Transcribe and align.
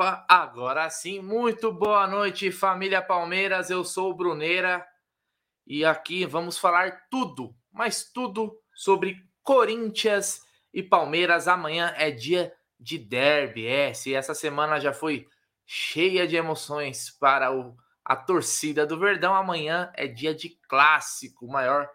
Opa, 0.00 0.24
agora 0.26 0.88
sim, 0.88 1.20
muito 1.20 1.70
boa 1.70 2.06
noite, 2.06 2.50
família 2.50 3.02
Palmeiras. 3.02 3.68
Eu 3.68 3.84
sou 3.84 4.10
o 4.10 4.14
Bruneira 4.14 4.82
e 5.66 5.84
aqui 5.84 6.24
vamos 6.24 6.56
falar 6.56 7.02
tudo, 7.10 7.54
mas 7.70 8.10
tudo 8.10 8.58
sobre 8.74 9.22
Corinthians 9.42 10.40
e 10.72 10.82
Palmeiras. 10.82 11.46
Amanhã 11.46 11.92
é 11.98 12.10
dia 12.10 12.50
de 12.78 12.96
derby. 12.96 13.66
É, 13.66 13.92
se 13.92 14.14
essa 14.14 14.32
semana 14.32 14.80
já 14.80 14.90
foi 14.90 15.28
cheia 15.66 16.26
de 16.26 16.34
emoções 16.34 17.10
para 17.10 17.54
o, 17.54 17.76
a 18.02 18.16
torcida 18.16 18.86
do 18.86 18.98
Verdão, 18.98 19.34
amanhã 19.34 19.92
é 19.94 20.06
dia 20.06 20.34
de 20.34 20.48
clássico, 20.66 21.44
o 21.44 21.52
maior 21.52 21.86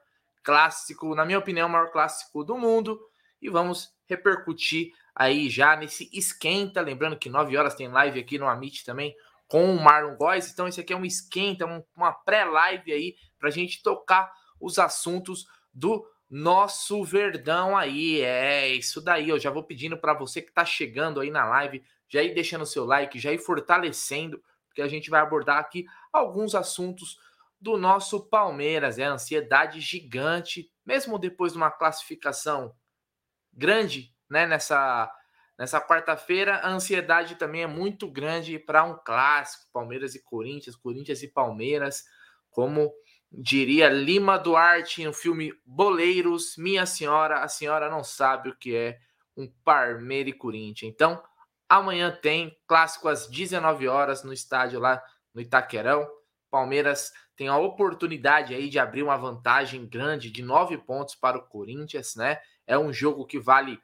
clássico, 0.44 1.16
na 1.16 1.26
minha 1.26 1.40
opinião, 1.40 1.68
o 1.68 1.72
maior 1.72 1.90
clássico 1.90 2.44
do 2.44 2.56
mundo. 2.56 3.02
E 3.42 3.50
vamos 3.50 3.92
repercutir 4.08 4.94
aí 5.16 5.50
já 5.50 5.76
nesse 5.76 6.10
esquenta. 6.12 6.82
Lembrando 6.82 7.18
que 7.18 7.30
9 7.30 7.56
horas 7.58 7.74
tem 7.74 7.88
live 7.88 8.20
aqui 8.20 8.38
no 8.38 8.48
Amit 8.48 8.84
também 8.84 9.16
com 9.48 9.74
o 9.74 9.82
Marlon 9.82 10.16
Góes. 10.16 10.52
Então, 10.52 10.68
esse 10.68 10.82
aqui 10.82 10.94
é 10.94 10.98
um 10.98 11.06
esquenta, 11.06 11.66
um, 11.66 11.84
uma 11.96 12.12
pré-live 12.12 12.92
aí 12.92 13.16
para 13.40 13.50
a 13.50 13.52
gente 13.52 13.82
tocar 13.82 14.32
os 14.60 14.78
assuntos 14.80 15.48
do 15.74 16.06
nosso 16.30 17.04
Verdão 17.04 17.78
aí. 17.78 18.22
É 18.22 18.68
isso 18.70 19.02
daí. 19.02 19.30
Eu 19.30 19.40
já 19.40 19.50
vou 19.50 19.64
pedindo 19.64 19.98
para 19.98 20.14
você 20.14 20.42
que 20.42 20.50
está 20.50 20.66
chegando 20.66 21.20
aí 21.20 21.30
na 21.30 21.46
live, 21.46 21.84
já 22.10 22.22
ir 22.22 22.34
deixando 22.34 22.66
seu 22.66 22.86
like, 22.86 23.20
já 23.20 23.32
ir 23.32 23.38
fortalecendo, 23.38 24.42
porque 24.68 24.82
a 24.82 24.88
gente 24.88 25.10
vai 25.10 25.22
abordar 25.22 25.58
aqui 25.58 25.86
alguns 26.12 26.56
assuntos 26.56 27.18
do 27.60 27.78
nosso 27.78 28.28
Palmeiras. 28.28 29.00
É 29.00 29.04
ansiedade 29.04 29.80
gigante, 29.80 30.70
mesmo 30.86 31.20
depois 31.20 31.54
de 31.54 31.58
uma 31.58 31.72
classificação 31.72 32.76
grande 33.54 34.15
né, 34.30 34.46
nessa, 34.46 35.12
nessa 35.58 35.82
quarta-feira, 35.82 36.58
a 36.58 36.70
ansiedade 36.70 37.36
também 37.36 37.64
é 37.64 37.68
muito 37.68 38.10
grande 38.10 38.60
para 38.60 38.84
um 38.84 38.98
clássico, 38.98 39.68
Palmeiras 39.72 40.16
e 40.16 40.24
Corinthians, 40.24 40.76
Corinthians 40.76 41.24
e 41.24 41.28
Palmeiras, 41.28 42.04
como 42.50 42.94
diria 43.32 43.90
Lima 43.90 44.38
Duarte 44.38 45.04
no 45.04 45.14
filme 45.14 45.54
Boleiros, 45.66 46.56
Minha 46.58 46.86
Senhora, 46.86 47.40
a 47.40 47.48
senhora 47.48 47.90
não 47.90 48.04
sabe 48.04 48.50
o 48.50 48.56
que 48.56 48.76
é 48.76 49.00
um 49.36 49.52
Parmeira 49.64 50.30
e 50.30 50.34
Corinthians. 50.34 50.92
Então, 50.94 51.22
amanhã 51.68 52.18
tem 52.22 52.58
clássico 52.68 53.10
às 53.10 53.28
19 53.28 53.88
horas 53.88 54.24
no 54.24 54.32
estádio 54.32 54.80
lá 54.80 55.04
no 55.34 55.42
Itaquerão. 55.42 56.08
Palmeiras 56.50 57.12
tem 57.36 57.50
a 57.50 57.58
oportunidade 57.58 58.54
aí 58.54 58.70
de 58.70 58.80
abrir 58.80 59.04
uma 59.04 59.18
vantagem 59.18 59.86
grande 59.86 60.32
de 60.32 60.42
nove 60.42 60.78
pontos 60.78 61.16
para 61.16 61.38
o 61.38 61.46
Corinthians, 61.46 62.16
né? 62.16 62.40
É 62.66 62.78
um 62.78 62.94
jogo 62.94 63.26
que 63.26 63.38
vale 63.38 63.78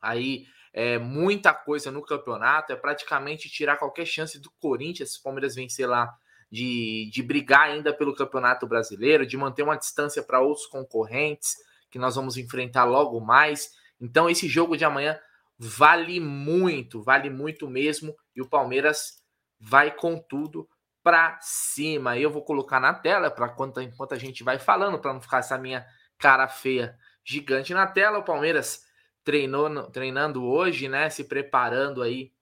aí 0.00 0.46
é, 0.72 0.98
muita 0.98 1.52
coisa 1.52 1.90
no 1.90 2.02
campeonato, 2.02 2.72
é 2.72 2.76
praticamente 2.76 3.48
tirar 3.48 3.76
qualquer 3.76 4.06
chance 4.06 4.38
do 4.38 4.50
Corinthians, 4.60 5.12
se 5.12 5.20
o 5.20 5.22
Palmeiras 5.22 5.54
vencer 5.54 5.88
lá, 5.88 6.14
de, 6.50 7.08
de 7.12 7.22
brigar 7.22 7.68
ainda 7.68 7.92
pelo 7.92 8.14
Campeonato 8.14 8.66
Brasileiro, 8.66 9.26
de 9.26 9.36
manter 9.36 9.62
uma 9.62 9.76
distância 9.76 10.22
para 10.22 10.40
outros 10.40 10.66
concorrentes 10.66 11.56
que 11.90 11.98
nós 11.98 12.16
vamos 12.16 12.36
enfrentar 12.36 12.84
logo 12.84 13.20
mais. 13.20 13.70
Então, 14.00 14.28
esse 14.28 14.48
jogo 14.48 14.76
de 14.76 14.84
amanhã 14.84 15.18
vale 15.58 16.18
muito, 16.18 17.02
vale 17.02 17.30
muito 17.30 17.68
mesmo, 17.68 18.16
e 18.34 18.40
o 18.40 18.48
Palmeiras 18.48 19.22
vai 19.60 19.90
com 19.94 20.18
tudo 20.18 20.68
para 21.02 21.38
cima. 21.40 22.18
Eu 22.18 22.30
vou 22.30 22.42
colocar 22.42 22.80
na 22.80 22.94
tela 22.94 23.30
para 23.30 23.46
enquanto, 23.46 23.80
enquanto 23.80 24.14
a 24.14 24.18
gente 24.18 24.42
vai 24.42 24.58
falando, 24.58 24.98
para 24.98 25.12
não 25.12 25.20
ficar 25.20 25.38
essa 25.38 25.58
minha 25.58 25.86
cara 26.18 26.48
feia 26.48 26.96
gigante 27.24 27.74
na 27.74 27.86
tela. 27.86 28.18
O 28.18 28.24
Palmeiras 28.24 28.84
treinou, 29.24 29.90
treinando 29.90 30.44
hoje, 30.44 30.88
né? 30.88 31.10
Se 31.10 31.24
preparando 31.24 32.02
aí. 32.02 32.32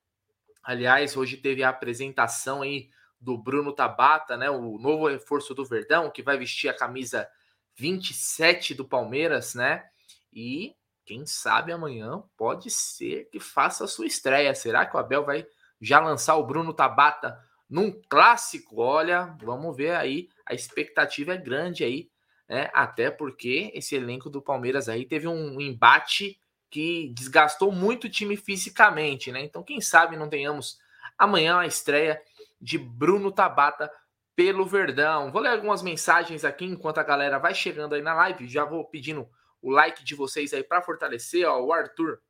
Aliás, 0.62 1.16
hoje 1.16 1.37
teve 1.37 1.62
a 1.62 1.71
apresentação 1.71 2.62
aí 2.62 2.91
do 3.21 3.37
Bruno 3.37 3.72
Tabata, 3.72 4.37
né? 4.37 4.50
O 4.50 4.78
novo 4.78 5.09
reforço 5.09 5.55
do 5.55 5.65
Verdão, 5.65 6.11
que 6.11 6.22
vai 6.22 6.38
vestir 6.38 6.69
a 6.69 6.77
camisa 6.77 7.28
27 7.77 8.75
do 8.75 8.84
Palmeiras, 8.84 9.55
né? 9.55 9.84
E 10.33 10.75
quem 11.05 11.25
sabe 11.25 11.72
amanhã 11.72 12.22
pode 12.37 12.71
ser 12.71 13.28
que 13.31 13.41
faça 13.41 13.84
a 13.84 13.88
sua 13.88 14.06
estreia. 14.06 14.55
Será 14.55 14.84
que 14.84 14.97
o 14.97 15.00
Abel 15.00 15.25
vai 15.25 15.47
já 15.81 16.00
lançar 16.00 16.37
o 16.37 16.47
Bruno 16.47 16.75
Tabata 16.75 17.38
num 17.69 17.91
clássico? 18.09 18.81
Olha, 18.81 19.37
vamos 19.43 19.77
ver 19.77 19.94
aí. 19.94 20.28
A 20.44 20.55
expectativa 20.55 21.34
é 21.34 21.38
grande 21.38 21.83
aí, 21.83 22.11
né? 22.49 22.71
Até 22.75 23.11
porque 23.11 23.71
esse 23.75 23.97
elenco 23.97 24.28
do 24.28 24.43
Palmeiras 24.43 24.88
aí 24.88 25.06
teve 25.06 25.27
um 25.27 25.61
embate 25.61 26.38
que 26.71 27.12
desgastou 27.15 27.73
muito 27.73 28.05
o 28.05 28.11
time 28.11 28.37
fisicamente, 28.37 29.33
né? 29.33 29.43
Então, 29.43 29.62
quem 29.62 29.81
sabe 29.81 30.17
não 30.17 30.29
tenhamos 30.29 30.79
amanhã 31.17 31.59
a 31.59 31.67
estreia 31.67 32.21
de 32.61 32.79
Bruno 32.79 33.33
Tabata 33.33 33.91
pelo 34.37 34.65
Verdão. 34.65 35.33
Vou 35.33 35.43
ler 35.43 35.51
algumas 35.51 35.83
mensagens 35.83 36.45
aqui 36.45 36.65
enquanto 36.65 36.99
a 36.99 37.03
galera 37.03 37.39
vai 37.39 37.55
chegando 37.55 37.95
aí 37.95 38.03
na 38.03 38.15
live. 38.15 38.47
Já 38.47 38.65
vou 38.65 38.84
pedindo 38.84 39.29
o 39.61 39.71
like 39.71 40.05
de 40.05 40.15
vocês 40.15 40.53
aí 40.55 40.62
para 40.62 40.83
fortalecer. 40.83 41.45
Ó, 41.49 41.61
o 41.61 41.73
Arthur 41.73 42.21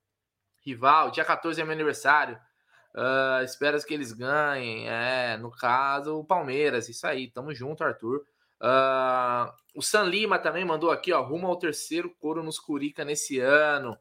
Rival, 0.64 1.10
dia 1.10 1.24
14 1.24 1.60
é 1.60 1.64
meu 1.64 1.74
aniversário. 1.74 2.38
Uh, 2.94 3.44
espero 3.44 3.78
que 3.84 3.92
eles 3.92 4.12
ganhem. 4.12 4.88
É, 4.88 5.36
no 5.36 5.50
caso, 5.50 6.18
o 6.18 6.24
Palmeiras. 6.24 6.88
Isso 6.88 7.06
aí, 7.06 7.30
tamo 7.30 7.54
junto, 7.54 7.84
Arthur. 7.84 8.24
Uh, 8.60 9.52
o 9.74 9.82
San 9.82 10.04
Lima 10.04 10.38
também 10.38 10.64
mandou 10.64 10.90
aqui, 10.90 11.12
ó, 11.12 11.22
rumo 11.22 11.46
ao 11.46 11.58
terceiro 11.58 12.10
coro 12.18 12.42
nos 12.42 12.58
Curica 12.58 13.04
nesse 13.04 13.38
ano. 13.38 13.96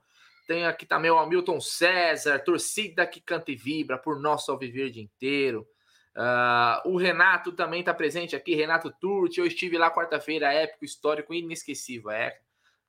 Tem 0.47 0.65
aqui 0.65 0.85
também 0.85 1.11
o 1.11 1.19
Hamilton 1.19 1.59
César, 1.59 2.39
torcida 2.39 3.05
que 3.05 3.19
canta 3.19 3.51
e 3.51 3.55
vibra 3.55 3.97
por 3.97 4.17
nosso 4.17 4.49
Alviverde 4.49 5.01
inteiro. 5.01 5.67
Uh, 6.15 6.89
o 6.89 6.97
Renato 6.97 7.51
também 7.51 7.81
está 7.81 7.93
presente 7.93 8.33
aqui, 8.33 8.55
Renato 8.55 8.89
Turti. 8.89 9.39
Eu 9.39 9.45
estive 9.45 9.77
lá 9.77 9.91
quarta-feira, 9.91 10.51
épico, 10.53 10.85
histórico, 10.85 11.33
inesquecível. 11.33 12.09
É, 12.09 12.39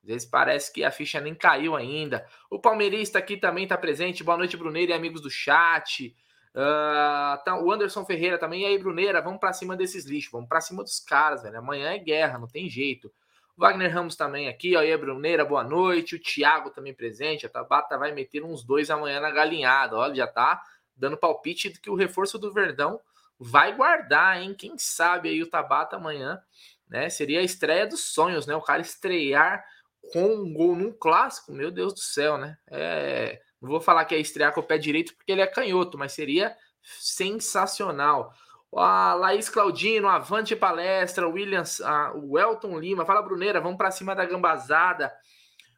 às 0.00 0.08
vezes 0.08 0.28
parece 0.28 0.72
que 0.72 0.84
a 0.84 0.90
ficha 0.92 1.20
nem 1.20 1.34
caiu 1.34 1.74
ainda. 1.74 2.24
O 2.48 2.60
palmeirista 2.60 3.18
aqui 3.18 3.36
também 3.36 3.64
está 3.64 3.76
presente. 3.76 4.22
Boa 4.22 4.38
noite, 4.38 4.56
Bruneira 4.56 4.92
e 4.92 4.94
amigos 4.94 5.20
do 5.20 5.28
chat. 5.28 6.16
Uh, 6.54 7.44
tá, 7.44 7.60
o 7.60 7.72
Anderson 7.72 8.04
Ferreira 8.04 8.38
também. 8.38 8.62
E 8.62 8.66
aí, 8.66 8.78
Bruneira, 8.78 9.20
vamos 9.20 9.40
para 9.40 9.52
cima 9.52 9.76
desses 9.76 10.06
lixos, 10.06 10.30
vamos 10.30 10.48
para 10.48 10.60
cima 10.60 10.84
dos 10.84 11.00
caras, 11.00 11.42
velho. 11.42 11.58
Amanhã 11.58 11.90
é 11.90 11.98
guerra, 11.98 12.38
não 12.38 12.46
tem 12.46 12.68
jeito. 12.68 13.12
Wagner 13.58 13.92
Ramos 13.92 14.14
também 14.14 14.48
aqui, 14.48 14.76
ó. 14.76 14.82
E 14.82 14.92
aí, 14.92 14.96
Bruneira, 14.96 15.44
boa 15.44 15.64
noite. 15.64 16.14
O 16.14 16.22
Thiago 16.22 16.70
também 16.70 16.94
presente. 16.94 17.44
A 17.44 17.48
Tabata 17.48 17.98
vai 17.98 18.12
meter 18.12 18.44
uns 18.44 18.62
dois 18.62 18.88
amanhã 18.88 19.18
na 19.18 19.32
galinhada. 19.32 19.96
Olha, 19.96 20.14
já 20.14 20.28
tá 20.28 20.62
dando 20.96 21.16
palpite 21.16 21.68
de 21.72 21.80
que 21.80 21.90
o 21.90 21.96
reforço 21.96 22.38
do 22.38 22.52
Verdão 22.52 23.00
vai 23.36 23.74
guardar, 23.74 24.40
hein? 24.40 24.54
Quem 24.54 24.78
sabe 24.78 25.28
aí 25.28 25.42
o 25.42 25.50
Tabata 25.50 25.96
amanhã, 25.96 26.40
né? 26.88 27.10
Seria 27.10 27.40
a 27.40 27.42
estreia 27.42 27.84
dos 27.84 28.12
sonhos, 28.12 28.46
né? 28.46 28.54
O 28.54 28.62
cara 28.62 28.80
estrear 28.80 29.64
com 30.12 30.24
um 30.24 30.54
gol 30.54 30.76
num 30.76 30.92
clássico, 30.92 31.50
meu 31.50 31.72
Deus 31.72 31.92
do 31.92 32.00
céu, 32.00 32.38
né? 32.38 32.56
É, 32.70 33.40
não 33.60 33.68
vou 33.70 33.80
falar 33.80 34.04
que 34.04 34.14
é 34.14 34.20
estrear 34.20 34.54
com 34.54 34.60
o 34.60 34.64
pé 34.64 34.78
direito 34.78 35.16
porque 35.16 35.32
ele 35.32 35.40
é 35.40 35.46
canhoto, 35.48 35.98
mas 35.98 36.12
seria 36.12 36.56
sensacional. 36.84 38.32
A 38.76 39.14
Laís 39.14 39.48
Claudino, 39.48 40.08
Avante 40.08 40.54
Palestra, 40.54 41.28
Williams, 41.28 41.80
a, 41.80 42.12
o 42.14 42.38
Elton 42.38 42.78
Lima, 42.78 43.06
fala 43.06 43.22
Bruneira, 43.22 43.60
vamos 43.60 43.78
para 43.78 43.90
cima 43.90 44.14
da 44.14 44.24
gambazada. 44.24 45.12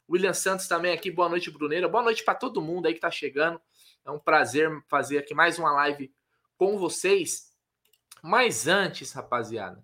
William 0.09 0.35
Santos 0.35 0.67
também 0.67 0.93
aqui, 0.93 1.09
boa 1.11 1.29
noite, 1.29 1.51
Bruneira. 1.53 1.89
Boa 1.89 2.03
noite 2.03 2.25
para 2.25 2.35
todo 2.35 2.61
mundo 2.61 2.87
aí 2.87 2.93
que 2.93 2.99
está 2.99 3.11
chegando. 3.11 3.61
É 4.05 4.11
um 4.11 4.19
prazer 4.19 4.69
fazer 4.89 5.19
aqui 5.19 5.33
mais 5.35 5.57
uma 5.57 5.71
live 5.73 6.13
com 6.59 6.77
vocês. 6.77 7.53
Mas 8.21 8.67
antes, 8.67 9.13
rapaziada, 9.13 9.83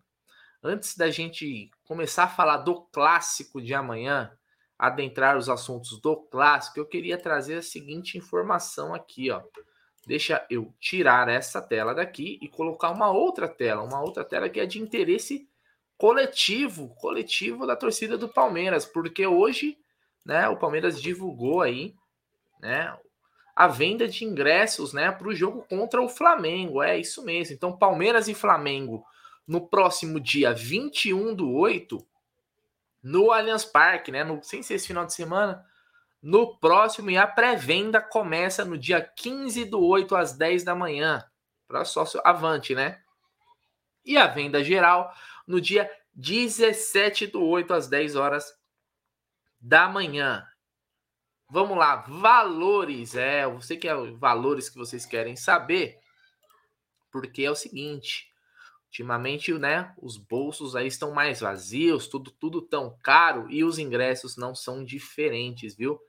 antes 0.62 0.96
da 0.96 1.08
gente 1.10 1.70
começar 1.84 2.24
a 2.24 2.28
falar 2.28 2.58
do 2.58 2.82
clássico 2.86 3.62
de 3.62 3.72
amanhã, 3.72 4.36
adentrar 4.76 5.36
os 5.38 5.48
assuntos 5.48 6.00
do 6.00 6.16
clássico, 6.16 6.80
eu 6.80 6.86
queria 6.86 7.16
trazer 7.16 7.58
a 7.58 7.62
seguinte 7.62 8.18
informação 8.18 8.92
aqui, 8.92 9.30
ó. 9.30 9.42
Deixa 10.06 10.46
eu 10.48 10.72
tirar 10.78 11.28
essa 11.28 11.60
tela 11.60 11.92
daqui 11.92 12.38
e 12.40 12.46
colocar 12.46 12.90
uma 12.90 13.10
outra 13.10 13.48
tela, 13.48 13.82
uma 13.82 14.00
outra 14.00 14.24
tela 14.24 14.48
que 14.48 14.60
é 14.60 14.64
de 14.64 14.80
interesse 14.80 15.48
coletivo, 15.98 16.94
coletivo 17.00 17.66
da 17.66 17.74
torcida 17.74 18.16
do 18.16 18.28
Palmeiras, 18.28 18.84
porque 18.84 19.26
hoje, 19.26 19.76
né, 20.24 20.48
o 20.48 20.56
Palmeiras 20.56 21.02
divulgou 21.02 21.60
aí, 21.60 21.94
né, 22.60 22.96
a 23.54 23.66
venda 23.66 24.06
de 24.06 24.24
ingressos, 24.24 24.92
né, 24.92 25.10
para 25.10 25.26
o 25.26 25.34
jogo 25.34 25.66
contra 25.68 26.00
o 26.00 26.08
Flamengo. 26.08 26.82
É 26.82 26.98
isso 26.98 27.24
mesmo. 27.24 27.54
Então, 27.54 27.76
Palmeiras 27.76 28.28
e 28.28 28.34
Flamengo 28.34 29.04
no 29.46 29.66
próximo 29.66 30.20
dia 30.20 30.52
21 30.52 31.34
do 31.34 31.50
8 31.52 32.06
no 33.02 33.30
Allianz 33.30 33.64
Parque, 33.64 34.12
né, 34.12 34.24
no, 34.24 34.42
sem 34.42 34.62
ser 34.62 34.74
esse 34.74 34.88
final 34.88 35.06
de 35.06 35.14
semana, 35.14 35.64
no 36.26 36.56
próximo 36.56 37.08
e 37.08 37.16
a 37.16 37.24
pré-venda 37.24 38.00
começa 38.00 38.64
no 38.64 38.76
dia 38.76 39.00
15 39.00 39.64
do 39.66 39.80
8 39.80 40.16
às 40.16 40.32
10 40.32 40.64
da 40.64 40.74
manhã 40.74 41.24
para 41.68 41.84
sócio 41.84 42.20
Avante, 42.24 42.74
né? 42.74 43.00
E 44.04 44.18
a 44.18 44.26
venda 44.26 44.62
geral 44.64 45.14
no 45.46 45.60
dia 45.60 45.88
17 46.14 47.28
do 47.28 47.44
8 47.44 47.72
às 47.72 47.86
10 47.86 48.16
horas 48.16 48.52
da 49.60 49.88
manhã. 49.88 50.44
Vamos 51.48 51.78
lá, 51.78 51.94
valores, 52.08 53.14
é, 53.14 53.44
sei 53.60 53.76
que 53.76 53.86
é 53.86 53.94
valores 53.94 54.68
que 54.68 54.78
vocês 54.78 55.06
querem 55.06 55.36
saber. 55.36 55.96
Porque 57.12 57.44
é 57.44 57.50
o 57.52 57.54
seguinte, 57.54 58.34
ultimamente, 58.86 59.54
né, 59.54 59.94
os 59.96 60.16
bolsos 60.16 60.74
aí 60.74 60.88
estão 60.88 61.12
mais 61.12 61.38
vazios, 61.38 62.08
tudo 62.08 62.32
tudo 62.32 62.60
tão 62.60 62.98
caro 63.00 63.48
e 63.48 63.62
os 63.62 63.78
ingressos 63.78 64.36
não 64.36 64.56
são 64.56 64.84
diferentes, 64.84 65.76
viu? 65.76 66.00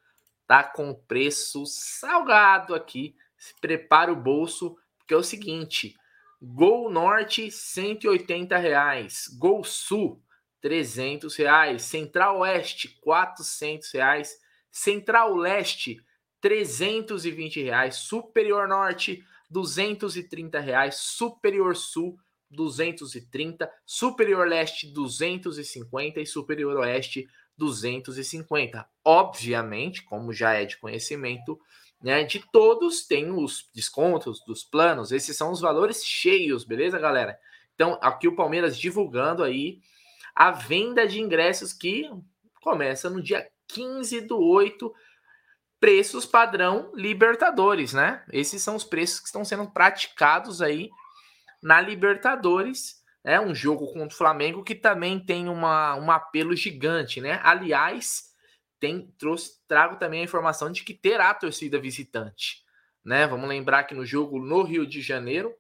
Tá 0.47 0.63
com 0.63 0.94
preço 0.94 1.65
salgado 1.65 2.73
aqui. 2.73 3.15
Se 3.38 3.53
prepara 3.59 4.11
o 4.11 4.15
bolso, 4.15 4.77
porque 4.97 5.13
é 5.13 5.17
o 5.17 5.23
seguinte, 5.23 5.94
Gol 6.41 6.89
Norte, 6.89 7.51
180 7.51 8.57
reais. 8.57 9.27
Gol 9.38 9.63
Sul, 9.63 10.21
300 10.61 11.35
reais. 11.35 11.81
Central 11.83 12.39
Oeste, 12.39 12.97
400 13.01 13.91
reais. 13.91 14.38
Central 14.71 15.35
Leste, 15.35 15.99
320 16.39 17.63
reais. 17.63 17.95
Superior 17.95 18.67
Norte, 18.67 19.23
230 19.50 20.59
reais. 20.59 20.95
Superior 20.95 21.75
Sul, 21.75 22.17
230. 22.51 23.69
Superior 23.85 24.47
Leste, 24.47 24.88
250. 24.93 26.21
E 26.21 26.25
Superior 26.25 26.77
Oeste, 26.77 27.27
250. 27.57 28.88
Obviamente, 29.04 30.04
como 30.04 30.33
já 30.33 30.54
é 30.54 30.65
de 30.65 30.77
conhecimento, 30.77 31.59
né? 32.01 32.24
De 32.24 32.44
todos 32.51 33.06
tem 33.06 33.31
os 33.31 33.69
descontos 33.74 34.44
dos 34.45 34.63
planos, 34.63 35.12
esses 35.12 35.36
são 35.36 35.51
os 35.51 35.62
valores 35.62 36.04
cheios, 36.06 36.63
beleza, 36.63 37.00
galera? 37.00 37.38
Então, 37.74 37.98
aqui 38.01 38.27
o 38.27 38.36
Palmeiras 38.36 38.77
divulgando 38.77 39.44
aí 39.44 39.80
a 40.36 40.51
venda 40.51 41.07
de 41.07 41.19
ingressos 41.19 41.74
que 41.74 42.09
começa 42.62 43.09
no 43.09 43.21
dia 43.21 43.48
15 43.68 44.21
do 44.21 44.39
8, 44.39 44.94
preços 45.80 46.25
padrão 46.25 46.92
Libertadores, 46.95 47.94
né? 47.94 48.24
Esses 48.31 48.62
são 48.62 48.75
os 48.75 48.83
preços 48.83 49.19
que 49.19 49.27
estão 49.27 49.44
sendo 49.45 49.69
praticados 49.69 50.62
aí 50.62 50.89
na 51.62 51.81
Libertadores. 51.81 52.96
É 53.27 53.41
um 53.41 53.53
jogo 53.53 53.88
contra 53.88 54.15
o 54.15 54.18
Flamengo 54.18 54.63
que 54.63 54.74
também 54.74 55.19
tem 55.19 55.50
uma, 55.50 55.97
um 55.97 56.09
apelo 56.09 56.56
gigante, 56.56 57.19
né? 57.19 57.41
Aliás, 57.44 58.33
tem 58.79 59.13
trouxe, 59.19 59.59
trago 59.68 59.97
também 59.97 60.21
a 60.21 60.24
informação 60.24 60.71
de 60.71 60.81
que 60.81 60.94
terá 60.94 61.33
torcida 61.33 61.77
visitante. 61.77 62.63
Né? 63.03 63.27
Vamos 63.27 63.50
lembrar 63.50 63.83
que 63.83 63.94
no 63.94 64.06
jogo 64.06 64.39
no 64.39 64.63
Rio 64.63 64.88
de 64.88 65.01
Janeiro 65.01 65.53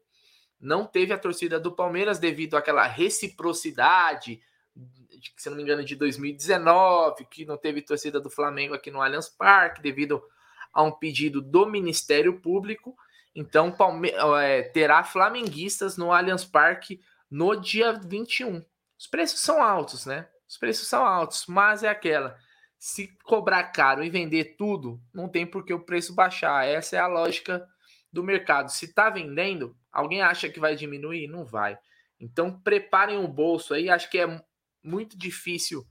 não 0.57 0.85
teve 0.85 1.11
a 1.11 1.17
torcida 1.17 1.59
do 1.59 1.73
Palmeiras 1.73 2.19
devido 2.19 2.55
àquela 2.55 2.87
reciprocidade, 2.87 4.39
de, 4.73 5.33
se 5.35 5.49
não 5.49 5.57
me 5.57 5.63
engano, 5.63 5.83
de 5.83 5.97
2019, 5.97 7.25
que 7.25 7.43
não 7.43 7.57
teve 7.57 7.81
torcida 7.81 8.17
do 8.17 8.29
Flamengo 8.29 8.75
aqui 8.75 8.89
no 8.89 9.01
Allianz 9.01 9.27
Parque 9.27 9.81
devido 9.81 10.23
a 10.71 10.83
um 10.83 10.91
pedido 10.91 11.41
do 11.41 11.65
Ministério 11.65 12.39
Público. 12.39 12.95
Então, 13.35 13.73
Palme 13.73 14.09
é, 14.41 14.61
terá 14.63 15.03
flamenguistas 15.03 15.97
no 15.97 16.13
Allianz 16.13 16.45
Parque 16.45 17.01
no 17.29 17.55
dia 17.55 17.93
21. 17.93 18.63
Os 18.97 19.07
preços 19.07 19.41
são 19.41 19.61
altos, 19.61 20.05
né? 20.05 20.27
Os 20.47 20.57
preços 20.57 20.87
são 20.87 21.05
altos, 21.05 21.45
mas 21.47 21.83
é 21.83 21.89
aquela 21.89 22.37
se 22.79 23.07
cobrar 23.23 23.63
caro 23.65 24.03
e 24.03 24.09
vender 24.09 24.55
tudo, 24.55 25.01
não 25.13 25.27
tem 25.27 25.45
por 25.45 25.65
que 25.65 25.73
o 25.73 25.83
preço 25.83 26.13
baixar. 26.13 26.65
Essa 26.65 26.95
é 26.95 26.99
a 26.99 27.07
lógica 27.07 27.67
do 28.11 28.23
mercado. 28.23 28.71
Se 28.71 28.85
está 28.85 29.09
vendendo, 29.09 29.75
alguém 29.91 30.21
acha 30.21 30.49
que 30.49 30.59
vai 30.59 30.75
diminuir? 30.75 31.27
Não 31.27 31.43
vai. 31.43 31.77
Então 32.19 32.59
preparem 32.61 33.17
o 33.17 33.27
bolso 33.27 33.73
aí. 33.73 33.89
Acho 33.89 34.09
que 34.09 34.19
é 34.19 34.41
muito 34.83 35.17
difícil 35.17 35.85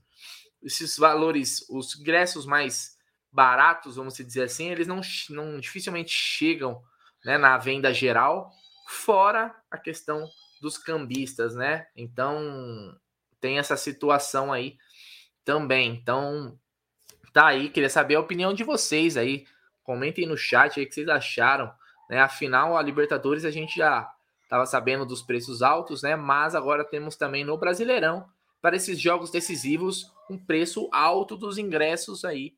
esses 0.61 0.97
valores, 0.97 1.65
os 1.69 1.99
ingressos 1.99 2.45
mais 2.45 2.97
baratos, 3.31 3.97
vamos 3.97 4.15
dizer 4.15 4.43
assim, 4.43 4.69
eles 4.71 4.87
não, 4.87 5.01
não 5.29 5.59
dificilmente 5.59 6.11
chegam 6.11 6.81
né, 7.23 7.37
na 7.37 7.57
venda 7.57 7.93
geral, 7.93 8.49
fora 8.87 9.55
a 9.69 9.77
questão 9.77 10.27
dos 10.59 10.77
cambistas, 10.77 11.55
né? 11.55 11.87
Então 11.95 12.97
tem 13.39 13.59
essa 13.59 13.77
situação 13.77 14.51
aí 14.51 14.77
também. 15.43 15.91
Então 15.91 16.57
tá 17.33 17.47
aí, 17.47 17.69
queria 17.69 17.89
saber 17.89 18.15
a 18.15 18.19
opinião 18.19 18.53
de 18.53 18.63
vocês 18.63 19.17
aí. 19.17 19.45
Comentem 19.83 20.25
no 20.25 20.37
chat 20.37 20.79
aí 20.79 20.85
o 20.85 20.89
que 20.89 20.95
vocês 20.95 21.07
acharam. 21.07 21.71
Né? 22.09 22.19
Afinal, 22.19 22.77
a 22.77 22.81
Libertadores 22.81 23.45
a 23.45 23.51
gente 23.51 23.77
já 23.77 24.11
estava 24.43 24.65
sabendo 24.65 25.05
dos 25.05 25.21
preços 25.21 25.61
altos, 25.61 26.01
né? 26.01 26.15
Mas 26.15 26.55
agora 26.55 26.83
temos 26.83 27.15
também 27.15 27.43
no 27.43 27.57
Brasileirão, 27.57 28.27
para 28.61 28.75
esses 28.75 28.99
jogos 28.99 29.29
decisivos, 29.29 30.11
um 30.29 30.37
preço 30.37 30.89
alto 30.91 31.35
dos 31.35 31.57
ingressos 31.57 32.23
aí, 32.23 32.55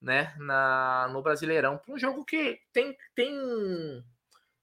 né? 0.00 0.34
Na, 0.38 1.08
no 1.12 1.20
Brasileirão. 1.22 1.78
Para 1.78 1.94
um 1.94 1.98
jogo 1.98 2.24
que 2.24 2.60
tem, 2.72 2.96
tem 3.14 4.04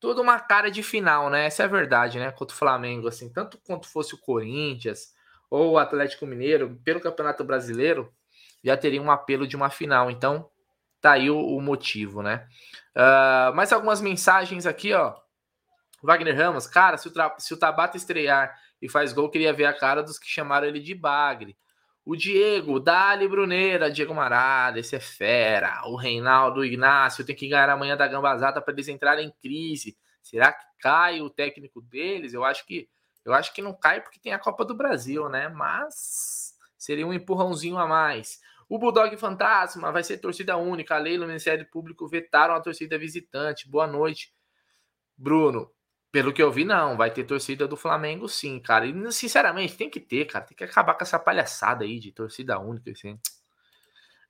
toda 0.03 0.21
uma 0.21 0.37
cara 0.37 0.69
de 0.69 0.83
final, 0.83 1.29
né? 1.29 1.45
Essa 1.45 1.63
é 1.63 1.65
a 1.65 1.69
verdade, 1.69 2.19
né? 2.19 2.29
Contra 2.29 2.53
o 2.53 2.59
Flamengo, 2.59 3.07
assim, 3.07 3.31
tanto 3.31 3.57
quanto 3.65 3.87
fosse 3.87 4.13
o 4.13 4.17
Corinthians 4.17 5.13
ou 5.49 5.71
o 5.71 5.77
Atlético 5.77 6.25
Mineiro, 6.25 6.77
pelo 6.83 6.99
Campeonato 6.99 7.41
Brasileiro, 7.41 8.13
já 8.61 8.75
teria 8.75 9.01
um 9.01 9.09
apelo 9.09 9.47
de 9.47 9.55
uma 9.55 9.69
final. 9.69 10.11
Então, 10.11 10.49
tá 10.99 11.13
aí 11.13 11.29
o, 11.29 11.37
o 11.39 11.61
motivo, 11.61 12.21
né? 12.21 12.45
Uh, 12.93 13.55
mais 13.55 13.71
algumas 13.71 14.01
mensagens 14.01 14.65
aqui, 14.65 14.93
ó. 14.93 15.15
Wagner 16.01 16.35
Ramos, 16.35 16.67
cara, 16.67 16.97
se 16.97 17.07
o, 17.07 17.13
se 17.37 17.53
o 17.53 17.57
Tabata 17.57 17.95
estrear 17.95 18.53
e 18.81 18.89
faz 18.89 19.13
gol, 19.13 19.29
queria 19.29 19.53
ver 19.53 19.67
a 19.67 19.73
cara 19.73 20.03
dos 20.03 20.19
que 20.19 20.27
chamaram 20.27 20.67
ele 20.67 20.81
de 20.81 20.93
bagre. 20.93 21.55
O 22.05 22.15
Diego, 22.17 22.79
Dali 22.79 23.27
Bruneira, 23.27 23.89
Diego 23.89 24.13
Marada, 24.13 24.79
esse 24.79 24.95
é 24.95 24.99
fera. 24.99 25.81
O 25.85 25.95
Reinaldo, 25.95 26.59
o 26.59 26.65
Ignácio, 26.65 27.25
tem 27.25 27.35
que 27.35 27.47
ganhar 27.47 27.69
amanhã 27.69 27.95
da 27.95 28.07
Gambazada 28.07 28.61
para 28.61 28.73
eles 28.73 28.89
entrarem 28.89 29.27
em 29.27 29.33
crise. 29.41 29.97
Será 30.21 30.51
que 30.51 30.65
cai 30.79 31.21
o 31.21 31.29
técnico 31.29 31.81
deles? 31.81 32.33
Eu 32.33 32.43
acho 32.43 32.65
que 32.65 32.89
eu 33.25 33.33
acho 33.33 33.53
que 33.53 33.61
não 33.61 33.73
cai 33.73 34.01
porque 34.01 34.19
tem 34.19 34.33
a 34.33 34.39
Copa 34.39 34.65
do 34.65 34.75
Brasil, 34.75 35.29
né? 35.29 35.47
Mas 35.47 36.55
seria 36.77 37.07
um 37.07 37.13
empurrãozinho 37.13 37.77
a 37.77 37.87
mais. 37.87 38.41
O 38.67 38.77
Bulldog 38.77 39.15
Fantasma 39.15 39.91
vai 39.91 40.03
ser 40.03 40.17
torcida 40.17 40.57
única. 40.57 40.95
A 40.95 40.97
lei 40.97 41.17
do 41.17 41.25
Ministério 41.25 41.65
Público 41.69 42.07
vetaram 42.07 42.53
a 42.53 42.59
torcida 42.59 42.97
visitante. 42.97 43.69
Boa 43.69 43.87
noite, 43.87 44.33
Bruno. 45.17 45.71
Pelo 46.13 46.31
que 46.31 46.43
eu 46.43 46.51
vi, 46.51 46.63
não. 46.63 46.95
Vai 46.95 47.09
ter 47.09 47.23
torcida 47.23 47.67
do 47.67 47.75
Flamengo, 47.75 48.29
sim, 48.29 48.59
cara. 48.59 48.85
E, 48.85 49.11
sinceramente, 49.11 49.75
tem 49.75 49.89
que 49.89 49.99
ter, 49.99 50.25
cara. 50.25 50.45
Tem 50.45 50.55
que 50.55 50.63
acabar 50.63 50.93
com 50.93 51.03
essa 51.03 51.17
palhaçada 51.17 51.83
aí 51.83 51.99
de 51.99 52.11
torcida 52.11 52.59
única, 52.59 52.91
assim. 52.91 53.19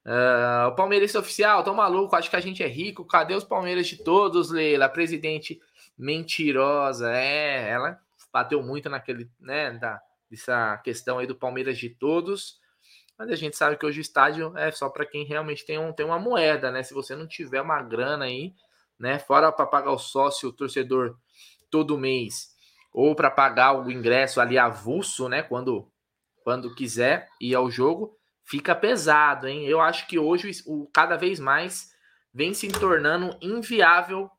Uh, 0.05 0.69
o 0.69 0.75
Palmeirense 0.75 1.17
oficial, 1.17 1.61
tão 1.61 1.75
maluco, 1.75 2.15
acho 2.15 2.29
que 2.29 2.37
a 2.37 2.39
gente 2.39 2.63
é 2.63 2.67
rico. 2.67 3.03
Cadê 3.03 3.35
os 3.35 3.43
Palmeiras 3.43 3.85
de 3.85 4.01
todos, 4.01 4.49
Leila? 4.49 4.87
Presidente 4.87 5.59
mentirosa. 5.97 7.11
É, 7.11 7.71
ela 7.71 7.99
bateu 8.31 8.63
muito 8.63 8.89
naquele, 8.89 9.29
né, 9.37 9.71
da, 9.71 10.01
dessa 10.31 10.77
questão 10.77 11.19
aí 11.19 11.27
do 11.27 11.35
Palmeiras 11.35 11.77
de 11.77 11.89
todos. 11.89 12.61
Mas 13.17 13.29
a 13.29 13.35
gente 13.35 13.57
sabe 13.57 13.75
que 13.75 13.85
hoje 13.85 13.99
o 13.99 14.01
estádio 14.01 14.57
é 14.57 14.71
só 14.71 14.87
para 14.87 15.05
quem 15.05 15.25
realmente 15.25 15.65
tem, 15.65 15.77
um, 15.77 15.91
tem 15.91 16.05
uma 16.05 16.17
moeda, 16.17 16.71
né? 16.71 16.81
Se 16.81 16.93
você 16.93 17.13
não 17.13 17.27
tiver 17.27 17.61
uma 17.61 17.81
grana 17.81 18.23
aí, 18.23 18.53
né? 18.97 19.19
Fora 19.19 19.51
para 19.51 19.65
pagar 19.65 19.91
o 19.91 19.99
sócio, 19.99 20.47
o 20.47 20.53
torcedor 20.53 21.17
todo 21.73 21.97
mês, 21.97 22.49
ou 22.93 23.15
para 23.15 23.31
pagar 23.31 23.73
o 23.73 23.89
ingresso 23.89 24.39
ali 24.39 24.59
avulso, 24.59 25.27
né? 25.27 25.41
Quando, 25.41 25.91
quando 26.43 26.75
quiser 26.75 27.27
ir 27.41 27.55
ao 27.55 27.71
jogo, 27.71 28.15
fica 28.43 28.75
pesado, 28.75 29.47
hein? 29.47 29.65
Eu 29.65 29.81
acho 29.81 30.05
que 30.05 30.19
hoje 30.19 30.51
o, 30.67 30.87
cada 30.93 31.17
vez 31.17 31.39
mais 31.39 31.89
vem 32.31 32.53
se 32.53 32.67
tornando 32.67 33.35
inviável 33.41 34.29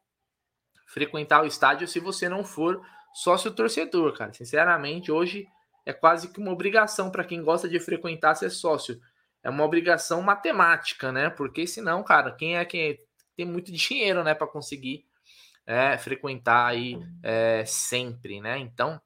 frequentar 0.86 1.42
o 1.42 1.46
estádio 1.46 1.88
se 1.88 1.98
você 1.98 2.28
não 2.28 2.44
for 2.44 2.80
sócio 3.12 3.50
torcedor, 3.50 4.16
cara. 4.16 4.32
Sinceramente, 4.32 5.10
hoje 5.10 5.44
é 5.84 5.92
quase 5.92 6.32
que 6.32 6.38
uma 6.38 6.52
obrigação 6.52 7.10
para 7.10 7.24
quem 7.24 7.42
gosta 7.42 7.68
de 7.68 7.80
frequentar 7.80 8.36
ser 8.36 8.50
sócio. 8.50 9.00
É 9.42 9.50
uma 9.50 9.64
obrigação 9.64 10.22
matemática, 10.22 11.10
né? 11.10 11.30
Porque 11.30 11.66
senão, 11.66 12.04
cara, 12.04 12.30
quem 12.30 12.56
é 12.56 12.64
que 12.64 13.00
tem 13.36 13.44
muito 13.44 13.72
dinheiro, 13.72 14.22
né, 14.22 14.34
para 14.36 14.46
conseguir 14.46 15.04
é, 15.66 15.96
frequentar 15.98 16.66
aí 16.66 16.98
é, 17.22 17.64
sempre, 17.64 18.40
né? 18.40 18.58
Então, 18.58 19.00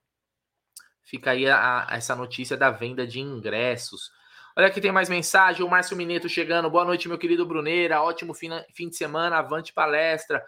fica 1.03 1.31
aí 1.31 1.49
a, 1.49 1.87
a, 1.89 1.97
essa 1.97 2.15
notícia 2.15 2.57
da 2.57 2.71
venda 2.71 3.07
de 3.07 3.21
ingressos. 3.21 4.11
Olha 4.57 4.67
aqui, 4.67 4.81
tem 4.81 4.91
mais 4.91 5.09
mensagem. 5.09 5.65
O 5.65 5.69
Márcio 5.69 5.97
Mineto 5.97 6.29
chegando. 6.29 6.69
Boa 6.69 6.85
noite, 6.85 7.09
meu 7.09 7.17
querido 7.17 7.47
Bruneira. 7.47 8.03
Ótimo 8.03 8.35
fim, 8.35 8.51
fim 8.75 8.89
de 8.89 8.97
semana. 8.97 9.39
Avante 9.39 9.73
palestra. 9.73 10.45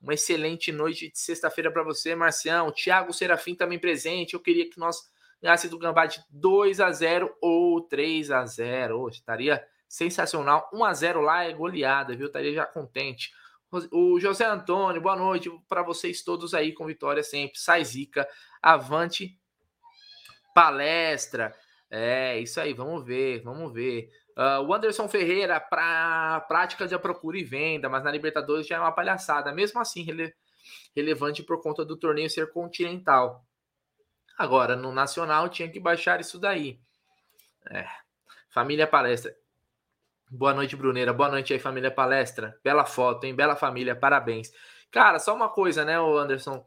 Uma 0.00 0.12
excelente 0.12 0.70
noite 0.70 1.10
de 1.10 1.18
sexta-feira 1.18 1.70
para 1.70 1.82
você, 1.82 2.14
Marcião. 2.14 2.70
Tiago 2.70 3.12
Serafim 3.12 3.54
também 3.54 3.78
presente. 3.78 4.34
Eu 4.34 4.40
queria 4.40 4.68
que 4.68 4.78
nós 4.78 5.10
ganhasse 5.42 5.68
do 5.68 5.78
Gambá 5.78 6.04
de 6.06 6.22
2 6.28 6.80
a 6.80 6.90
0 6.90 7.34
ou 7.40 7.80
3 7.80 8.30
a 8.30 8.44
0 8.44 9.00
oh, 9.00 9.08
estaria 9.08 9.62
sensacional. 9.88 10.68
1 10.72 10.84
a 10.84 10.92
0 10.92 11.20
lá 11.20 11.44
é 11.44 11.52
goleada, 11.52 12.14
viu? 12.14 12.26
Estaria 12.26 12.52
já 12.52 12.66
contente. 12.66 13.32
O 13.90 14.20
José 14.20 14.44
Antônio, 14.44 15.00
boa 15.00 15.16
noite 15.16 15.50
para 15.68 15.82
vocês 15.82 16.22
todos 16.22 16.54
aí 16.54 16.72
com 16.72 16.86
vitória 16.86 17.22
sempre. 17.22 17.58
Sai 17.58 17.84
zica, 17.84 18.28
avante 18.62 19.38
palestra. 20.54 21.54
É, 21.90 22.38
isso 22.38 22.60
aí, 22.60 22.72
vamos 22.72 23.04
ver, 23.04 23.42
vamos 23.42 23.72
ver. 23.72 24.10
Uh, 24.36 24.62
o 24.66 24.74
Anderson 24.74 25.08
Ferreira, 25.08 25.60
para 25.60 26.40
prática 26.48 26.86
de 26.86 26.98
procura 26.98 27.38
e 27.38 27.44
venda, 27.44 27.88
mas 27.88 28.02
na 28.02 28.10
Libertadores 28.10 28.66
já 28.66 28.76
é 28.76 28.80
uma 28.80 28.92
palhaçada. 28.92 29.52
Mesmo 29.52 29.80
assim, 29.80 30.08
ele 30.08 30.34
relevante 30.94 31.42
por 31.42 31.62
conta 31.62 31.84
do 31.84 31.96
torneio 31.96 32.30
ser 32.30 32.52
continental. 32.52 33.44
Agora, 34.36 34.74
no 34.74 34.92
Nacional 34.92 35.48
tinha 35.48 35.68
que 35.68 35.78
baixar 35.78 36.20
isso 36.20 36.38
daí. 36.38 36.80
É. 37.70 37.86
Família 38.50 38.86
Palestra. 38.86 39.34
Boa 40.36 40.52
noite, 40.52 40.74
Bruneira. 40.74 41.12
Boa 41.12 41.28
noite 41.28 41.52
aí, 41.52 41.60
família 41.60 41.92
Palestra. 41.92 42.58
Bela 42.64 42.84
foto, 42.84 43.22
hein? 43.22 43.36
Bela 43.36 43.54
família, 43.54 43.94
parabéns. 43.94 44.50
Cara, 44.90 45.20
só 45.20 45.32
uma 45.32 45.48
coisa, 45.48 45.84
né, 45.84 45.96
Anderson? 45.96 46.66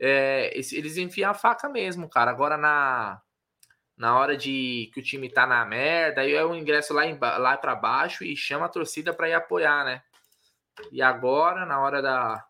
É, 0.00 0.50
eles 0.56 0.96
enfiam 0.96 1.30
a 1.30 1.34
faca 1.34 1.68
mesmo, 1.68 2.08
cara. 2.08 2.30
Agora 2.30 2.56
na 2.56 3.20
na 3.94 4.18
hora 4.18 4.34
de 4.34 4.90
que 4.94 5.00
o 5.00 5.02
time 5.02 5.28
tá 5.28 5.46
na 5.46 5.62
merda, 5.66 6.22
aí 6.22 6.32
é 6.32 6.42
o 6.42 6.54
ingresso 6.54 6.94
lá, 6.94 7.06
em, 7.06 7.18
lá 7.20 7.54
para 7.58 7.74
baixo 7.74 8.24
e 8.24 8.34
chama 8.34 8.64
a 8.64 8.70
torcida 8.70 9.12
para 9.12 9.28
ir 9.28 9.34
apoiar, 9.34 9.84
né? 9.84 10.02
E 10.90 11.02
agora, 11.02 11.66
na 11.66 11.80
hora 11.80 12.00
da 12.00 12.42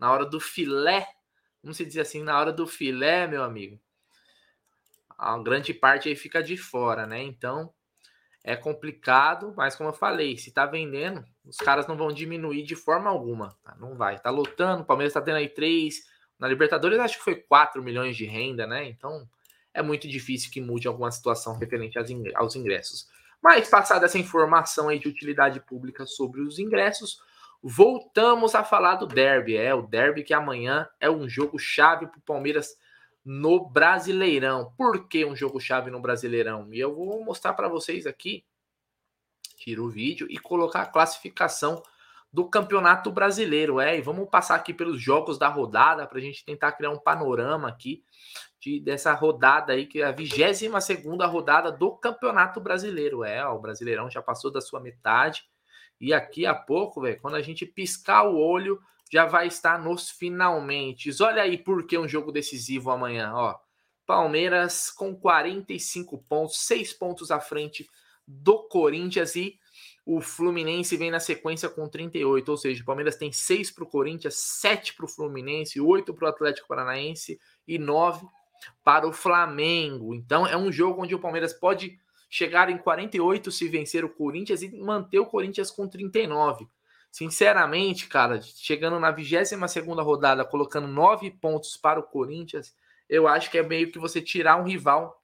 na 0.00 0.12
hora 0.12 0.26
do 0.26 0.40
filé, 0.40 1.06
vamos 1.62 1.78
dizer 1.78 2.00
assim, 2.00 2.24
na 2.24 2.38
hora 2.40 2.52
do 2.52 2.66
filé, 2.66 3.28
meu 3.28 3.44
amigo, 3.44 3.80
a 5.16 5.38
grande 5.38 5.72
parte 5.72 6.08
aí 6.08 6.16
fica 6.16 6.42
de 6.42 6.56
fora, 6.56 7.06
né? 7.06 7.22
Então 7.22 7.72
é 8.44 8.56
complicado, 8.56 9.54
mas 9.56 9.76
como 9.76 9.90
eu 9.90 9.94
falei, 9.94 10.36
se 10.36 10.50
tá 10.50 10.66
vendendo, 10.66 11.24
os 11.46 11.56
caras 11.56 11.86
não 11.86 11.96
vão 11.96 12.12
diminuir 12.12 12.64
de 12.64 12.74
forma 12.74 13.08
alguma. 13.08 13.56
Tá? 13.62 13.76
Não 13.78 13.94
vai. 13.94 14.18
Tá 14.18 14.30
lotando, 14.30 14.82
o 14.82 14.86
Palmeiras 14.86 15.12
tá 15.12 15.20
tendo 15.20 15.36
aí 15.36 15.48
três. 15.48 16.08
Na 16.38 16.48
Libertadores 16.48 16.98
acho 16.98 17.18
que 17.18 17.24
foi 17.24 17.36
4 17.36 17.82
milhões 17.82 18.16
de 18.16 18.24
renda, 18.24 18.66
né? 18.66 18.88
Então 18.88 19.28
é 19.72 19.80
muito 19.80 20.08
difícil 20.08 20.50
que 20.50 20.60
mude 20.60 20.88
alguma 20.88 21.10
situação 21.10 21.56
referente 21.56 21.96
aos 22.34 22.56
ingressos. 22.56 23.08
Mas 23.40 23.68
passada 23.68 24.06
essa 24.06 24.18
informação 24.18 24.88
aí 24.88 24.98
de 24.98 25.08
utilidade 25.08 25.60
pública 25.60 26.04
sobre 26.04 26.40
os 26.40 26.58
ingressos, 26.58 27.20
voltamos 27.62 28.56
a 28.56 28.64
falar 28.64 28.96
do 28.96 29.06
derby. 29.06 29.56
É 29.56 29.72
o 29.72 29.82
derby 29.82 30.24
que 30.24 30.34
amanhã 30.34 30.88
é 31.00 31.08
um 31.08 31.28
jogo 31.28 31.58
chave 31.58 32.08
para 32.08 32.18
o 32.18 32.22
Palmeiras 32.22 32.76
no 33.24 33.68
Brasileirão. 33.68 34.72
Por 34.76 35.08
que 35.08 35.24
um 35.24 35.36
jogo 35.36 35.60
chave 35.60 35.90
no 35.90 36.00
Brasileirão? 36.00 36.72
E 36.72 36.80
eu 36.80 36.94
vou 36.94 37.24
mostrar 37.24 37.54
para 37.54 37.68
vocês 37.68 38.06
aqui, 38.06 38.44
tira 39.56 39.82
o 39.82 39.88
vídeo 39.88 40.26
e 40.30 40.38
colocar 40.38 40.82
a 40.82 40.86
classificação 40.86 41.82
do 42.32 42.48
Campeonato 42.48 43.12
Brasileiro. 43.12 43.78
É, 43.78 43.96
e 43.96 44.00
vamos 44.00 44.28
passar 44.28 44.54
aqui 44.54 44.72
pelos 44.72 45.00
jogos 45.00 45.38
da 45.38 45.48
rodada 45.48 46.06
para 46.06 46.18
a 46.18 46.22
gente 46.22 46.44
tentar 46.44 46.72
criar 46.72 46.90
um 46.90 46.98
panorama 46.98 47.68
aqui 47.68 48.02
de, 48.58 48.80
dessa 48.80 49.12
rodada 49.12 49.72
aí, 49.72 49.86
que 49.86 50.00
é 50.00 50.06
a 50.06 50.12
22 50.12 50.82
segunda 50.82 51.26
rodada 51.26 51.70
do 51.70 51.92
Campeonato 51.96 52.60
Brasileiro. 52.60 53.22
É, 53.22 53.44
ó, 53.44 53.54
o 53.54 53.60
Brasileirão 53.60 54.10
já 54.10 54.22
passou 54.22 54.50
da 54.50 54.60
sua 54.60 54.80
metade. 54.80 55.44
E 56.00 56.12
aqui 56.12 56.46
a 56.46 56.54
pouco, 56.54 57.00
velho, 57.00 57.20
quando 57.20 57.34
a 57.34 57.42
gente 57.42 57.66
piscar 57.66 58.24
o 58.24 58.36
olho, 58.36 58.80
já 59.12 59.26
vai 59.26 59.46
estar 59.46 59.78
nos 59.78 60.10
finalmente. 60.10 61.10
Olha 61.22 61.42
aí 61.42 61.58
por 61.58 61.86
que 61.86 61.98
um 61.98 62.08
jogo 62.08 62.32
decisivo 62.32 62.90
amanhã, 62.90 63.30
ó. 63.34 63.56
Palmeiras 64.06 64.90
com 64.90 65.14
45 65.14 66.16
pontos, 66.26 66.56
6 66.60 66.94
pontos 66.94 67.30
à 67.30 67.38
frente 67.38 67.86
do 68.26 68.66
Corinthians 68.68 69.36
e 69.36 69.58
o 70.04 70.20
Fluminense 70.20 70.96
vem 70.96 71.10
na 71.10 71.20
sequência 71.20 71.68
com 71.68 71.86
38, 71.86 72.48
ou 72.48 72.56
seja, 72.56 72.82
o 72.82 72.86
Palmeiras 72.86 73.14
tem 73.14 73.30
6 73.30 73.70
para 73.70 73.84
o 73.84 73.86
Corinthians, 73.86 74.34
7 74.34 74.94
para 74.94 75.04
o 75.04 75.08
Fluminense, 75.08 75.78
8 75.78 76.12
para 76.14 76.24
o 76.24 76.28
Atlético 76.28 76.66
Paranaense 76.66 77.38
e 77.68 77.78
9 77.78 78.26
para 78.82 79.06
o 79.06 79.12
Flamengo. 79.12 80.14
Então 80.14 80.46
é 80.46 80.56
um 80.56 80.72
jogo 80.72 81.02
onde 81.02 81.14
o 81.14 81.20
Palmeiras 81.20 81.52
pode 81.52 81.98
chegar 82.30 82.70
em 82.70 82.78
48 82.78 83.52
se 83.52 83.68
vencer 83.68 84.06
o 84.06 84.08
Corinthians 84.08 84.62
e 84.62 84.74
manter 84.74 85.18
o 85.18 85.26
Corinthians 85.26 85.70
com 85.70 85.86
39. 85.86 86.66
Sinceramente, 87.12 88.08
cara, 88.08 88.40
chegando 88.40 88.98
na 88.98 89.10
22 89.10 89.52
rodada, 89.98 90.46
colocando 90.46 90.88
nove 90.88 91.30
pontos 91.30 91.76
para 91.76 92.00
o 92.00 92.02
Corinthians, 92.02 92.74
eu 93.06 93.28
acho 93.28 93.50
que 93.50 93.58
é 93.58 93.62
meio 93.62 93.92
que 93.92 93.98
você 93.98 94.22
tirar 94.22 94.56
um 94.56 94.64
rival 94.64 95.22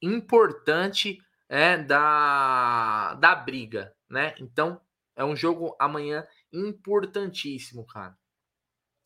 importante 0.00 1.22
é, 1.46 1.76
da, 1.76 3.12
da 3.20 3.34
briga, 3.34 3.94
né? 4.08 4.34
Então, 4.38 4.80
é 5.14 5.22
um 5.22 5.36
jogo 5.36 5.76
amanhã 5.78 6.26
importantíssimo, 6.50 7.86
cara. 7.86 8.16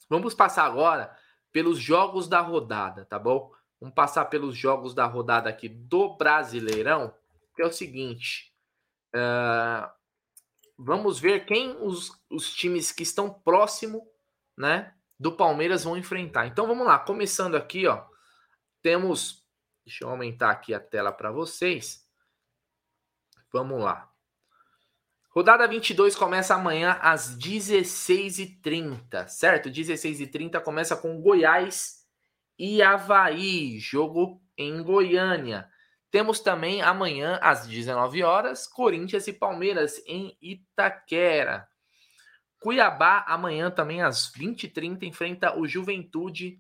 Vamos 0.09 0.35
passar 0.35 0.67
agora 0.67 1.17
pelos 1.51 1.81
jogos 1.81 2.29
da 2.29 2.41
rodada, 2.41 3.05
tá 3.05 3.19
bom? 3.19 3.51
Vamos 3.81 3.97
passar 3.97 4.27
pelos 4.27 4.57
jogos 4.57 4.95
da 4.95 5.05
rodada 5.07 5.51
aqui 5.51 5.69
do 5.69 6.17
Brasileirão, 6.17 7.13
que 7.57 7.63
é 7.63 7.67
o 7.67 7.73
seguinte. 7.73 8.55
Uh, 9.13 9.96
vamos 10.79 11.19
ver 11.19 11.47
quem 11.47 11.77
os, 11.81 12.13
os 12.31 12.53
times 12.55 12.93
que 12.93 13.03
estão 13.03 13.33
próximo, 13.33 14.07
né, 14.57 14.95
do 15.19 15.33
Palmeiras 15.33 15.85
vão 15.85 15.97
enfrentar. 15.97 16.47
Então 16.47 16.67
vamos 16.67 16.87
lá, 16.87 16.99
começando 16.99 17.55
aqui, 17.57 17.87
ó, 17.87 18.05
temos, 18.83 19.45
deixa 19.85 20.05
eu 20.05 20.11
aumentar 20.11 20.51
aqui 20.51 20.75
a 20.75 20.81
tela 20.81 21.13
para 21.13 21.31
vocês. 21.31 22.07
Vamos 23.53 23.83
lá. 23.83 24.11
Rodada 25.31 25.67
22 25.69 26.17
começa 26.17 26.55
amanhã 26.55 26.99
às 27.03 27.37
16h30, 27.37 29.29
certo? 29.29 29.69
16h30 29.69 30.63
começa 30.63 30.97
com 30.97 31.21
Goiás 31.21 32.07
e 32.59 32.83
Havaí, 32.83 33.79
jogo 33.79 34.43
em 34.57 34.83
Goiânia. 34.83 35.71
Temos 36.17 36.41
também 36.41 36.81
amanhã, 36.81 37.39
às 37.43 37.67
19 37.67 38.23
horas, 38.23 38.67
Corinthians 38.67 39.29
e 39.29 39.35
Palmeiras 39.35 40.03
em 40.07 40.35
Itaquera. 40.41 41.69
Cuiabá, 42.59 43.23
amanhã 43.29 43.71
também 43.71 44.01
às 44.01 44.33
20h30, 44.33 45.03
enfrenta 45.03 45.55
o 45.59 45.69
Juventude 45.69 46.59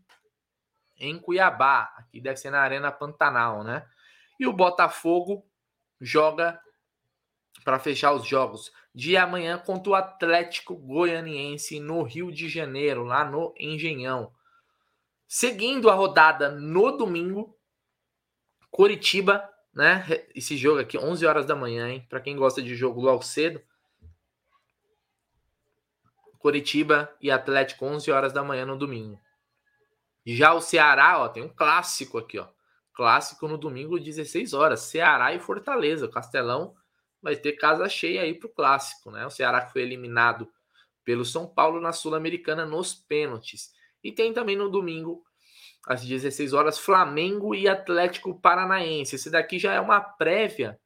em 0.98 1.18
Cuiabá. 1.18 1.90
Aqui 1.96 2.20
deve 2.20 2.36
ser 2.36 2.50
na 2.50 2.60
Arena 2.60 2.92
Pantanal, 2.92 3.64
né? 3.64 3.86
E 4.38 4.46
o 4.46 4.52
Botafogo 4.52 5.42
joga 5.98 6.60
para 7.64 7.78
fechar 7.78 8.12
os 8.12 8.26
jogos 8.26 8.70
de 8.94 9.16
amanhã 9.16 9.56
contra 9.56 9.90
o 9.90 9.94
Atlético 9.94 10.76
Goianiense 10.76 11.80
no 11.80 12.02
Rio 12.02 12.30
de 12.30 12.46
Janeiro, 12.46 13.04
lá 13.04 13.24
no 13.24 13.54
Engenhão. 13.58 14.30
Seguindo 15.26 15.88
a 15.88 15.94
rodada 15.94 16.50
no 16.50 16.94
domingo, 16.94 17.55
Curitiba, 18.76 19.42
né? 19.72 20.04
Esse 20.34 20.54
jogo 20.54 20.80
aqui, 20.80 20.98
11 20.98 21.24
horas 21.24 21.46
da 21.46 21.56
manhã, 21.56 21.88
hein? 21.88 22.06
Para 22.10 22.20
quem 22.20 22.36
gosta 22.36 22.60
de 22.60 22.74
jogo 22.74 23.00
logo 23.00 23.22
cedo. 23.22 23.58
Curitiba 26.38 27.10
e 27.18 27.30
Atlético, 27.30 27.86
11 27.86 28.10
horas 28.10 28.34
da 28.34 28.44
manhã 28.44 28.66
no 28.66 28.76
domingo. 28.76 29.18
Já 30.26 30.52
o 30.52 30.60
Ceará, 30.60 31.18
ó, 31.20 31.26
tem 31.26 31.42
um 31.42 31.48
clássico 31.48 32.18
aqui, 32.18 32.38
ó. 32.38 32.48
Clássico 32.92 33.48
no 33.48 33.56
domingo, 33.56 33.98
16 33.98 34.52
horas. 34.52 34.80
Ceará 34.80 35.32
e 35.32 35.40
Fortaleza. 35.40 36.04
O 36.04 36.10
Castelão 36.10 36.76
vai 37.22 37.34
ter 37.34 37.52
casa 37.52 37.88
cheia 37.88 38.20
aí 38.20 38.34
pro 38.34 38.50
clássico, 38.50 39.10
né? 39.10 39.24
O 39.24 39.30
Ceará 39.30 39.66
foi 39.68 39.80
eliminado 39.80 40.52
pelo 41.02 41.24
São 41.24 41.46
Paulo 41.46 41.80
na 41.80 41.94
Sul-Americana 41.94 42.66
nos 42.66 42.94
pênaltis. 42.94 43.72
E 44.04 44.12
tem 44.12 44.34
também 44.34 44.54
no 44.54 44.68
domingo 44.68 45.24
às 45.86 46.04
16 46.04 46.52
horas, 46.52 46.78
Flamengo 46.78 47.54
e 47.54 47.68
Atlético 47.68 48.38
Paranaense. 48.40 49.14
Esse 49.14 49.30
daqui 49.30 49.56
já 49.56 49.72
é 49.72 49.80
uma 49.80 50.00
prévia, 50.00 50.78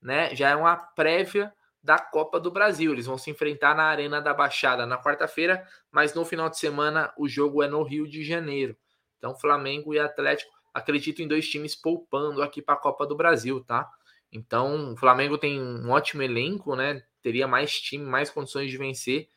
né? 0.00 0.32
Já 0.36 0.50
é 0.50 0.56
uma 0.56 0.76
prévia 0.76 1.52
da 1.82 1.98
Copa 1.98 2.38
do 2.38 2.52
Brasil. 2.52 2.92
Eles 2.92 3.06
vão 3.06 3.18
se 3.18 3.30
enfrentar 3.30 3.74
na 3.74 3.82
Arena 3.82 4.22
da 4.22 4.32
Baixada 4.32 4.86
na 4.86 4.96
quarta-feira, 4.96 5.66
mas 5.90 6.14
no 6.14 6.24
final 6.24 6.48
de 6.48 6.56
semana 6.56 7.12
o 7.18 7.28
jogo 7.28 7.64
é 7.64 7.68
no 7.68 7.82
Rio 7.82 8.08
de 8.08 8.22
Janeiro. 8.22 8.76
Então, 9.18 9.34
Flamengo 9.34 9.92
e 9.92 9.98
Atlético, 9.98 10.52
acredito 10.72 11.20
em 11.20 11.26
dois 11.26 11.48
times 11.48 11.74
poupando 11.74 12.40
aqui 12.40 12.62
para 12.62 12.74
a 12.74 12.78
Copa 12.78 13.04
do 13.04 13.16
Brasil, 13.16 13.62
tá? 13.64 13.90
Então, 14.30 14.92
o 14.92 14.96
Flamengo 14.96 15.36
tem 15.36 15.60
um 15.60 15.90
ótimo 15.90 16.22
elenco, 16.22 16.76
né? 16.76 17.02
Teria 17.20 17.48
mais 17.48 17.72
time, 17.72 18.04
mais 18.04 18.30
condições 18.30 18.70
de 18.70 18.76
vencer. 18.76 19.28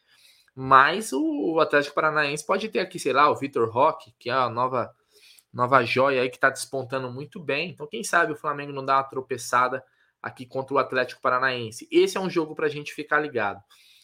Mas 0.54 1.12
o 1.14 1.60
Atlético 1.60 1.96
Paranaense 1.96 2.46
pode 2.46 2.70
ter 2.70 2.80
aqui, 2.80 2.98
sei 3.00 3.14
lá, 3.14 3.30
o 3.30 3.36
Vitor 3.36 3.70
Roque, 3.70 4.14
que 4.18 4.30
é 4.30 4.34
a 4.34 4.50
nova 4.50 4.92
nova 5.52 5.84
joia 5.84 6.22
aí 6.22 6.30
que 6.30 6.38
está 6.38 6.50
despontando 6.50 7.12
muito 7.12 7.40
bem. 7.40 7.70
Então, 7.70 7.88
quem 7.88 8.04
sabe 8.04 8.34
o 8.34 8.38
Flamengo 8.38 8.72
não 8.72 8.86
dá 8.86 8.98
uma 8.98 9.04
tropeçada 9.04 9.84
aqui 10.22 10.46
contra 10.46 10.74
o 10.74 10.78
Atlético 10.78 11.22
Paranaense. 11.22 11.88
Esse 11.92 12.18
é 12.18 12.20
um 12.20 12.30
jogo 12.30 12.56
para 12.56 12.66
a 12.66 12.70
gente 12.70 12.94
ficar 12.94 13.20
ligado. 13.20 13.62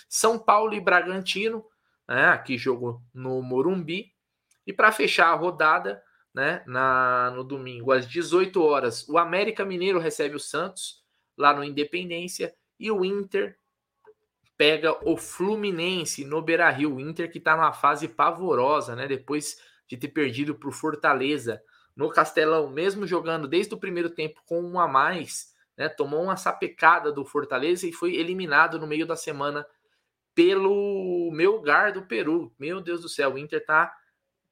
São 0.07 0.37
Paulo 0.37 0.73
e 0.73 0.79
Bragantino, 0.79 1.65
né, 2.07 2.27
aqui 2.27 2.57
jogo 2.57 3.03
no 3.13 3.41
Morumbi. 3.41 4.13
E 4.65 4.71
para 4.71 4.91
fechar 4.91 5.27
a 5.27 5.35
rodada, 5.35 6.01
né, 6.33 6.63
na, 6.65 7.31
no 7.31 7.43
domingo, 7.43 7.91
às 7.91 8.07
18 8.07 8.61
horas, 8.61 9.07
o 9.09 9.17
América 9.17 9.65
Mineiro 9.65 9.99
recebe 9.99 10.35
o 10.35 10.39
Santos 10.39 11.03
lá 11.37 11.53
no 11.53 11.63
Independência 11.63 12.53
e 12.79 12.91
o 12.91 13.03
Inter 13.03 13.57
pega 14.57 14.97
o 15.07 15.17
Fluminense 15.17 16.23
no 16.23 16.41
Beira 16.41 16.69
Rio. 16.69 16.95
O 16.95 16.99
Inter 16.99 17.31
que 17.31 17.37
está 17.37 17.55
numa 17.55 17.73
fase 17.73 18.07
pavorosa, 18.07 18.95
né? 18.95 19.07
Depois 19.07 19.57
de 19.93 19.97
ter 19.97 20.07
perdido 20.07 20.55
para 20.55 20.69
o 20.69 20.71
Fortaleza 20.71 21.61
no 21.95 22.09
Castelão, 22.09 22.67
mesmo 22.67 23.05
jogando 23.05 23.47
desde 23.47 23.75
o 23.75 23.77
primeiro 23.77 24.09
tempo 24.09 24.41
com 24.45 24.59
um 24.59 24.79
a 24.79 24.87
mais, 24.87 25.53
né, 25.77 25.87
tomou 25.87 26.23
uma 26.23 26.35
sapecada 26.35 27.11
do 27.11 27.23
Fortaleza 27.23 27.87
e 27.87 27.93
foi 27.93 28.15
eliminado 28.15 28.79
no 28.79 28.87
meio 28.87 29.05
da 29.05 29.15
semana 29.15 29.65
pelo 30.33 31.29
meu 31.31 31.57
lugar 31.57 31.91
do 31.91 32.01
Peru. 32.07 32.51
Meu 32.57 32.81
Deus 32.81 33.01
do 33.01 33.09
céu, 33.09 33.33
o 33.33 33.37
Inter 33.37 33.63
tá 33.63 33.95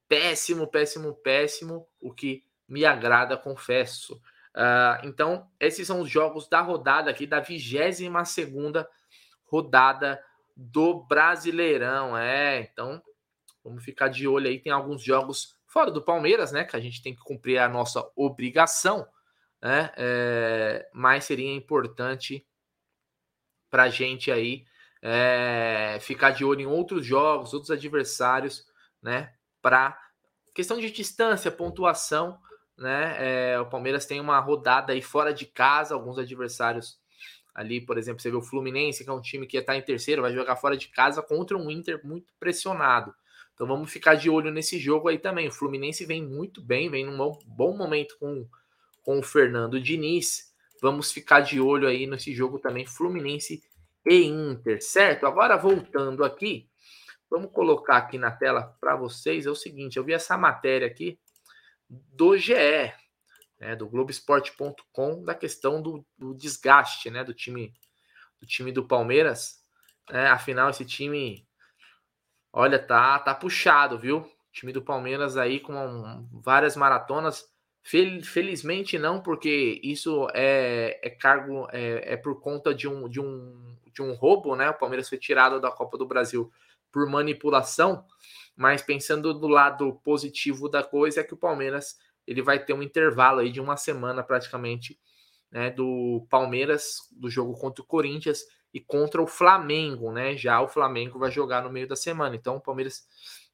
péssimo, 0.08 0.68
péssimo, 0.68 1.16
péssimo, 1.16 1.88
o 2.00 2.14
que 2.14 2.44
me 2.68 2.86
agrada, 2.86 3.36
confesso. 3.36 4.22
Uh, 4.56 5.04
então, 5.04 5.50
esses 5.60 5.88
são 5.88 6.02
os 6.02 6.10
jogos 6.10 6.48
da 6.48 6.62
rodada 6.62 7.10
aqui, 7.10 7.26
da 7.26 7.40
22 7.40 8.30
segunda 8.30 8.88
rodada 9.46 10.24
do 10.56 11.04
Brasileirão. 11.06 12.16
É, 12.16 12.60
então, 12.60 13.02
vamos 13.64 13.84
ficar 13.84 14.08
de 14.08 14.28
olho 14.28 14.48
aí. 14.48 14.60
Tem 14.60 14.72
alguns 14.72 15.04
jogos 15.04 15.56
fora 15.66 15.92
do 15.92 16.02
Palmeiras, 16.02 16.52
né? 16.52 16.64
Que 16.64 16.76
a 16.76 16.80
gente 16.80 17.02
tem 17.02 17.16
que 17.16 17.22
cumprir 17.22 17.58
a 17.58 17.70
nossa 17.70 18.10
obrigação, 18.16 19.08
né? 19.62 19.92
É, 19.96 20.90
mas 20.94 21.26
seria 21.26 21.54
importante 21.54 22.46
para 23.70 23.84
a 23.84 23.90
gente 23.90 24.32
aí 24.32 24.66
é, 25.02 25.98
ficar 26.02 26.32
de 26.32 26.44
olho 26.44 26.62
em 26.62 26.66
outros 26.66 27.06
jogos, 27.06 27.54
outros 27.54 27.72
adversários, 27.72 28.66
né? 29.02 29.34
Para 29.62 29.98
questão 30.54 30.80
de 30.80 30.92
distância, 30.92 31.50
pontuação, 31.50 32.40
né? 32.78 33.16
É, 33.54 33.60
o 33.60 33.66
Palmeiras 33.68 34.06
tem 34.06 34.20
uma 34.20 34.40
rodada 34.40 34.94
aí 34.94 35.02
fora 35.02 35.34
de 35.34 35.46
casa, 35.46 35.94
alguns 35.94 36.18
adversários 36.18 37.00
ali, 37.54 37.82
por 37.82 37.98
exemplo, 37.98 38.22
você 38.22 38.32
vê 38.32 38.38
o 38.38 38.42
Fluminense, 38.42 39.04
que 39.04 39.10
é 39.10 39.14
um 39.14 39.22
time 39.22 39.46
que 39.46 39.58
está 39.58 39.76
em 39.76 39.82
terceiro, 39.82 40.22
vai 40.22 40.34
jogar 40.34 40.56
fora 40.56 40.78
de 40.78 40.88
casa 40.88 41.22
contra 41.22 41.58
um 41.58 41.70
Inter 41.70 42.00
muito 42.04 42.34
pressionado. 42.40 43.14
Então 43.62 43.68
vamos 43.68 43.92
ficar 43.92 44.16
de 44.16 44.28
olho 44.28 44.50
nesse 44.50 44.80
jogo 44.80 45.08
aí 45.08 45.20
também. 45.20 45.48
O 45.48 45.52
Fluminense 45.52 46.04
vem 46.04 46.26
muito 46.26 46.60
bem, 46.60 46.90
vem 46.90 47.06
num 47.06 47.16
bom 47.46 47.78
momento 47.78 48.18
com, 48.18 48.50
com 49.04 49.20
o 49.20 49.22
Fernando 49.22 49.80
Diniz. 49.80 50.52
Vamos 50.82 51.12
ficar 51.12 51.42
de 51.42 51.62
olho 51.62 51.88
aí 51.88 52.08
nesse 52.08 52.34
jogo 52.34 52.58
também, 52.58 52.88
Fluminense 52.88 53.64
e 54.04 54.24
Inter, 54.24 54.82
certo? 54.82 55.28
Agora 55.28 55.58
voltando 55.58 56.24
aqui, 56.24 56.68
vamos 57.30 57.52
colocar 57.52 57.98
aqui 57.98 58.18
na 58.18 58.32
tela 58.32 58.76
para 58.82 58.96
vocês 58.96 59.46
é 59.46 59.52
o 59.52 59.54
seguinte: 59.54 59.96
eu 59.96 60.04
vi 60.04 60.14
essa 60.14 60.36
matéria 60.36 60.88
aqui 60.88 61.20
do 61.88 62.36
GE, 62.36 62.56
né, 63.60 63.76
do 63.76 63.88
Globoesporte.com, 63.88 65.24
da 65.24 65.36
questão 65.36 65.80
do, 65.80 66.04
do, 66.18 66.34
desgaste 66.34 67.12
né, 67.12 67.24
do 67.24 67.32
time 67.32 67.76
do 68.40 68.48
time 68.48 68.72
do 68.72 68.88
Palmeiras. 68.88 69.62
É, 70.10 70.26
afinal, 70.26 70.72
esse 70.72 70.84
time, 70.84 71.48
olha, 72.52 72.80
tá, 72.80 73.20
tá 73.20 73.34
puxado, 73.34 73.98
viu? 73.98 74.18
O 74.20 74.28
time 74.52 74.74
do 74.74 74.82
Palmeiras 74.82 75.38
aí 75.38 75.60
com 75.60 76.28
várias 76.44 76.76
maratonas. 76.76 77.50
Fel, 77.84 78.22
felizmente 78.24 79.00
não, 79.00 79.22
porque 79.22 79.80
isso 79.84 80.28
é, 80.36 81.00
é 81.02 81.10
cargo, 81.10 81.68
é, 81.72 82.14
é 82.14 82.18
por 82.18 82.40
conta 82.40 82.76
de 82.76 82.88
um, 82.88 83.10
de 83.10 83.20
um 83.20 83.72
de 83.94 84.02
um 84.02 84.14
roubo, 84.14 84.56
né? 84.56 84.70
O 84.70 84.74
Palmeiras 84.74 85.10
foi 85.10 85.18
tirado 85.18 85.60
da 85.60 85.72
Copa 85.72 85.98
do 85.98 86.06
Brasil 86.06 86.52
por 86.92 87.08
manipulação, 87.08 88.06
mas 88.56 88.82
pensando 88.82 89.34
do 89.34 89.48
lado 89.48 90.00
positivo 90.04 90.70
da 90.70 90.84
coisa 90.84 91.22
é 91.22 91.24
que 91.24 91.34
o 91.34 91.38
Palmeiras 91.38 91.98
ele 92.26 92.42
vai 92.42 92.64
ter 92.64 92.74
um 92.74 92.84
intervalo 92.84 93.40
aí 93.40 93.52
de 93.52 93.60
uma 93.60 93.78
semana 93.78 94.24
praticamente, 94.24 95.00
né, 95.50 95.70
do 95.70 96.26
Palmeiras 96.30 96.98
do 97.12 97.30
jogo 97.30 97.54
contra 97.54 97.84
o 97.84 97.88
Corinthians 97.88 98.44
e 98.74 98.80
contra 98.80 99.22
o 99.22 99.28
Flamengo, 99.28 100.12
né? 100.12 100.36
Já 100.36 100.62
o 100.62 100.68
Flamengo 100.68 101.20
vai 101.20 101.32
jogar 101.32 101.64
no 101.64 101.72
meio 101.72 101.88
da 101.88 101.96
semana. 101.96 102.36
Então 102.36 102.56
o 102.56 102.62
Palmeiras 102.62 103.06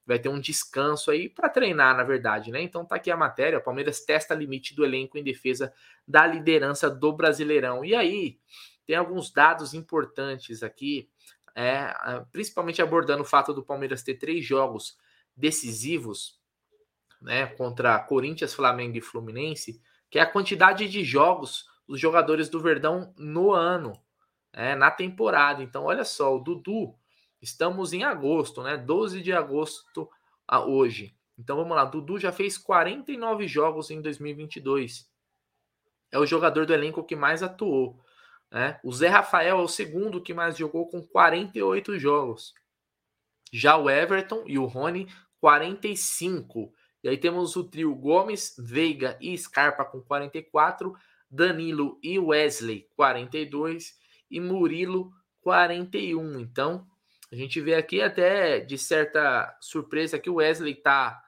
vai 0.06 0.18
ter 0.18 0.28
um 0.28 0.40
descanso 0.40 1.10
aí 1.10 1.28
para 1.28 1.48
treinar, 1.48 1.96
na 1.96 2.02
verdade, 2.02 2.50
né? 2.50 2.62
Então 2.62 2.84
tá 2.84 2.96
aqui 2.96 3.10
a 3.10 3.16
matéria, 3.16 3.58
o 3.58 3.62
Palmeiras 3.62 4.00
testa 4.00 4.34
limite 4.34 4.74
do 4.74 4.84
elenco 4.84 5.18
em 5.18 5.22
defesa 5.22 5.72
da 6.06 6.26
liderança 6.26 6.88
do 6.88 7.12
Brasileirão. 7.12 7.84
E 7.84 7.94
aí, 7.94 8.38
tem 8.86 8.96
alguns 8.96 9.30
dados 9.30 9.74
importantes 9.74 10.62
aqui, 10.62 11.10
é, 11.54 11.92
principalmente 12.32 12.80
abordando 12.80 13.22
o 13.22 13.26
fato 13.26 13.52
do 13.52 13.62
Palmeiras 13.62 14.02
ter 14.02 14.14
três 14.14 14.42
jogos 14.46 14.96
decisivos 15.36 16.40
né, 17.20 17.46
contra 17.46 17.98
Corinthians, 17.98 18.54
Flamengo 18.54 18.96
e 18.96 19.02
Fluminense, 19.02 19.78
que 20.10 20.18
é 20.18 20.22
a 20.22 20.30
quantidade 20.30 20.88
de 20.88 21.04
jogos 21.04 21.66
dos 21.86 22.00
jogadores 22.00 22.48
do 22.48 22.60
Verdão 22.60 23.12
no 23.18 23.52
ano, 23.52 23.92
é, 24.58 24.74
na 24.74 24.90
temporada. 24.90 25.62
Então, 25.62 25.84
olha 25.84 26.04
só, 26.04 26.34
o 26.34 26.40
Dudu, 26.40 26.92
estamos 27.40 27.92
em 27.92 28.02
agosto, 28.02 28.60
né? 28.60 28.76
12 28.76 29.22
de 29.22 29.32
agosto 29.32 30.10
a 30.48 30.60
hoje. 30.60 31.16
Então 31.38 31.56
vamos 31.56 31.76
lá, 31.76 31.84
Dudu 31.84 32.18
já 32.18 32.32
fez 32.32 32.58
49 32.58 33.46
jogos 33.46 33.88
em 33.92 34.02
2022. 34.02 35.08
É 36.10 36.18
o 36.18 36.26
jogador 36.26 36.66
do 36.66 36.74
elenco 36.74 37.04
que 37.04 37.14
mais 37.14 37.40
atuou. 37.40 38.02
Né? 38.50 38.80
O 38.82 38.92
Zé 38.92 39.06
Rafael 39.06 39.60
é 39.60 39.62
o 39.62 39.68
segundo 39.68 40.20
que 40.20 40.34
mais 40.34 40.56
jogou 40.56 40.88
com 40.88 41.06
48 41.06 41.96
jogos. 41.96 42.52
Já 43.52 43.76
o 43.76 43.88
Everton 43.88 44.42
e 44.44 44.58
o 44.58 44.64
Rony, 44.64 45.06
45. 45.40 46.72
E 47.04 47.08
aí 47.08 47.16
temos 47.16 47.54
o 47.54 47.62
trio 47.62 47.94
Gomes, 47.94 48.56
Veiga 48.58 49.16
e 49.20 49.38
Scarpa 49.38 49.84
com 49.84 50.00
44, 50.00 50.92
Danilo 51.30 51.96
e 52.02 52.18
Wesley, 52.18 52.88
42 52.96 53.96
e 54.30 54.40
Murilo, 54.40 55.12
41. 55.40 56.40
Então, 56.40 56.86
a 57.30 57.36
gente 57.36 57.60
vê 57.60 57.74
aqui 57.74 58.00
até 58.00 58.60
de 58.60 58.76
certa 58.76 59.56
surpresa 59.60 60.18
que 60.18 60.30
o 60.30 60.36
Wesley 60.36 60.74
tá 60.74 61.22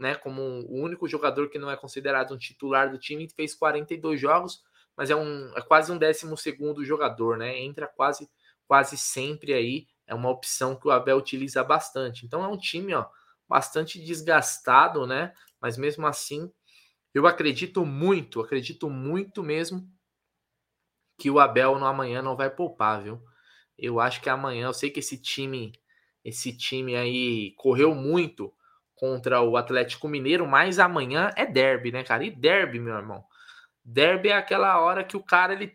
né, 0.00 0.14
como 0.14 0.40
o 0.42 0.80
único 0.80 1.06
jogador 1.06 1.50
que 1.50 1.58
não 1.58 1.70
é 1.70 1.76
considerado 1.76 2.34
um 2.34 2.38
titular 2.38 2.90
do 2.90 2.98
time, 2.98 3.28
fez 3.28 3.54
42 3.54 4.18
jogos 4.18 4.62
mas 4.96 5.10
é, 5.10 5.16
um, 5.16 5.52
é 5.56 5.60
quase 5.60 5.90
um 5.90 5.98
décimo 5.98 6.36
segundo 6.36 6.84
jogador, 6.84 7.36
né? 7.36 7.58
Entra 7.58 7.86
quase, 7.86 8.28
quase 8.66 8.96
sempre 8.96 9.52
aí. 9.52 9.86
É 10.06 10.14
uma 10.14 10.30
opção 10.30 10.76
que 10.76 10.86
o 10.86 10.90
Abel 10.90 11.16
utiliza 11.16 11.64
bastante. 11.64 12.26
Então 12.26 12.44
é 12.44 12.48
um 12.48 12.58
time 12.58 12.94
ó, 12.94 13.06
bastante 13.48 14.02
desgastado, 14.02 15.06
né? 15.06 15.32
Mas 15.60 15.76
mesmo 15.78 16.06
assim, 16.06 16.52
eu 17.14 17.26
acredito 17.26 17.86
muito, 17.86 18.40
acredito 18.40 18.90
muito 18.90 19.42
mesmo 19.42 19.88
que 21.18 21.30
o 21.30 21.38
Abel 21.38 21.78
no 21.78 21.86
amanhã 21.86 22.22
não 22.22 22.36
vai 22.36 22.50
poupar, 22.50 23.02
viu? 23.02 23.22
Eu 23.78 24.00
acho 24.00 24.20
que 24.20 24.28
amanhã, 24.28 24.66
eu 24.66 24.74
sei 24.74 24.90
que 24.90 25.00
esse 25.00 25.20
time, 25.20 25.72
esse 26.24 26.56
time 26.56 26.96
aí 26.96 27.52
correu 27.56 27.94
muito 27.94 28.52
contra 28.94 29.40
o 29.40 29.56
Atlético 29.56 30.08
Mineiro, 30.08 30.46
mas 30.46 30.78
amanhã 30.78 31.30
é 31.36 31.44
derby, 31.44 31.90
né, 31.90 32.04
cara? 32.04 32.24
E 32.24 32.30
derby, 32.30 32.78
meu 32.78 32.94
irmão. 32.94 33.24
Derby 33.84 34.28
é 34.28 34.36
aquela 34.36 34.80
hora 34.80 35.02
que 35.02 35.16
o 35.16 35.22
cara 35.22 35.52
ele 35.52 35.74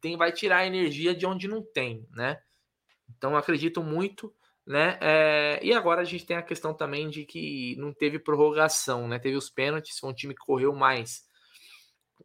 tem, 0.00 0.16
vai 0.16 0.32
tirar 0.32 0.58
a 0.58 0.66
energia 0.66 1.14
de 1.14 1.26
onde 1.26 1.46
não 1.46 1.62
tem, 1.62 2.06
né? 2.10 2.40
Então 3.16 3.36
acredito 3.36 3.82
muito, 3.82 4.34
né? 4.66 4.98
É, 5.00 5.60
e 5.62 5.72
agora 5.72 6.00
a 6.00 6.04
gente 6.04 6.26
tem 6.26 6.36
a 6.36 6.42
questão 6.42 6.74
também 6.74 7.08
de 7.08 7.24
que 7.24 7.76
não 7.76 7.92
teve 7.92 8.18
prorrogação, 8.18 9.06
né? 9.06 9.18
Teve 9.18 9.36
os 9.36 9.50
pênaltis, 9.50 9.98
foi 9.98 10.10
um 10.10 10.14
time 10.14 10.34
que 10.34 10.44
correu 10.44 10.74
mais, 10.74 11.23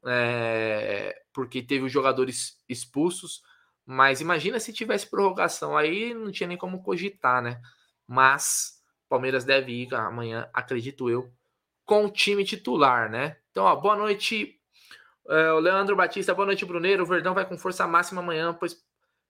é, 0.06 1.22
porque 1.34 1.62
teve 1.62 1.86
os 1.86 1.92
jogadores 1.92 2.58
expulsos. 2.68 3.42
Mas 3.86 4.22
imagina 4.22 4.60
se 4.60 4.72
tivesse 4.72 5.10
prorrogação, 5.10 5.76
aí 5.76 6.14
não 6.14 6.32
tinha 6.32 6.48
nem 6.48 6.58
como 6.58 6.84
cogitar, 6.84 7.42
né? 7.42 7.60
Mas 8.08 8.84
Palmeiras 9.08 9.44
deve 9.44 9.72
ir 9.72 9.94
amanhã, 9.96 10.48
acredito 10.54 11.10
eu, 11.10 11.32
com 11.86 12.06
o 12.06 12.12
time 12.12 12.46
titular, 12.46 13.10
né? 13.10 13.38
Então, 13.50 13.66
ó, 13.66 13.76
boa 13.76 13.96
noite 13.96 14.60
é, 15.30 15.52
Leandro 15.54 15.96
Batista, 15.96 16.34
boa 16.34 16.48
noite, 16.48 16.66
Bruneiro. 16.66 17.04
O 17.04 17.06
Verdão 17.06 17.36
vai 17.36 17.46
com 17.46 17.56
força 17.56 17.86
máxima 17.86 18.20
amanhã, 18.20 18.52
pois 18.52 18.76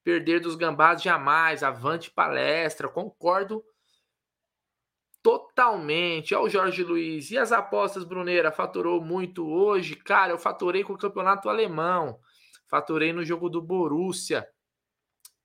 perder 0.02 0.40
dos 0.40 0.56
gambás 0.56 1.02
jamais. 1.02 1.62
Avante 1.62 2.10
palestra. 2.10 2.88
Concordo 2.88 3.62
totalmente. 5.30 6.34
Olha 6.34 6.46
o 6.46 6.50
Jorge 6.50 6.84
Luiz. 6.84 7.30
E 7.30 7.38
as 7.38 7.52
apostas, 7.52 8.04
Bruneira? 8.04 8.52
Faturou 8.52 9.00
muito 9.00 9.48
hoje? 9.48 9.96
Cara, 9.96 10.32
eu 10.32 10.40
faturei 10.40 10.84
com 10.84 10.94
o 10.94 10.98
campeonato 10.98 11.48
alemão. 11.48 12.20
Faturei 12.68 13.14
no 13.14 13.24
jogo 13.24 13.48
do 13.48 13.62
Borussia. 13.62 14.48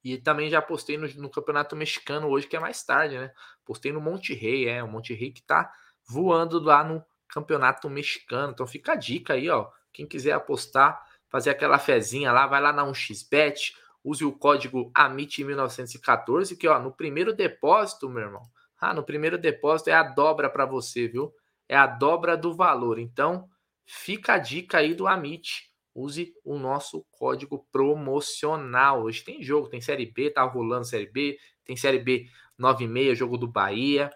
E 0.02 0.16
também 0.16 0.48
já 0.48 0.62
postei 0.62 0.96
no, 0.96 1.06
no, 1.16 1.28
campeonato 1.28 1.76
mexicano 1.76 2.28
hoje, 2.28 2.46
que 2.46 2.56
é 2.56 2.60
mais 2.60 2.82
tarde, 2.82 3.18
né? 3.18 3.30
Postei 3.62 3.92
no 3.92 4.00
Monte 4.00 4.32
Rei, 4.32 4.66
é. 4.66 4.82
O 4.82 4.88
Monte 4.88 5.12
Rei 5.12 5.30
que 5.30 5.42
tá 5.42 5.70
voando 6.08 6.58
lá 6.60 6.82
no 6.82 7.04
campeonato 7.28 7.90
mexicano. 7.90 8.52
Então 8.52 8.66
fica 8.66 8.92
a 8.92 8.96
dica 8.96 9.34
aí, 9.34 9.50
ó. 9.50 9.68
Quem 9.92 10.06
quiser 10.06 10.32
apostar, 10.32 10.98
fazer 11.28 11.50
aquela 11.50 11.78
fezinha 11.78 12.32
lá, 12.32 12.46
vai 12.46 12.60
lá 12.60 12.72
na 12.72 12.86
1xBet, 12.86 13.74
use 14.02 14.24
o 14.24 14.32
código 14.32 14.90
AMIT1914, 14.92 16.56
que 16.56 16.68
ó, 16.68 16.78
no 16.78 16.90
primeiro 16.90 17.34
depósito, 17.34 18.08
meu 18.08 18.22
irmão, 18.22 18.42
ah, 18.80 18.92
no 18.92 19.02
primeiro 19.02 19.38
depósito 19.38 19.90
é 19.90 19.92
a 19.92 20.02
dobra 20.02 20.50
para 20.50 20.66
você, 20.66 21.08
viu? 21.08 21.32
É 21.68 21.76
a 21.76 21.86
dobra 21.86 22.36
do 22.36 22.54
valor. 22.54 22.98
Então, 22.98 23.48
fica 23.86 24.34
a 24.34 24.38
dica 24.38 24.78
aí 24.78 24.94
do 24.94 25.06
Amit. 25.06 25.70
Use 25.94 26.34
o 26.44 26.58
nosso 26.58 27.06
código 27.12 27.66
promocional. 27.70 29.04
Hoje 29.04 29.22
tem 29.22 29.42
jogo, 29.42 29.68
tem 29.68 29.80
Série 29.80 30.06
B, 30.06 30.30
tá 30.30 30.42
rolando 30.42 30.84
Série 30.84 31.10
B, 31.10 31.38
tem 31.64 31.76
Série 31.76 32.00
B 32.00 32.26
96, 32.58 33.16
jogo 33.16 33.38
do 33.38 33.46
Bahia. 33.46 34.10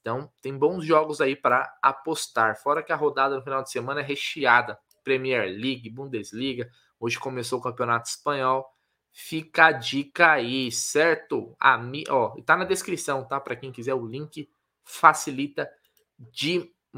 Então, 0.00 0.30
tem 0.40 0.56
bons 0.56 0.84
jogos 0.84 1.20
aí 1.20 1.34
para 1.34 1.72
apostar. 1.80 2.60
Fora 2.60 2.82
que 2.82 2.92
a 2.92 2.96
rodada 2.96 3.36
no 3.36 3.42
final 3.42 3.62
de 3.62 3.70
semana 3.70 4.00
é 4.00 4.04
recheada 4.04 4.78
Premier 5.02 5.44
League, 5.44 5.88
Bundesliga. 5.90 6.70
Hoje 6.98 7.18
começou 7.18 7.58
o 7.58 7.62
Campeonato 7.62 8.08
Espanhol. 8.08 8.66
Fica 9.12 9.66
a 9.66 9.72
dica 9.72 10.32
aí, 10.32 10.72
certo? 10.72 11.54
A 11.60 11.76
mi... 11.76 12.04
ó, 12.08 12.30
tá 12.46 12.56
na 12.56 12.64
descrição, 12.64 13.22
tá? 13.24 13.38
Para 13.38 13.54
quem 13.54 13.70
quiser 13.70 13.92
o 13.94 14.06
link, 14.06 14.48
facilita 14.84 15.70
demais. 16.18 16.96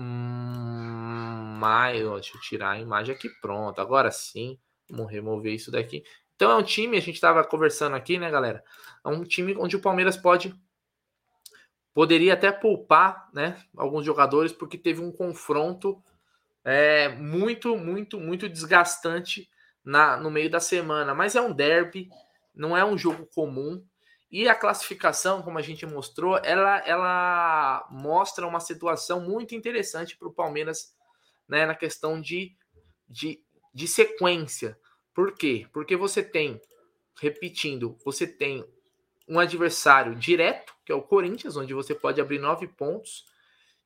Deixa 1.99 2.37
eu 2.37 2.41
tirar 2.41 2.71
a 2.71 2.79
imagem 2.79 3.15
aqui, 3.15 3.29
pronto. 3.41 3.81
Agora 3.81 4.13
sim, 4.13 4.57
vamos 4.89 5.11
remover 5.11 5.53
isso 5.53 5.73
daqui. 5.73 6.05
Então 6.37 6.53
é 6.53 6.57
um 6.57 6.63
time, 6.63 6.97
a 6.97 7.01
gente 7.01 7.17
estava 7.17 7.43
conversando 7.45 7.97
aqui, 7.97 8.17
né, 8.19 8.31
galera? 8.31 8.63
É 9.05 9.09
um 9.09 9.25
time 9.25 9.57
onde 9.57 9.75
o 9.77 9.81
Palmeiras 9.81 10.17
pode 10.17 10.55
poderia 11.93 12.35
até 12.35 12.51
poupar, 12.51 13.31
né, 13.33 13.57
alguns 13.77 14.05
jogadores 14.05 14.53
porque 14.53 14.77
teve 14.77 15.01
um 15.01 15.13
confronto 15.13 16.03
é, 16.65 17.09
muito, 17.11 17.77
muito, 17.77 18.19
muito 18.19 18.49
desgastante 18.49 19.49
na, 19.85 20.17
no 20.17 20.31
meio 20.31 20.51
da 20.51 20.61
semana. 20.61 21.15
Mas 21.15 21.37
é 21.37 21.41
um 21.41 21.53
derby, 21.53 22.09
não 22.55 22.77
é 22.77 22.85
um 22.85 22.97
jogo 22.97 23.27
comum. 23.35 23.85
E 24.31 24.49
a 24.49 24.55
classificação, 24.55 25.43
como 25.43 25.59
a 25.59 25.63
gente 25.63 25.87
mostrou, 25.87 26.39
ela, 26.43 26.79
ela 26.87 27.87
mostra 27.91 28.47
uma 28.47 28.59
situação 28.59 29.21
muito 29.21 29.55
interessante 29.55 30.17
para 30.17 30.27
o 30.27 30.33
Palmeiras 30.33 30.95
né, 31.49 31.67
na 31.67 31.75
questão 31.75 32.21
de, 32.21 32.57
de, 33.09 33.41
de 33.73 33.87
sequência. 33.87 34.77
Por 35.15 35.33
quê? 35.35 35.69
Porque 35.73 35.97
você 35.97 36.23
tem, 36.23 36.61
repetindo, 37.21 37.97
você 38.05 38.27
tem 38.27 38.65
um 39.29 39.39
adversário 39.39 40.15
direto, 40.15 40.75
que 40.85 40.91
é 40.91 40.95
o 40.95 41.03
Corinthians, 41.03 41.57
onde 41.57 41.73
você 41.73 41.95
pode 41.95 42.21
abrir 42.21 42.39
nove 42.39 42.67
pontos. 42.67 43.25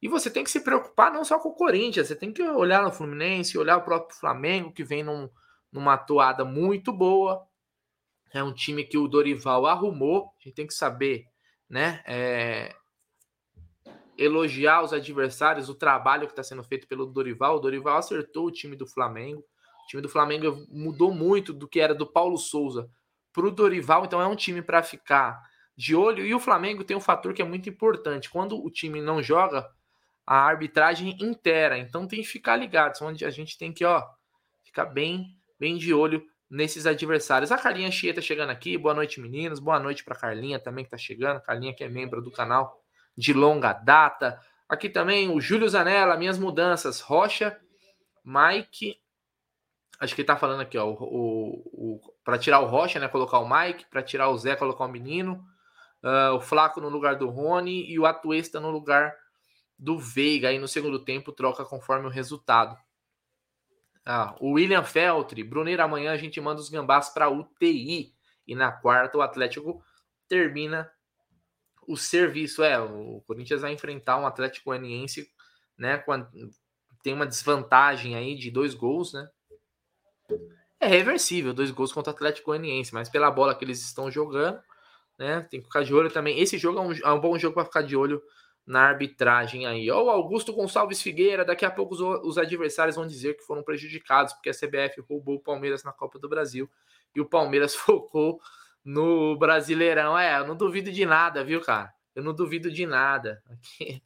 E 0.01 0.09
você 0.09 0.31
tem 0.31 0.45
que 0.45 0.51
se 0.51 0.61
preocupar 0.61 1.13
não 1.13 1.25
só 1.25 1.39
com 1.39 1.51
o 1.51 1.55
Corinthians, 1.55 2.07
você 2.07 2.17
tem 2.17 2.33
que 2.33 2.43
olhar 2.43 2.83
no 2.83 2.93
Fluminense, 2.93 3.59
olhar 3.59 3.77
o 3.77 3.85
próprio 3.85 4.17
Flamengo, 4.17 4.73
que 4.73 4.85
vem 4.85 5.03
num, 5.03 5.29
numa 5.73 5.95
atuada 5.95 6.45
muito 6.45 6.93
boa. 6.93 7.47
É 8.33 8.43
um 8.43 8.53
time 8.53 8.85
que 8.85 8.99
o 8.99 9.09
Dorival 9.09 9.67
arrumou. 9.67 10.33
A 10.39 10.45
gente 10.45 10.55
tem 10.55 10.67
que 10.67 10.75
saber, 10.75 11.25
né? 11.69 12.03
É, 12.07 12.75
elogiar 14.19 14.83
os 14.83 14.93
adversários, 14.93 15.69
o 15.69 15.75
trabalho 15.75 16.27
que 16.27 16.33
está 16.33 16.43
sendo 16.43 16.65
feito 16.65 16.89
pelo 16.89 17.07
Dorival. 17.07 17.57
O 17.57 17.61
Dorival 17.61 17.99
acertou 17.99 18.47
o 18.47 18.51
time 18.51 18.77
do 18.77 18.87
Flamengo. 18.87 19.41
O 19.41 19.87
time 19.89 20.03
do 20.03 20.09
Flamengo 20.09 20.67
mudou 20.69 21.13
muito 21.15 21.53
do 21.53 21.69
que 21.69 21.81
era 21.81 21.95
do 21.95 22.07
Paulo 22.07 22.37
Souza 22.37 22.91
para 23.33 23.47
o 23.47 23.51
Dorival, 23.51 24.05
então 24.05 24.21
é 24.21 24.27
um 24.27 24.35
time 24.35 24.61
para 24.61 24.83
ficar 24.83 25.41
de 25.77 25.95
olho. 25.95 26.27
E 26.27 26.35
o 26.35 26.41
Flamengo 26.41 26.83
tem 26.83 26.97
um 26.97 27.01
fator 27.01 27.33
que 27.33 27.41
é 27.41 27.45
muito 27.45 27.69
importante: 27.69 28.29
quando 28.29 28.63
o 28.63 28.71
time 28.71 29.01
não 29.01 29.23
joga, 29.23 29.71
a 30.27 30.41
arbitragem 30.41 31.17
inteira. 31.21 31.79
Então 31.79 32.07
tem 32.07 32.21
que 32.21 32.29
ficar 32.29 32.57
ligado, 32.57 33.01
onde 33.03 33.25
a 33.25 33.31
gente 33.31 33.57
tem 33.57 33.73
que 33.73 33.85
ó, 33.85 34.05
ficar 34.65 34.87
bem 34.87 35.38
bem 35.59 35.77
de 35.77 35.93
olho 35.93 36.25
nesses 36.51 36.87
adversários. 36.87 37.53
A 37.53 37.59
Carlinha 37.59 37.91
Chia 37.91 38.15
tá 38.15 38.21
chegando 38.21 38.51
aqui. 38.51 38.79
Boa 38.79 38.95
noite, 38.95 39.21
meninos. 39.21 39.59
Boa 39.59 39.79
noite 39.79 40.05
para 40.05 40.15
Carlinha 40.15 40.59
também 40.59 40.85
que 40.85 40.91
tá 40.91 40.97
chegando. 40.97 41.41
Carlinha 41.41 41.75
que 41.75 41.85
é 41.85 41.89
membro 41.89 42.23
do 42.23 42.31
canal 42.31 42.83
de 43.17 43.33
longa 43.33 43.73
data. 43.73 44.41
Aqui 44.69 44.89
também 44.89 45.31
o 45.31 45.41
Júlio 45.41 45.69
Zanella, 45.69 46.17
minhas 46.17 46.39
mudanças. 46.39 47.01
Rocha, 47.01 47.59
Mike. 48.25 48.99
Acho 50.01 50.15
que 50.15 50.21
ele 50.21 50.27
tá 50.27 50.37
falando 50.37 50.61
aqui, 50.61 50.79
ó. 50.79 50.87
O, 50.87 50.93
o, 50.93 51.97
o 51.97 52.01
para 52.25 52.39
tirar 52.39 52.61
o 52.61 52.67
Rocha, 52.67 53.01
né? 53.01 53.09
Colocar 53.09 53.39
o 53.39 53.49
Mike. 53.49 53.87
Para 53.91 54.03
tirar 54.03 54.29
o 54.29 54.39
Zé, 54.39 54.55
colocar 54.55 54.85
o 54.85 54.89
menino. 54.89 55.45
Uh, 56.03 56.37
o 56.37 56.41
Flaco 56.41 56.81
no 56.81 56.89
lugar 56.89 57.17
do 57.17 57.29
Rony. 57.29 57.91
E 57.91 57.99
o 57.99 58.07
Atuesta 58.07 58.61
no 58.61 58.71
lugar 58.71 59.15
do 59.79 59.99
Veiga. 59.99 60.49
Aí 60.49 60.59
no 60.59 60.69
segundo 60.69 61.05
tempo 61.05 61.33
troca 61.33 61.65
conforme 61.65 62.07
o 62.07 62.11
resultado. 62.11 62.77
Ah, 64.11 64.35
o 64.41 64.53
William 64.53 64.83
Feltri, 64.83 65.45
Bruneiro, 65.45 65.83
amanhã 65.83 66.13
a 66.13 66.17
gente 66.17 66.41
manda 66.41 66.59
os 66.59 66.71
gambás 66.71 67.11
para 67.11 67.29
UTI. 67.29 68.15
E 68.47 68.55
na 68.55 68.73
quarta 68.73 69.19
o 69.19 69.21
Atlético 69.21 69.85
termina 70.27 70.91
o 71.87 71.95
serviço. 71.95 72.65
É, 72.65 72.81
o 72.81 73.21
Corinthians 73.27 73.61
vai 73.61 73.71
enfrentar 73.71 74.17
um 74.17 74.27
Atlético 74.27 74.71
Goianiense, 74.71 75.31
né? 75.77 75.99
Quando 75.99 76.27
tem 77.03 77.13
uma 77.13 77.27
desvantagem 77.27 78.17
aí 78.17 78.35
de 78.35 78.51
dois 78.51 78.73
gols, 78.73 79.13
né? 79.13 79.29
É 80.81 80.87
reversível, 80.87 81.53
dois 81.53 81.71
gols 81.71 81.93
contra 81.93 82.11
o 82.11 82.15
Atlético 82.15 82.47
Goianiense, 82.47 82.95
mas 82.95 83.11
pela 83.11 83.31
bola 83.31 83.55
que 83.55 83.63
eles 83.63 83.83
estão 83.83 84.11
jogando, 84.11 84.59
né? 85.19 85.43
Tem 85.51 85.61
que 85.61 85.67
ficar 85.67 85.85
de 85.85 85.93
olho 85.93 86.11
também. 86.11 86.41
Esse 86.41 86.57
jogo 86.57 86.79
é 86.79 86.83
um, 86.83 86.93
é 86.93 87.13
um 87.13 87.21
bom 87.21 87.39
jogo 87.39 87.53
para 87.53 87.67
ficar 87.67 87.83
de 87.83 87.95
olho 87.95 88.23
na 88.69 88.83
arbitragem 88.83 89.65
aí. 89.65 89.91
Ó, 89.91 90.05
o 90.05 90.11
Augusto 90.11 90.53
Gonçalves 90.53 91.01
Figueira, 91.01 91.43
daqui 91.43 91.65
a 91.65 91.71
pouco 91.71 91.95
os, 91.95 92.01
os, 92.03 92.37
adversários 92.37 92.97
vão 92.97 93.07
dizer 93.07 93.35
que 93.35 93.43
foram 93.43 93.63
prejudicados 93.63 94.35
porque 94.35 94.51
a 94.51 94.53
CBF 94.53 95.01
roubou 95.09 95.37
o 95.37 95.41
Palmeiras 95.41 95.83
na 95.83 95.91
Copa 95.91 96.19
do 96.19 96.29
Brasil 96.29 96.71
e 97.15 97.21
o 97.21 97.25
Palmeiras 97.25 97.75
focou 97.75 98.39
no 98.85 99.39
Brasileirão. 99.39 100.19
É, 100.19 100.39
eu 100.39 100.47
não 100.47 100.55
duvido 100.55 100.93
de 100.93 101.07
nada, 101.07 101.43
viu, 101.43 101.63
cara? 101.63 101.91
Eu 102.15 102.23
não 102.23 102.35
duvido 102.35 102.71
de 102.71 102.85
nada. 102.85 103.43
Aqui, 103.49 104.03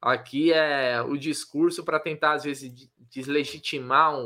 aqui 0.00 0.52
é 0.52 1.02
o 1.02 1.16
discurso 1.16 1.84
para 1.84 1.98
tentar, 1.98 2.34
às 2.34 2.44
vezes, 2.44 2.88
deslegitimar 3.10 4.16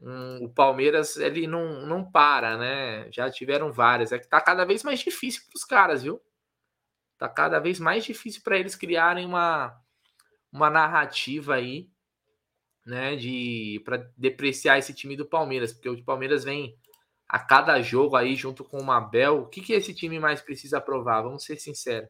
um, 0.00 0.44
o 0.44 0.48
Palmeiras, 0.48 1.18
ele 1.18 1.46
não, 1.46 1.84
não 1.84 2.10
para, 2.10 2.56
né? 2.56 3.06
Já 3.12 3.30
tiveram 3.30 3.70
várias. 3.70 4.12
É 4.12 4.18
que 4.18 4.26
tá 4.26 4.40
cada 4.40 4.64
vez 4.64 4.82
mais 4.82 5.00
difícil 5.00 5.42
para 5.46 5.58
os 5.58 5.64
caras, 5.64 6.02
viu? 6.02 6.22
Tá 7.18 7.28
cada 7.28 7.58
vez 7.58 7.80
mais 7.80 8.04
difícil 8.04 8.42
para 8.42 8.58
eles 8.58 8.76
criarem 8.76 9.26
uma, 9.26 9.76
uma 10.52 10.70
narrativa 10.70 11.56
aí, 11.56 11.90
né, 12.86 13.16
de 13.16 13.82
para 13.84 14.08
depreciar 14.16 14.78
esse 14.78 14.94
time 14.94 15.16
do 15.16 15.26
Palmeiras, 15.26 15.72
porque 15.72 15.88
o 15.88 16.04
Palmeiras 16.04 16.44
vem 16.44 16.74
a 17.28 17.38
cada 17.38 17.82
jogo 17.82 18.16
aí 18.16 18.34
junto 18.34 18.64
com 18.64 18.78
o 18.80 18.84
Mabel. 18.84 19.42
O 19.42 19.46
que 19.48 19.60
que 19.60 19.74
esse 19.74 19.92
time 19.94 20.18
mais 20.18 20.40
precisa 20.40 20.80
provar? 20.80 21.22
Vamos 21.22 21.44
ser 21.44 21.56
sinceros. 21.58 22.08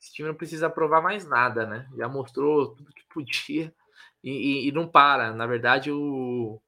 Esse 0.00 0.12
time 0.14 0.28
não 0.28 0.34
precisa 0.34 0.70
provar 0.70 1.02
mais 1.02 1.26
nada, 1.26 1.66
né? 1.66 1.88
Já 1.96 2.08
mostrou 2.08 2.74
tudo 2.74 2.92
que 2.92 3.02
podia 3.12 3.74
e, 4.22 4.30
e, 4.30 4.68
e 4.68 4.72
não 4.72 4.88
para. 4.88 5.32
Na 5.34 5.46
verdade, 5.46 5.90
o, 5.90 6.60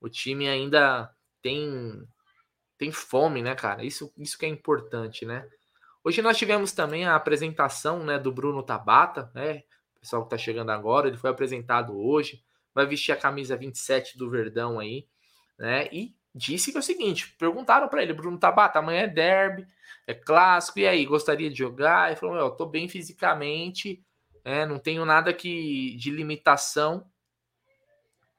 o 0.00 0.08
time 0.08 0.48
ainda 0.48 1.10
tem 1.42 2.06
tem 2.78 2.92
fome, 2.92 3.42
né, 3.42 3.54
cara? 3.54 3.84
Isso, 3.84 4.12
isso 4.18 4.38
que 4.38 4.46
é 4.46 4.48
importante, 4.48 5.24
né? 5.24 5.48
Hoje 6.06 6.22
nós 6.22 6.38
tivemos 6.38 6.70
também 6.70 7.04
a 7.04 7.16
apresentação 7.16 8.04
né, 8.04 8.16
do 8.16 8.30
Bruno 8.30 8.62
Tabata, 8.62 9.28
né? 9.34 9.64
O 9.96 10.00
pessoal 10.00 10.22
que 10.22 10.26
está 10.26 10.38
chegando 10.38 10.70
agora, 10.70 11.08
ele 11.08 11.16
foi 11.16 11.30
apresentado 11.30 11.98
hoje, 11.98 12.44
vai 12.72 12.86
vestir 12.86 13.10
a 13.10 13.16
camisa 13.16 13.56
27 13.56 14.16
do 14.16 14.30
Verdão 14.30 14.78
aí, 14.78 15.08
né? 15.58 15.88
E 15.90 16.14
disse 16.32 16.70
que 16.70 16.76
é 16.76 16.80
o 16.80 16.82
seguinte: 16.84 17.34
perguntaram 17.36 17.88
para 17.88 18.04
ele, 18.04 18.12
Bruno 18.12 18.38
Tabata, 18.38 18.78
amanhã 18.78 19.00
é 19.00 19.08
derby, 19.08 19.66
é 20.06 20.14
clássico, 20.14 20.78
e 20.78 20.86
aí, 20.86 21.04
gostaria 21.04 21.50
de 21.50 21.58
jogar? 21.58 22.06
Ele 22.06 22.20
falou: 22.20 22.36
eu 22.36 22.52
tô 22.52 22.66
bem 22.66 22.88
fisicamente, 22.88 24.00
é, 24.44 24.64
não 24.64 24.78
tenho 24.78 25.04
nada 25.04 25.32
que 25.34 25.96
de 25.96 26.12
limitação, 26.12 27.04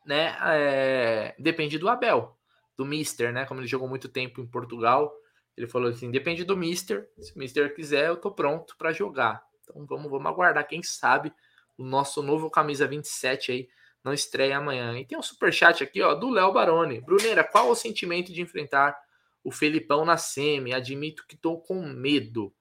né? 0.05 0.37
É, 0.41 1.35
depende 1.37 1.77
do 1.77 1.89
Abel, 1.89 2.33
do 2.77 2.85
Mister, 2.85 3.33
né? 3.33 3.45
Como 3.45 3.59
ele 3.59 3.67
jogou 3.67 3.89
muito 3.89 4.07
tempo 4.07 4.39
em 4.39 4.47
Portugal, 4.47 5.13
ele 5.57 5.67
falou 5.67 5.89
assim: 5.89 6.11
depende 6.11 6.43
do 6.43 6.55
Mister. 6.55 7.09
Se 7.19 7.35
o 7.35 7.39
Mister 7.39 7.73
quiser, 7.73 8.09
eu 8.09 8.17
tô 8.17 8.31
pronto 8.31 8.75
para 8.77 8.93
jogar. 8.93 9.43
Então 9.63 9.85
vamos, 9.85 10.09
vamos 10.09 10.27
aguardar. 10.27 10.67
Quem 10.67 10.83
sabe 10.83 11.33
o 11.77 11.83
nosso 11.83 12.21
novo 12.21 12.49
camisa 12.49 12.87
27 12.87 13.51
aí 13.51 13.69
não 14.03 14.13
estreia 14.13 14.57
amanhã. 14.57 14.97
E 14.97 15.05
tem 15.05 15.17
um 15.17 15.21
super 15.21 15.51
chat 15.51 15.83
aqui, 15.83 16.01
ó, 16.01 16.13
do 16.13 16.29
Léo 16.29 16.53
Baroni. 16.53 17.01
Bruneira, 17.01 17.43
qual 17.43 17.69
o 17.69 17.75
sentimento 17.75 18.31
de 18.31 18.41
enfrentar 18.41 18.97
o 19.43 19.51
Felipão 19.51 20.05
na 20.05 20.15
semi? 20.15 20.73
Admito 20.73 21.25
que 21.27 21.35
tô 21.35 21.57
com 21.57 21.81
medo. 21.81 22.53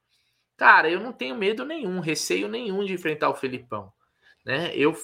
Cara, 0.56 0.88
eu 0.88 0.98
não 0.98 1.12
tenho 1.12 1.37
medo 1.37 1.64
nenhum, 1.66 2.00
receio 2.00 2.48
nenhum 2.48 2.82
de 2.82 2.94
enfrentar 2.94 3.28
o 3.28 3.35
Felipão, 3.35 3.92
né? 4.44 4.74
Eu 4.74 4.96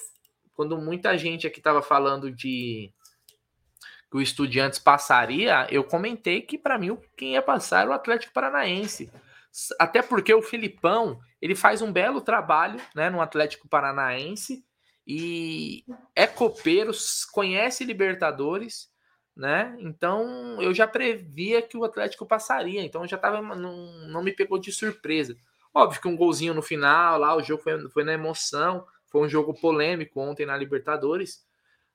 quando 0.53 0.77
muita 0.77 1.17
gente 1.17 1.47
aqui 1.47 1.61
tava 1.61 1.81
falando 1.81 2.31
de 2.31 2.91
que 4.13 4.17
o 4.17 4.21
Estudiantes 4.21 4.77
passaria, 4.77 5.65
eu 5.71 5.83
comentei 5.83 6.39
que 6.39 6.55
para 6.55 6.77
mim 6.77 6.95
quem 7.17 7.33
ia 7.33 7.41
passar 7.41 7.81
era 7.81 7.89
o 7.89 7.93
Atlético 7.93 8.31
Paranaense. 8.31 9.11
Até 9.79 10.03
porque 10.03 10.31
o 10.31 10.41
Filipão, 10.43 11.19
ele 11.41 11.55
faz 11.55 11.81
um 11.81 11.91
belo 11.91 12.21
trabalho, 12.21 12.79
né, 12.93 13.09
no 13.09 13.19
Atlético 13.19 13.67
Paranaense 13.67 14.63
e 15.07 15.83
é 16.15 16.27
copeiro, 16.27 16.91
conhece 17.31 17.83
Libertadores, 17.83 18.87
né? 19.35 19.75
Então 19.79 20.61
eu 20.61 20.75
já 20.75 20.85
previa 20.85 21.59
que 21.63 21.75
o 21.75 21.83
Atlético 21.83 22.23
passaria, 22.23 22.83
então 22.83 23.07
já 23.07 23.17
tava 23.17 23.41
não, 23.41 24.07
não 24.09 24.23
me 24.23 24.31
pegou 24.31 24.59
de 24.59 24.71
surpresa. 24.71 25.35
Óbvio 25.73 25.99
que 25.99 26.07
um 26.07 26.15
golzinho 26.15 26.53
no 26.53 26.61
final, 26.61 27.17
lá 27.17 27.35
o 27.35 27.41
jogo 27.41 27.63
foi, 27.63 27.89
foi 27.89 28.03
na 28.03 28.13
emoção, 28.13 28.85
foi 29.07 29.21
um 29.21 29.29
jogo 29.29 29.55
polêmico 29.55 30.21
ontem 30.21 30.45
na 30.45 30.55
Libertadores, 30.55 31.43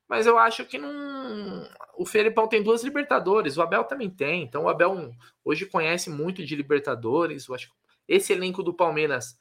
mas 0.09 0.27
eu 0.27 0.39
acho 0.39 0.65
que 0.65 0.79
não. 0.79 1.69
O 1.97 2.07
Felipão 2.07 2.49
tem 2.49 2.63
duas 2.63 2.83
Libertadores, 2.83 3.57
o 3.57 3.63
Abel 3.63 3.85
também 3.85 4.09
tem. 4.09 4.43
Então 4.43 4.65
o 4.65 4.69
Abel 4.69 5.11
hoje 5.45 5.67
conhece 5.67 6.09
muito 6.11 6.45
de 6.45 6.57
Libertadores. 6.57 7.47
Eu 7.49 7.55
acho 7.55 7.69
que 7.69 7.75
esse 8.09 8.33
elenco 8.33 8.63
do 8.63 8.73
Palmeiras 8.73 9.39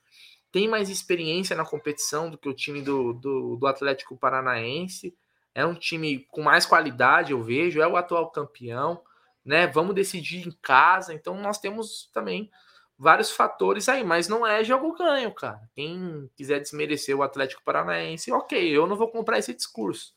tem 0.51 0.67
mais 0.67 0.89
experiência 0.89 1.55
na 1.55 1.65
competição 1.65 2.29
do 2.29 2.37
que 2.37 2.49
o 2.49 2.53
time 2.53 2.81
do, 2.81 3.13
do, 3.13 3.55
do 3.57 3.67
Atlético 3.67 4.17
Paranaense. 4.17 5.15
É 5.53 5.65
um 5.65 5.73
time 5.75 6.25
com 6.31 6.41
mais 6.43 6.65
qualidade, 6.65 7.31
eu 7.31 7.41
vejo, 7.43 7.81
é 7.81 7.87
o 7.87 7.97
atual 7.97 8.29
campeão. 8.31 9.01
né? 9.45 9.67
Vamos 9.67 9.95
decidir 9.95 10.47
em 10.47 10.51
casa. 10.61 11.13
Então 11.13 11.39
nós 11.41 11.59
temos 11.59 12.09
também 12.13 12.49
vários 12.97 13.31
fatores 13.31 13.87
aí, 13.87 14.03
mas 14.03 14.27
não 14.27 14.45
é 14.45 14.63
jogo 14.63 14.93
ganho, 14.93 15.33
cara. 15.33 15.61
Quem 15.75 16.29
quiser 16.35 16.59
desmerecer 16.59 17.15
o 17.15 17.23
Atlético 17.23 17.63
Paranaense, 17.63 18.31
ok, 18.31 18.75
eu 18.75 18.87
não 18.87 18.95
vou 18.95 19.09
comprar 19.09 19.37
esse 19.37 19.53
discurso, 19.53 20.13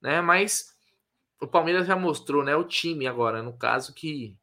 né? 0.00 0.20
Mas 0.20 0.74
o 1.40 1.46
Palmeiras 1.46 1.86
já 1.86 1.96
mostrou, 1.96 2.44
né? 2.44 2.56
O 2.56 2.64
time 2.64 3.06
agora, 3.06 3.42
no 3.42 3.56
caso, 3.56 3.94
que, 3.94 4.36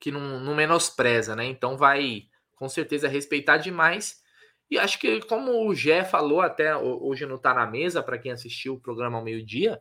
que 0.00 0.10
não, 0.10 0.40
não 0.40 0.54
menospreza, 0.54 1.36
né? 1.36 1.44
Então 1.44 1.76
vai 1.76 2.28
com 2.56 2.68
certeza 2.68 3.08
respeitar 3.08 3.56
demais. 3.58 4.22
E 4.70 4.78
acho 4.78 4.98
que, 4.98 5.20
como 5.22 5.68
o 5.68 5.74
Gé 5.74 6.04
falou 6.04 6.40
até 6.40 6.74
hoje 6.76 7.26
não 7.26 7.36
tá 7.36 7.52
na 7.52 7.66
mesa, 7.66 8.02
para 8.02 8.18
quem 8.18 8.32
assistiu 8.32 8.74
o 8.74 8.80
programa 8.80 9.18
ao 9.18 9.24
meio-dia, 9.24 9.80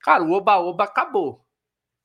cara, 0.00 0.24
o 0.24 0.32
Oba-Oba 0.32 0.84
acabou 0.84 1.46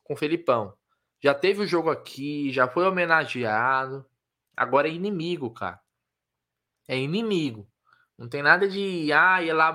com 0.03 0.13
o 0.13 0.17
Felipão. 0.17 0.73
Já 1.19 1.33
teve 1.33 1.61
o 1.61 1.67
jogo 1.67 1.89
aqui, 1.89 2.51
já 2.51 2.67
foi 2.67 2.85
homenageado. 2.85 4.05
Agora 4.55 4.87
é 4.87 4.91
inimigo, 4.91 5.49
cara. 5.51 5.79
É 6.87 6.97
inimigo. 6.97 7.67
Não 8.17 8.27
tem 8.27 8.41
nada 8.41 8.67
de, 8.67 9.11
ah, 9.13 9.41
ir 9.43 9.53
lá 9.53 9.67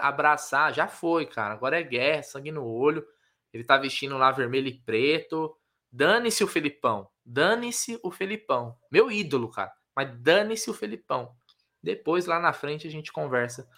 abraçar. 0.00 0.74
Já 0.74 0.88
foi, 0.88 1.26
cara. 1.26 1.54
Agora 1.54 1.78
é 1.78 1.82
guerra, 1.82 2.22
sangue 2.24 2.50
no 2.50 2.66
olho. 2.66 3.06
Ele 3.52 3.62
tá 3.62 3.76
vestindo 3.76 4.18
lá 4.18 4.32
vermelho 4.32 4.66
e 4.66 4.74
preto. 4.74 5.56
Dane-se 5.92 6.42
o 6.42 6.48
Felipão. 6.48 7.08
Dane-se 7.24 8.00
o 8.02 8.10
Felipão. 8.10 8.76
Meu 8.90 9.12
ídolo, 9.12 9.48
cara. 9.48 9.72
Mas 9.94 10.10
dane-se 10.18 10.68
o 10.68 10.74
Felipão. 10.74 11.36
Depois, 11.80 12.26
lá 12.26 12.40
na 12.40 12.52
frente, 12.52 12.88
a 12.88 12.90
gente 12.90 13.12
conversa 13.12 13.68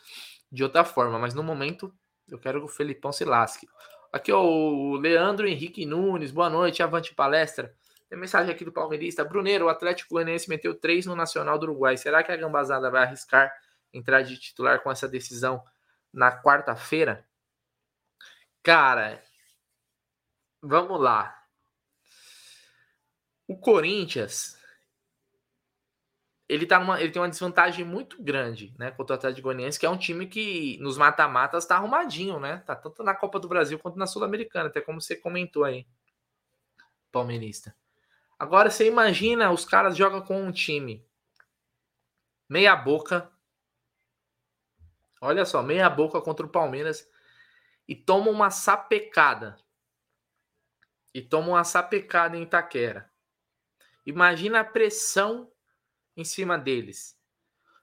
de 0.51 0.63
outra 0.63 0.83
forma. 0.83 1.19
Mas 1.19 1.35
no 1.35 1.43
momento, 1.43 1.93
eu 2.27 2.39
quero 2.39 2.61
que 2.61 2.67
o 2.67 2.69
Felipão 2.69 3.13
se 3.13 3.25
lasque. 3.25 3.69
Aqui, 4.11 4.33
ó, 4.33 4.43
o 4.43 4.97
Leandro 4.97 5.47
Henrique 5.47 5.85
Nunes. 5.85 6.31
Boa 6.31 6.49
noite, 6.49 6.83
avante 6.83 7.15
palestra. 7.15 7.75
Tem 8.09 8.19
mensagem 8.19 8.55
aqui 8.55 8.65
do 8.65 8.73
palmeirista. 8.73 9.25
Bruneiro, 9.25 9.67
o 9.67 9.69
Atlético 9.69 10.15
Goianiense 10.15 10.49
meteu 10.49 10.75
três 10.75 11.05
no 11.05 11.15
Nacional 11.15 11.59
do 11.59 11.65
Uruguai. 11.65 11.99
Será 11.99 12.23
que 12.23 12.33
a 12.33 12.37
Gambazada 12.37 12.91
vai 12.91 13.03
arriscar 13.03 13.53
entrar 13.97 14.23
de 14.23 14.39
titular 14.39 14.83
com 14.83 14.91
essa 14.91 15.09
decisão 15.09 15.65
na 16.13 16.43
quarta-feira? 16.43 17.27
Cara, 18.63 19.23
Vamos 20.63 21.01
lá. 21.01 21.45
O 23.47 23.57
Corinthians 23.57 24.57
ele, 26.49 26.67
tá 26.67 26.79
numa, 26.79 27.01
ele 27.01 27.13
tem 27.13 27.23
uma 27.23 27.29
desvantagem 27.29 27.85
muito 27.85 28.23
grande, 28.23 28.75
né, 28.79 28.91
contra 28.93 29.15
o 29.15 29.19
Atlético 29.19 29.43
Goianiense, 29.43 29.79
que 29.79 29.87
é 29.87 29.91
um 29.91 29.99
time 29.99 30.27
que 30.27 30.79
nos 30.81 30.97
mata-matas 30.97 31.67
tá 31.67 31.77
arrumadinho, 31.77 32.39
né? 32.39 32.59
Tá 32.67 32.75
tanto 32.77 33.03
na 33.03 33.15
Copa 33.15 33.41
do 33.41 33.49
Brasil 33.49 33.79
quanto 33.79 33.99
na 33.99 34.07
Sul-Americana, 34.07 34.69
até 34.69 34.81
como 34.81 35.01
você 35.01 35.17
comentou 35.17 35.65
aí, 35.65 35.87
palmeirista. 37.11 37.75
Agora 38.39 38.71
você 38.71 38.87
imagina, 38.87 39.51
os 39.51 39.65
caras 39.65 39.97
jogam 39.97 40.21
com 40.21 40.41
um 40.41 40.53
time 40.53 41.05
meia 42.49 42.77
boca. 42.77 43.31
Olha 45.27 45.45
só, 45.45 45.63
meia 45.63 45.91
boca 45.91 46.21
contra 46.21 46.47
o 46.47 46.49
Palmeiras 46.49 47.09
e 47.89 47.95
toma 47.95 48.31
uma 48.31 48.49
sapecada 48.49 49.57
e 51.13 51.21
toma 51.21 51.49
uma 51.49 51.65
sapecada 51.65 52.37
em 52.37 52.43
Itaquera. 52.43 53.11
Imagina 54.05 54.61
a 54.61 54.65
pressão 54.65 55.51
em 56.17 56.25
cima 56.25 56.57
deles. 56.57 57.19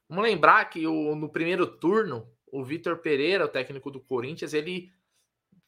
Vamos 0.08 0.24
lembrar 0.24 0.70
que 0.70 0.88
o, 0.88 1.16
no 1.16 1.30
primeiro 1.30 1.68
turno, 1.68 2.32
o 2.52 2.64
Vitor 2.64 3.00
Pereira, 3.00 3.46
o 3.46 3.50
técnico 3.50 3.92
do 3.92 4.00
Corinthians, 4.00 4.54
ele 4.54 4.94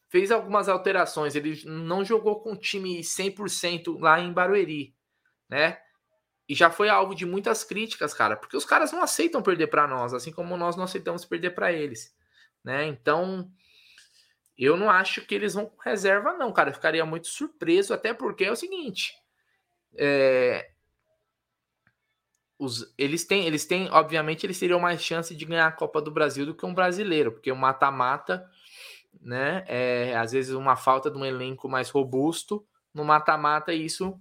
fez 0.08 0.32
algumas 0.32 0.70
alterações. 0.70 1.36
Ele 1.36 1.62
não 1.66 2.06
jogou 2.06 2.40
com 2.40 2.54
o 2.54 2.58
time 2.58 3.00
100% 3.02 4.00
lá 4.00 4.20
em 4.20 4.32
Barueri, 4.32 4.96
né? 5.50 5.82
E 6.48 6.54
já 6.54 6.70
foi 6.70 6.90
alvo 6.90 7.16
de 7.16 7.26
muitas 7.26 7.64
críticas, 7.64 8.14
cara, 8.14 8.36
porque 8.36 8.56
os 8.56 8.66
caras 8.66 8.92
não 8.92 9.02
aceitam 9.02 9.42
perder 9.42 9.68
para 9.68 9.88
nós, 9.88 10.14
assim 10.14 10.32
como 10.32 10.56
nós 10.56 10.76
não 10.76 10.84
aceitamos 10.84 11.26
perder 11.26 11.52
para 11.52 11.72
eles, 11.72 12.16
né? 12.64 12.86
Então, 12.86 13.52
eu 14.58 14.78
não 14.78 14.90
acho 14.90 15.22
que 15.26 15.36
eles 15.36 15.54
vão 15.54 15.66
com 15.66 15.82
reserva, 15.82 16.34
não, 16.34 16.52
cara. 16.54 16.70
Eu 16.70 16.74
ficaria 16.74 17.06
muito 17.06 17.28
surpreso, 17.28 17.94
até 17.94 18.14
porque 18.14 18.46
é 18.46 18.52
o 18.52 18.56
seguinte. 18.56 19.14
É, 19.98 20.72
os, 22.58 22.94
eles 22.98 23.26
têm, 23.26 23.46
eles 23.46 23.66
têm, 23.66 23.90
obviamente, 23.92 24.46
eles 24.46 24.60
teriam 24.60 24.80
mais 24.80 25.04
chance 25.04 25.36
de 25.36 25.46
ganhar 25.46 25.68
a 25.68 25.72
Copa 25.72 26.02
do 26.02 26.12
Brasil 26.12 26.46
do 26.46 26.56
que 26.56 26.66
um 26.66 26.74
brasileiro, 26.74 27.34
porque 27.34 27.52
o 27.52 27.56
mata-mata, 27.56 28.50
né? 29.20 29.66
É, 29.68 30.16
às 30.16 30.32
vezes 30.32 30.54
uma 30.54 30.76
falta 30.76 31.12
de 31.12 31.18
um 31.18 31.26
elenco 31.26 31.68
mais 31.68 31.90
robusto 31.90 32.66
no 32.94 33.04
mata-mata, 33.04 33.74
isso 33.74 34.18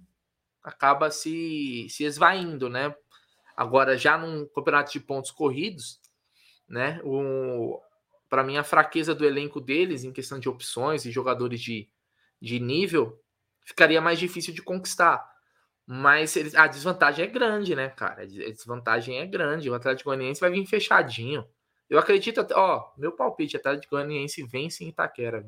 acaba 0.65 1.11
se, 1.11 1.87
se 1.89 2.03
esvaindo, 2.03 2.67
né? 2.67 2.93
Agora, 3.55 3.97
já 3.97 4.17
num 4.17 4.47
campeonato 4.47 4.91
de 4.91 4.99
pontos 4.99 5.31
corridos, 5.31 6.01
né? 6.67 6.99
O, 7.03 7.79
para 8.27 8.43
mim, 8.43 8.57
a 8.57 8.63
fraqueza 8.63 9.13
do 9.13 9.25
elenco 9.25 9.61
deles, 9.61 10.03
em 10.03 10.11
questão 10.11 10.39
de 10.39 10.49
opções 10.49 11.05
e 11.05 11.11
jogadores 11.11 11.61
de, 11.61 11.87
de 12.41 12.59
nível, 12.59 13.21
ficaria 13.63 14.01
mais 14.01 14.17
difícil 14.17 14.53
de 14.53 14.61
conquistar. 14.61 15.23
Mas 15.85 16.35
eles, 16.35 16.55
a 16.55 16.65
desvantagem 16.65 17.23
é 17.23 17.27
grande, 17.27 17.75
né, 17.75 17.89
cara? 17.89 18.23
A 18.23 18.25
desvantagem 18.25 19.19
é 19.19 19.25
grande. 19.27 19.69
O 19.69 19.75
Atlético 19.75 20.09
Goianiense 20.09 20.41
vai 20.41 20.49
vir 20.49 20.65
fechadinho. 20.65 21.47
Eu 21.87 21.99
acredito 21.99 22.41
até, 22.41 22.55
ó, 22.55 22.91
meu 22.97 23.11
palpite, 23.11 23.55
Atlético 23.55 23.95
Goianiense 23.95 24.41
vence 24.41 24.83
em 24.83 24.89
Itaquera. 24.89 25.47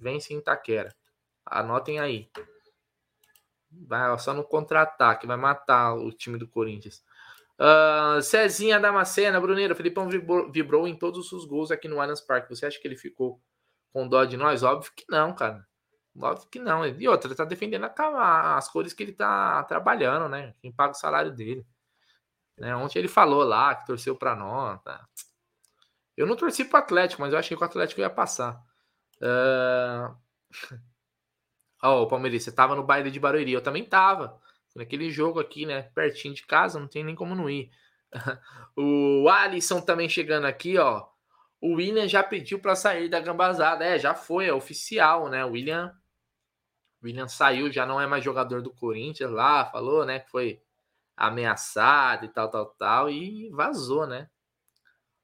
Vence 0.00 0.32
em 0.32 0.38
Itaquera. 0.38 0.94
Anotem 1.44 1.98
aí. 1.98 2.30
Vai 3.86 4.18
só 4.18 4.32
no 4.32 4.44
contra-ataque, 4.44 5.26
vai 5.26 5.36
matar 5.36 5.94
o 5.94 6.12
time 6.12 6.38
do 6.38 6.48
Corinthians. 6.48 7.02
Uh, 7.58 8.20
Cezinha 8.20 8.80
Damascena, 8.80 9.40
Bruneiro, 9.40 9.76
Felipão 9.76 10.08
vibrou, 10.08 10.50
vibrou, 10.50 10.88
em 10.88 10.96
todos 10.96 11.30
os 11.32 11.44
gols 11.44 11.70
aqui 11.70 11.86
no 11.86 12.00
Allianz 12.00 12.20
Parque. 12.20 12.48
Você 12.48 12.66
acha 12.66 12.80
que 12.80 12.86
ele 12.86 12.96
ficou 12.96 13.40
com 13.92 14.08
dó 14.08 14.24
de 14.24 14.36
nós? 14.36 14.62
Óbvio 14.62 14.92
que 14.94 15.04
não, 15.08 15.34
cara. 15.34 15.66
Óbvio 16.20 16.48
que 16.48 16.58
não. 16.58 16.86
E 16.86 17.08
outra, 17.08 17.28
ele 17.28 17.36
tá 17.36 17.44
defendendo 17.44 17.84
a, 17.84 18.56
as 18.56 18.68
cores 18.68 18.92
que 18.92 19.02
ele 19.02 19.12
tá 19.12 19.62
trabalhando, 19.64 20.28
né? 20.28 20.54
Quem 20.60 20.72
paga 20.72 20.92
o 20.92 20.96
salário 20.96 21.32
dele. 21.32 21.66
Né? 22.58 22.74
Ontem 22.76 22.98
ele 22.98 23.08
falou 23.08 23.42
lá 23.44 23.74
que 23.74 23.86
torceu 23.86 24.16
para 24.16 24.34
nós. 24.36 24.80
Tá? 24.82 25.06
Eu 26.16 26.26
não 26.26 26.36
torci 26.36 26.64
pro 26.64 26.78
Atlético, 26.78 27.22
mas 27.22 27.32
eu 27.32 27.38
achei 27.38 27.56
que 27.56 27.62
o 27.62 27.66
Atlético 27.66 28.00
ia 28.00 28.10
passar. 28.10 28.60
Uh... 29.20 30.14
oh, 31.84 32.02
o 32.02 32.06
Palmeiras, 32.06 32.42
você 32.42 32.52
tava 32.52 32.74
no 32.74 32.82
baile 32.82 33.10
de 33.10 33.20
Barueri. 33.20 33.52
Eu 33.52 33.62
também 33.62 33.84
tava. 33.84 34.40
Naquele 34.74 35.10
jogo 35.10 35.38
aqui, 35.38 35.66
né? 35.66 35.82
Pertinho 35.94 36.34
de 36.34 36.44
casa, 36.44 36.80
não 36.80 36.88
tem 36.88 37.04
nem 37.04 37.14
como 37.14 37.34
não 37.34 37.48
ir. 37.48 37.70
o 38.76 39.28
Alisson 39.28 39.80
também 39.80 40.08
chegando 40.08 40.46
aqui, 40.46 40.78
ó. 40.78 41.06
O 41.60 41.74
William 41.76 42.08
já 42.08 42.22
pediu 42.22 42.58
para 42.58 42.74
sair 42.74 43.08
da 43.08 43.20
gambazada. 43.20 43.84
É, 43.84 43.98
já 43.98 44.14
foi, 44.14 44.46
é 44.46 44.52
oficial, 44.52 45.28
né? 45.28 45.44
O 45.44 45.52
William, 45.52 45.94
William 47.02 47.28
saiu, 47.28 47.70
já 47.70 47.86
não 47.86 48.00
é 48.00 48.06
mais 48.06 48.24
jogador 48.24 48.62
do 48.62 48.72
Corinthians 48.72 49.30
lá, 49.30 49.64
falou, 49.66 50.04
né? 50.04 50.20
Que 50.20 50.30
foi 50.30 50.62
ameaçado 51.16 52.24
e 52.24 52.28
tal, 52.28 52.50
tal, 52.50 52.66
tal. 52.66 53.10
E 53.10 53.48
vazou, 53.50 54.06
né? 54.06 54.28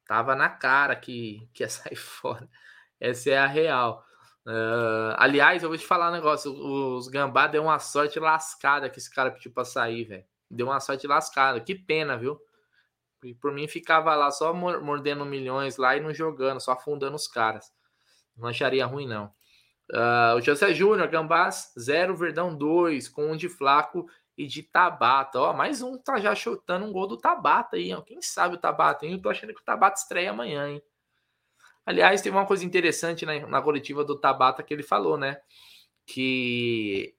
Tava 0.07 0.35
na 0.35 0.49
cara 0.49 0.97
que, 0.97 1.49
que 1.53 1.63
ia 1.63 1.69
sair 1.69 1.97
fora. 1.97 2.49
Essa 3.01 3.31
é 3.31 3.39
a 3.39 3.47
real. 3.47 4.05
Uh, 4.47 5.15
aliás, 5.17 5.63
eu 5.63 5.69
vou 5.69 5.79
te 5.79 5.87
falar 5.87 6.11
um 6.11 6.15
negócio. 6.15 6.53
Os 6.53 7.09
Gambá 7.09 7.47
deu 7.47 7.63
uma 7.63 7.79
sorte 7.79 8.19
lascada 8.19 8.89
que 8.89 8.99
esse 8.99 9.13
cara 9.13 9.31
pediu 9.31 9.53
pra 9.53 9.65
sair, 9.65 10.05
velho. 10.05 10.25
Deu 10.51 10.67
uma 10.67 10.81
sorte 10.81 11.07
lascada. 11.07 11.61
Que 11.61 11.75
pena, 11.75 12.17
viu? 12.17 12.41
E 13.23 13.35
por 13.35 13.53
mim 13.53 13.69
ficava 13.69 14.15
lá 14.15 14.31
só 14.31 14.53
mordendo 14.55 15.25
milhões 15.27 15.77
lá 15.77 15.97
e 15.97 16.01
não 16.01 16.13
jogando, 16.13 16.61
só 16.61 16.73
afundando 16.73 17.17
os 17.17 17.29
caras. 17.29 17.71
Não 18.37 18.49
acharia 18.49 18.87
ruim, 18.87 19.07
não. 19.07 19.27
Uh, 19.93 20.37
o 20.37 20.41
José 20.41 20.73
Júnior, 20.73 21.09
Gambás, 21.09 21.73
0, 21.79 22.17
Verdão 22.17 22.57
2, 22.57 23.09
com 23.09 23.33
um 23.33 23.37
de 23.37 23.49
Flaco 23.49 24.07
e 24.39 24.47
de 24.47 24.63
Tabata. 24.63 25.39
Ó, 25.39 25.53
mais 25.53 25.83
um 25.83 25.99
tá 25.99 26.19
já 26.19 26.35
chutando 26.35 26.87
um 26.87 26.93
gol 26.93 27.07
do 27.07 27.19
Tabata 27.19 27.77
aí, 27.77 27.93
ó. 27.93 28.01
Quem 28.01 28.23
sabe 28.23 28.55
o 28.55 28.59
Tabata, 28.59 29.05
hein? 29.05 29.13
Eu 29.13 29.23
tô 29.23 29.29
achando 29.29 29.53
que 29.53 29.61
o 29.61 29.65
Tabata 29.65 30.01
estreia 30.01 30.31
amanhã, 30.31 30.69
hein? 30.69 30.83
Aliás, 31.91 32.23
teve 32.23 32.37
uma 32.37 32.47
coisa 32.47 32.65
interessante 32.65 33.27
na, 33.27 33.47
na 33.49 33.61
coletiva 33.61 34.05
do 34.05 34.17
Tabata 34.17 34.63
que 34.63 34.73
ele 34.73 34.85
falou, 34.85 35.19
né? 35.19 35.41
Que 36.07 37.17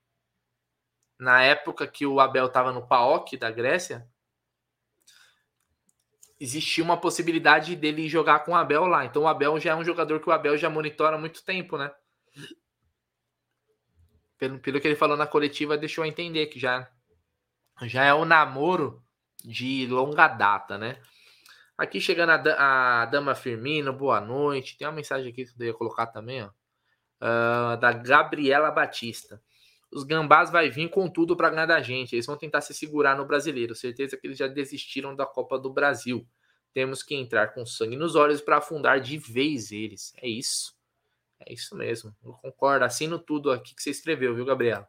na 1.20 1.44
época 1.44 1.86
que 1.86 2.06
o 2.06 2.22
Abel 2.22 2.46
estava 2.46 2.72
no 2.72 2.88
PAOK 2.88 3.36
da 3.36 3.52
Grécia, 3.52 4.08
existia 6.40 6.82
uma 6.82 6.96
possibilidade 6.96 7.76
dele 7.76 8.08
jogar 8.08 8.40
com 8.46 8.54
o 8.54 8.56
Abel 8.56 8.86
lá. 8.86 9.04
Então 9.04 9.24
o 9.24 9.28
Abel 9.28 9.60
já 9.60 9.72
é 9.72 9.76
um 9.76 9.84
jogador 9.84 10.22
que 10.22 10.30
o 10.30 10.32
Abel 10.32 10.58
já 10.58 10.70
monitora 10.70 11.18
há 11.18 11.20
muito 11.20 11.44
tempo, 11.44 11.78
né? 11.78 11.92
Pelo, 14.38 14.58
pelo 14.58 14.80
que 14.80 14.88
ele 14.88 14.96
falou 14.96 15.18
na 15.18 15.28
coletiva, 15.28 15.78
deixou 15.78 16.06
a 16.06 16.08
entender 16.08 16.48
que 16.48 16.58
já, 16.58 16.90
já 17.82 18.06
é 18.06 18.14
um 18.14 18.24
namoro 18.24 19.04
de 19.44 19.86
longa 19.88 20.30
data, 20.30 20.78
né? 20.78 20.98
Aqui 21.82 22.00
chegando 22.00 22.30
a, 22.30 23.02
a 23.02 23.06
Dama 23.08 23.34
Firmino, 23.34 23.92
boa 23.92 24.22
noite. 24.22 24.78
Tem 24.78 24.88
uma 24.88 24.94
mensagem 24.94 25.32
aqui 25.32 25.46
que 25.46 25.52
eu 25.60 25.66
ia 25.66 25.74
colocar 25.74 26.06
também, 26.06 26.44
ó. 26.44 26.50
Uh, 27.20 27.76
da 27.80 27.92
Gabriela 27.92 28.70
Batista. 28.70 29.42
os 29.92 30.04
gambás 30.04 30.52
vai 30.52 30.70
vir 30.70 30.92
com 30.92 31.10
tudo 31.10 31.36
para 31.36 31.50
ganhar 31.50 31.66
da 31.66 31.82
gente. 31.82 32.14
Eles 32.14 32.28
vão 32.28 32.38
tentar 32.38 32.62
se 32.62 32.72
segurar 32.72 33.18
no 33.18 33.26
brasileiro. 33.26 33.74
Certeza 33.74 34.16
que 34.16 34.28
eles 34.28 34.38
já 34.38 34.46
desistiram 34.46 35.16
da 35.16 35.26
Copa 35.26 35.58
do 35.58 35.74
Brasil. 35.74 36.24
Temos 36.72 37.02
que 37.02 37.16
entrar 37.16 37.48
com 37.48 37.66
sangue 37.66 37.96
nos 37.96 38.14
olhos 38.14 38.42
para 38.42 38.58
afundar 38.58 39.02
de 39.02 39.18
vez 39.18 39.72
eles. 39.72 40.14
É 40.18 40.28
isso. 40.28 40.76
É 41.40 41.52
isso 41.52 41.76
mesmo. 41.76 42.16
Eu 42.24 42.34
concordo. 42.34 42.86
Assino 42.86 43.18
tudo 43.18 43.52
aqui 43.52 43.74
que 43.74 43.82
você 43.82 43.90
escreveu, 43.90 44.36
viu, 44.36 44.46
Gabriel? 44.46 44.88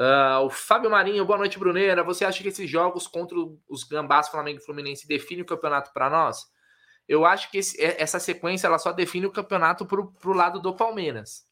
Uh, 0.00 0.46
o 0.46 0.48
Fábio 0.48 0.88
Marinho, 0.88 1.26
boa 1.26 1.38
noite, 1.38 1.58
Bruneira. 1.58 2.02
Você 2.02 2.24
acha 2.24 2.42
que 2.42 2.48
esses 2.48 2.70
jogos 2.70 3.06
contra 3.06 3.36
os 3.68 3.84
Gambás, 3.84 4.30
Flamengo 4.30 4.58
e 4.58 4.64
Fluminense 4.64 5.06
definem 5.06 5.42
o 5.42 5.46
campeonato 5.46 5.92
para 5.92 6.08
nós? 6.08 6.50
Eu 7.06 7.26
acho 7.26 7.50
que 7.50 7.58
esse, 7.58 7.78
essa 7.78 8.18
sequência 8.18 8.66
ela 8.66 8.78
só 8.78 8.92
define 8.92 9.26
o 9.26 9.30
campeonato 9.30 9.84
para 9.84 10.00
o 10.00 10.32
lado 10.32 10.58
do 10.58 10.74
Palmeiras. 10.74 11.44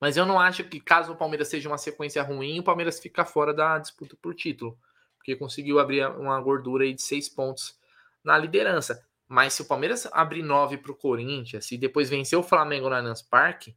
Mas 0.00 0.16
eu 0.16 0.24
não 0.24 0.40
acho 0.40 0.64
que, 0.64 0.80
caso 0.80 1.12
o 1.12 1.16
Palmeiras 1.16 1.48
seja 1.48 1.68
uma 1.68 1.76
sequência 1.76 2.22
ruim, 2.22 2.60
o 2.60 2.64
Palmeiras 2.64 2.98
fica 2.98 3.26
fora 3.26 3.52
da 3.52 3.78
disputa 3.78 4.16
por 4.22 4.34
título. 4.34 4.78
Porque 5.18 5.36
conseguiu 5.36 5.78
abrir 5.78 6.08
uma 6.08 6.40
gordura 6.40 6.84
aí 6.84 6.94
de 6.94 7.02
seis 7.02 7.28
pontos 7.28 7.78
na 8.24 8.38
liderança. 8.38 9.06
Mas 9.28 9.52
se 9.52 9.60
o 9.60 9.66
Palmeiras 9.66 10.08
abrir 10.12 10.42
nove 10.42 10.78
para 10.78 10.92
o 10.92 10.96
Corinthians 10.96 11.70
e 11.72 11.76
depois 11.76 12.08
vencer 12.08 12.38
o 12.38 12.42
Flamengo 12.42 12.88
no 12.88 12.94
Allianz 12.94 13.20
Parque, 13.20 13.76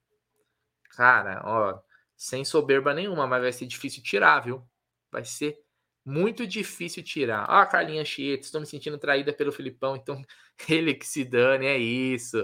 cara, 0.95 1.41
ó, 1.43 1.90
sem 2.21 2.45
soberba 2.45 2.93
nenhuma, 2.93 3.25
mas 3.25 3.41
vai 3.41 3.51
ser 3.51 3.65
difícil 3.65 4.03
tirar, 4.03 4.41
viu? 4.41 4.63
Vai 5.11 5.25
ser 5.25 5.57
muito 6.05 6.45
difícil 6.45 7.01
tirar. 7.01 7.47
Ó, 7.49 7.53
a 7.53 7.65
Carlinha 7.65 8.05
Chieta, 8.05 8.43
estou 8.43 8.61
me 8.61 8.67
sentindo 8.67 8.99
traída 8.99 9.33
pelo 9.33 9.51
Filipão, 9.51 9.95
então 9.95 10.21
ele 10.69 10.93
que 10.93 11.07
se 11.07 11.25
dane, 11.25 11.65
é 11.65 11.79
isso. 11.79 12.43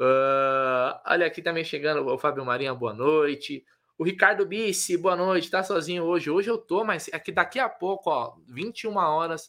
Uh, 0.00 0.98
olha 1.06 1.28
aqui 1.28 1.40
também 1.40 1.62
chegando 1.62 2.04
o 2.04 2.18
Fábio 2.18 2.44
Marinha, 2.44 2.74
boa 2.74 2.92
noite. 2.92 3.64
O 3.96 4.02
Ricardo 4.02 4.44
Bissi, 4.44 4.96
boa 4.96 5.14
noite. 5.14 5.48
Tá 5.48 5.62
sozinho 5.62 6.02
hoje? 6.02 6.28
Hoje 6.28 6.50
eu 6.50 6.58
tô, 6.58 6.82
mas 6.82 7.06
é 7.12 7.18
que 7.20 7.30
daqui 7.30 7.60
a 7.60 7.68
pouco, 7.68 8.10
ó, 8.10 8.34
21 8.48 8.96
horas, 8.96 9.48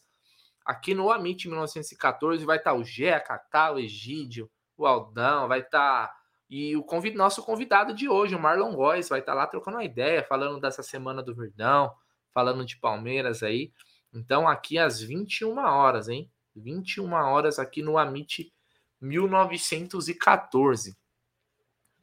aqui 0.64 0.94
no 0.94 1.10
Amit 1.10 1.48
1914, 1.48 2.44
vai 2.44 2.58
estar 2.58 2.70
tá 2.70 2.76
o 2.76 2.84
Gé, 2.84 3.18
Cacá, 3.18 3.72
o 3.72 3.80
Egídio, 3.80 4.48
o 4.76 4.86
Aldão, 4.86 5.48
vai 5.48 5.58
estar. 5.58 6.06
Tá... 6.06 6.15
E 6.48 6.76
o 6.76 6.82
convid... 6.82 7.16
nosso 7.16 7.42
convidado 7.42 7.92
de 7.92 8.08
hoje, 8.08 8.34
o 8.34 8.40
Marlon 8.40 8.74
Góes, 8.74 9.08
vai 9.08 9.20
estar 9.20 9.32
tá 9.32 9.38
lá 9.38 9.46
trocando 9.46 9.76
uma 9.78 9.84
ideia, 9.84 10.24
falando 10.24 10.60
dessa 10.60 10.82
semana 10.82 11.22
do 11.22 11.34
Verdão, 11.34 11.92
falando 12.32 12.64
de 12.64 12.78
Palmeiras 12.78 13.42
aí. 13.42 13.72
Então, 14.12 14.48
aqui 14.48 14.78
às 14.78 15.00
21 15.00 15.58
horas, 15.58 16.08
hein? 16.08 16.30
21 16.54 17.12
horas 17.12 17.58
aqui 17.58 17.82
no 17.82 17.98
Amit 17.98 18.52
1914. 19.00 20.96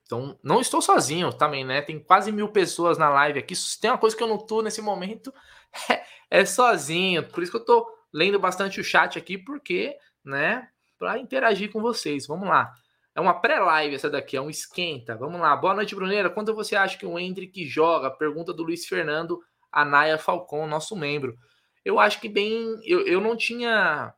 Então, 0.06 0.38
não 0.44 0.62
estou 0.62 0.82
sozinho 0.82 1.32
também, 1.32 1.66
né? 1.66 1.82
Tem 1.82 2.00
quase 2.00 2.32
mil 2.32 2.50
pessoas 2.50 2.98
na 2.98 3.10
live 3.10 3.40
aqui. 3.40 3.56
Se 3.56 3.80
tem 3.80 3.90
uma 3.90 3.98
coisa 3.98 4.16
que 4.16 4.22
eu 4.22 4.28
não 4.28 4.38
tô 4.38 4.62
nesse 4.62 4.82
momento, 4.82 5.34
é, 5.90 6.04
é 6.30 6.46
sozinho. 6.46 7.28
Por 7.30 7.42
isso 7.42 7.52
que 7.52 7.58
eu 7.58 7.66
tô 7.66 7.88
lendo 8.12 8.40
bastante 8.40 8.80
o 8.80 8.84
chat 8.84 9.18
aqui, 9.18 9.38
porque, 9.38 9.98
né, 10.24 10.70
para 11.00 11.18
interagir 11.18 11.72
com 11.72 11.82
vocês. 11.82 12.28
Vamos 12.28 12.48
lá. 12.48 12.74
É 13.16 13.22
uma 13.22 13.40
pré-live 13.40 13.96
essa 13.96 14.10
daqui, 14.10 14.36
é 14.36 14.42
um 14.42 14.50
esquenta. 14.50 15.16
Vamos 15.16 15.40
lá. 15.40 15.56
Boa 15.56 15.76
noite, 15.76 15.94
Bruneira. 15.94 16.30
Quanto 16.30 16.54
você 16.54 16.76
acha 16.76 16.98
que 16.98 17.06
o 17.06 17.20
Hendrick 17.20 17.66
joga? 17.66 18.10
Pergunta 18.10 18.52
do 18.52 18.64
Luiz 18.64 18.86
Fernando 18.88 19.40
Anaia 19.72 20.18
Falcon, 20.18 20.68
nosso 20.68 20.96
membro. 20.96 21.36
Eu 21.84 22.00
acho 22.00 22.22
que 22.22 22.30
bem. 22.30 22.80
Eu, 22.84 23.06
eu 23.06 23.20
não 23.20 23.36
tinha 23.36 24.14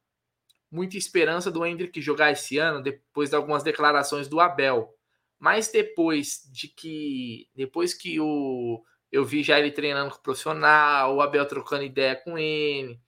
muita 0.70 0.98
esperança 0.98 1.50
do 1.50 1.66
Hendrick 1.66 2.02
jogar 2.02 2.32
esse 2.32 2.58
ano, 2.58 2.82
depois 2.82 3.30
de 3.30 3.36
algumas 3.36 3.64
declarações 3.64 4.28
do 4.28 4.40
Abel. 4.40 4.94
Mas 5.40 5.72
depois 5.72 6.42
de 6.52 6.68
que. 6.68 7.50
Depois 7.56 7.94
que 7.94 8.20
o. 8.20 8.84
Eu 9.12 9.24
vi 9.24 9.44
já 9.44 9.58
ele 9.58 9.72
treinando 9.72 10.12
com 10.12 10.18
o 10.18 10.24
profissional, 10.24 11.16
o 11.16 11.22
Abel 11.22 11.46
trocando 11.46 11.84
ideia 11.84 12.16
com 12.16 12.38
ele. 12.38 13.00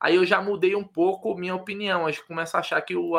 Aí 0.00 0.16
eu 0.16 0.26
já 0.26 0.42
mudei 0.42 0.74
um 0.74 0.82
pouco 0.82 1.36
minha 1.36 1.54
opinião. 1.54 2.06
Acho 2.06 2.20
que 2.20 2.26
começo 2.26 2.56
a 2.56 2.60
achar 2.60 2.80
que 2.82 2.96
o, 2.96 3.12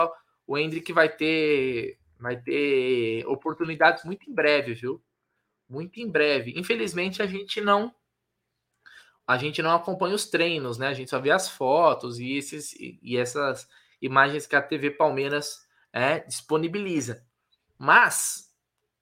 o 0.45 0.57
Hendrick 0.57 0.91
vai 0.91 1.07
ter. 1.07 1.97
Vai 2.23 2.37
ter 2.41 3.27
oportunidades 3.27 4.05
muito 4.05 4.29
em 4.29 4.33
breve, 4.33 4.73
viu? 4.73 5.03
Muito 5.67 5.99
em 5.99 6.09
breve. 6.09 6.53
Infelizmente, 6.55 7.21
a 7.21 7.25
gente 7.25 7.59
não 7.59 7.93
a 9.27 9.37
gente 9.37 9.61
não 9.61 9.75
acompanha 9.75 10.15
os 10.15 10.25
treinos, 10.25 10.77
né? 10.77 10.87
A 10.87 10.93
gente 10.93 11.09
só 11.09 11.19
vê 11.19 11.31
as 11.31 11.49
fotos 11.49 12.19
e, 12.19 12.31
esses, 12.37 12.73
e 12.79 13.17
essas 13.17 13.67
imagens 14.01 14.47
que 14.47 14.55
a 14.55 14.61
TV 14.61 14.91
Palmeiras 14.91 15.67
é, 15.91 16.19
disponibiliza. 16.19 17.25
Mas, 17.77 18.53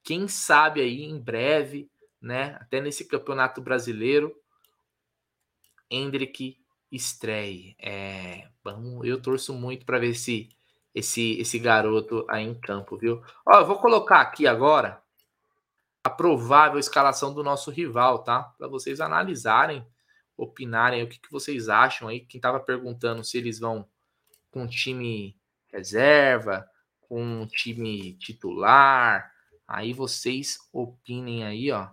quem 0.03 0.27
sabe 0.27 0.81
aí 0.81 1.03
em 1.03 1.19
breve, 1.19 1.91
né, 2.19 2.57
até 2.59 2.81
nesse 2.81 3.05
Campeonato 3.05 3.61
Brasileiro, 3.61 4.35
Hendrick 5.91 6.57
estreie. 6.91 7.75
É, 7.79 8.47
bom, 8.63 9.03
eu 9.03 9.21
torço 9.21 9.53
muito 9.53 9.85
para 9.85 9.99
ver 9.99 10.09
esse, 10.09 10.49
esse, 10.93 11.39
esse 11.39 11.57
garoto 11.57 12.25
aí 12.29 12.43
em 12.43 12.59
campo, 12.59 12.97
viu? 12.97 13.23
Ó, 13.45 13.59
eu 13.59 13.65
vou 13.65 13.77
colocar 13.79 14.21
aqui 14.21 14.45
agora 14.45 15.01
a 16.03 16.09
provável 16.09 16.79
escalação 16.79 17.33
do 17.33 17.43
nosso 17.43 17.71
rival, 17.71 18.23
tá? 18.23 18.43
Para 18.57 18.67
vocês 18.67 18.99
analisarem, 18.99 19.85
opinarem 20.35 21.03
o 21.03 21.07
que, 21.07 21.19
que 21.19 21.31
vocês 21.31 21.69
acham 21.69 22.07
aí. 22.07 22.21
Quem 22.21 22.39
estava 22.39 22.59
perguntando 22.59 23.23
se 23.23 23.37
eles 23.37 23.59
vão 23.59 23.87
com 24.49 24.67
time 24.67 25.39
reserva, 25.71 26.69
com 27.01 27.47
time 27.47 28.13
titular. 28.13 29.31
Aí 29.67 29.93
vocês 29.93 30.57
opinem 30.73 31.45
aí, 31.45 31.71
ó. 31.71 31.85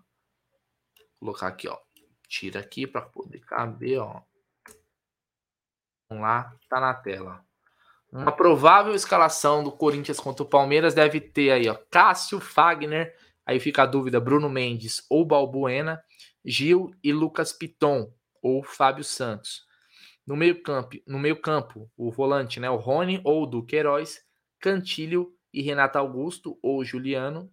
Vou 1.21 1.33
colocar 1.33 1.49
aqui, 1.49 1.69
ó. 1.69 1.79
Tira 2.27 2.61
aqui 2.61 2.87
para 2.87 3.03
poder 3.03 3.41
caber, 3.41 4.01
ó. 4.01 4.23
Vamos 6.09 6.23
lá, 6.23 6.57
tá 6.69 6.81
na 6.81 6.95
tela. 6.95 7.48
Uma 8.11 8.33
provável 8.33 8.95
escalação 8.95 9.63
do 9.63 9.71
Corinthians 9.71 10.19
contra 10.19 10.43
o 10.43 10.49
Palmeiras 10.49 10.95
deve 10.95 11.21
ter 11.21 11.51
aí, 11.51 11.69
ó, 11.69 11.75
Cássio 11.91 12.41
Fagner, 12.41 13.15
aí 13.45 13.61
fica 13.61 13.83
a 13.83 13.87
dúvida, 13.87 14.19
Bruno 14.19 14.49
Mendes 14.49 15.05
ou 15.11 15.27
Balbuena, 15.27 16.03
Gil 16.45 16.91
e 17.05 17.13
Lucas 17.13 17.53
Piton 17.53 18.11
ou 18.43 18.63
Fábio 18.63 19.05
Santos. 19.05 19.67
No 20.27 20.37
meio 20.37 20.63
campo, 20.63 20.97
no 21.07 21.19
meio 21.19 21.41
campo, 21.41 21.91
o 21.97 22.11
volante, 22.11 22.59
né, 22.61 22.71
o 22.71 22.77
Rony 22.77 23.21
ou 23.25 23.47
Duqueiroz, 23.47 24.21
Cantilho 24.59 25.35
e 25.53 25.63
Renato 25.63 25.99
Augusto 25.99 26.59
ou 26.63 26.85
Juliano, 26.85 27.51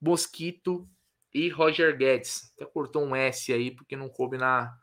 Mosquito 0.00 0.88
e 1.34 1.48
Roger 1.48 1.96
Guedes. 1.96 2.52
Até 2.54 2.66
cortou 2.66 3.04
um 3.04 3.14
S 3.14 3.52
aí 3.52 3.70
porque 3.70 3.96
não 3.96 4.08
coube 4.08 4.38
na 4.38 4.76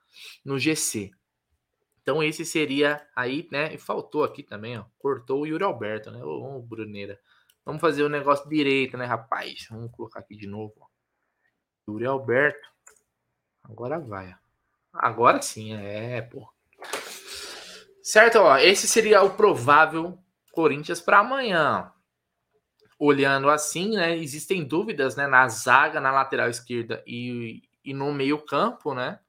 no 0.44 0.60
GC. 0.60 1.12
Então 2.06 2.22
esse 2.22 2.46
seria 2.46 3.04
aí, 3.16 3.48
né? 3.52 3.74
E 3.74 3.80
faltou 3.80 4.24
aqui 4.24 4.44
também, 4.44 4.78
ó. 4.78 4.86
Cortou 5.00 5.42
o 5.42 5.48
Yuri 5.48 5.64
Alberto, 5.64 6.12
né? 6.12 6.24
Ô, 6.24 6.58
ô 6.58 6.62
Bruneira. 6.62 7.20
Vamos 7.66 7.82
fazer 7.82 8.04
o 8.04 8.10
negócio 8.10 8.48
direito, 8.48 8.96
né, 8.96 9.06
rapaz? 9.06 9.66
Vamos 9.72 9.92
colocar 9.92 10.20
aqui 10.20 10.36
de 10.36 10.46
novo. 10.46 10.76
Ó. 10.80 10.86
Yuri 11.90 12.06
Alberto. 12.06 12.70
Agora 13.64 13.98
vai. 13.98 14.36
Agora 14.94 15.42
sim, 15.42 15.74
é, 15.74 16.22
pô. 16.22 16.48
Certo, 18.04 18.36
ó, 18.38 18.56
esse 18.60 18.88
seria 18.88 19.24
o 19.24 19.36
provável 19.36 20.16
Corinthians 20.52 21.02
para 21.02 21.22
amanhã. 21.22 21.92
Olhando 23.00 23.50
assim, 23.50 23.96
né, 23.96 24.16
existem 24.16 24.64
dúvidas, 24.64 25.16
né, 25.16 25.26
na 25.26 25.48
zaga, 25.48 26.00
na 26.00 26.12
lateral 26.12 26.50
esquerda 26.52 27.04
e, 27.08 27.64
e 27.84 27.96
no 27.96 28.14
meio-campo, 28.14 28.94
né? 28.94 29.20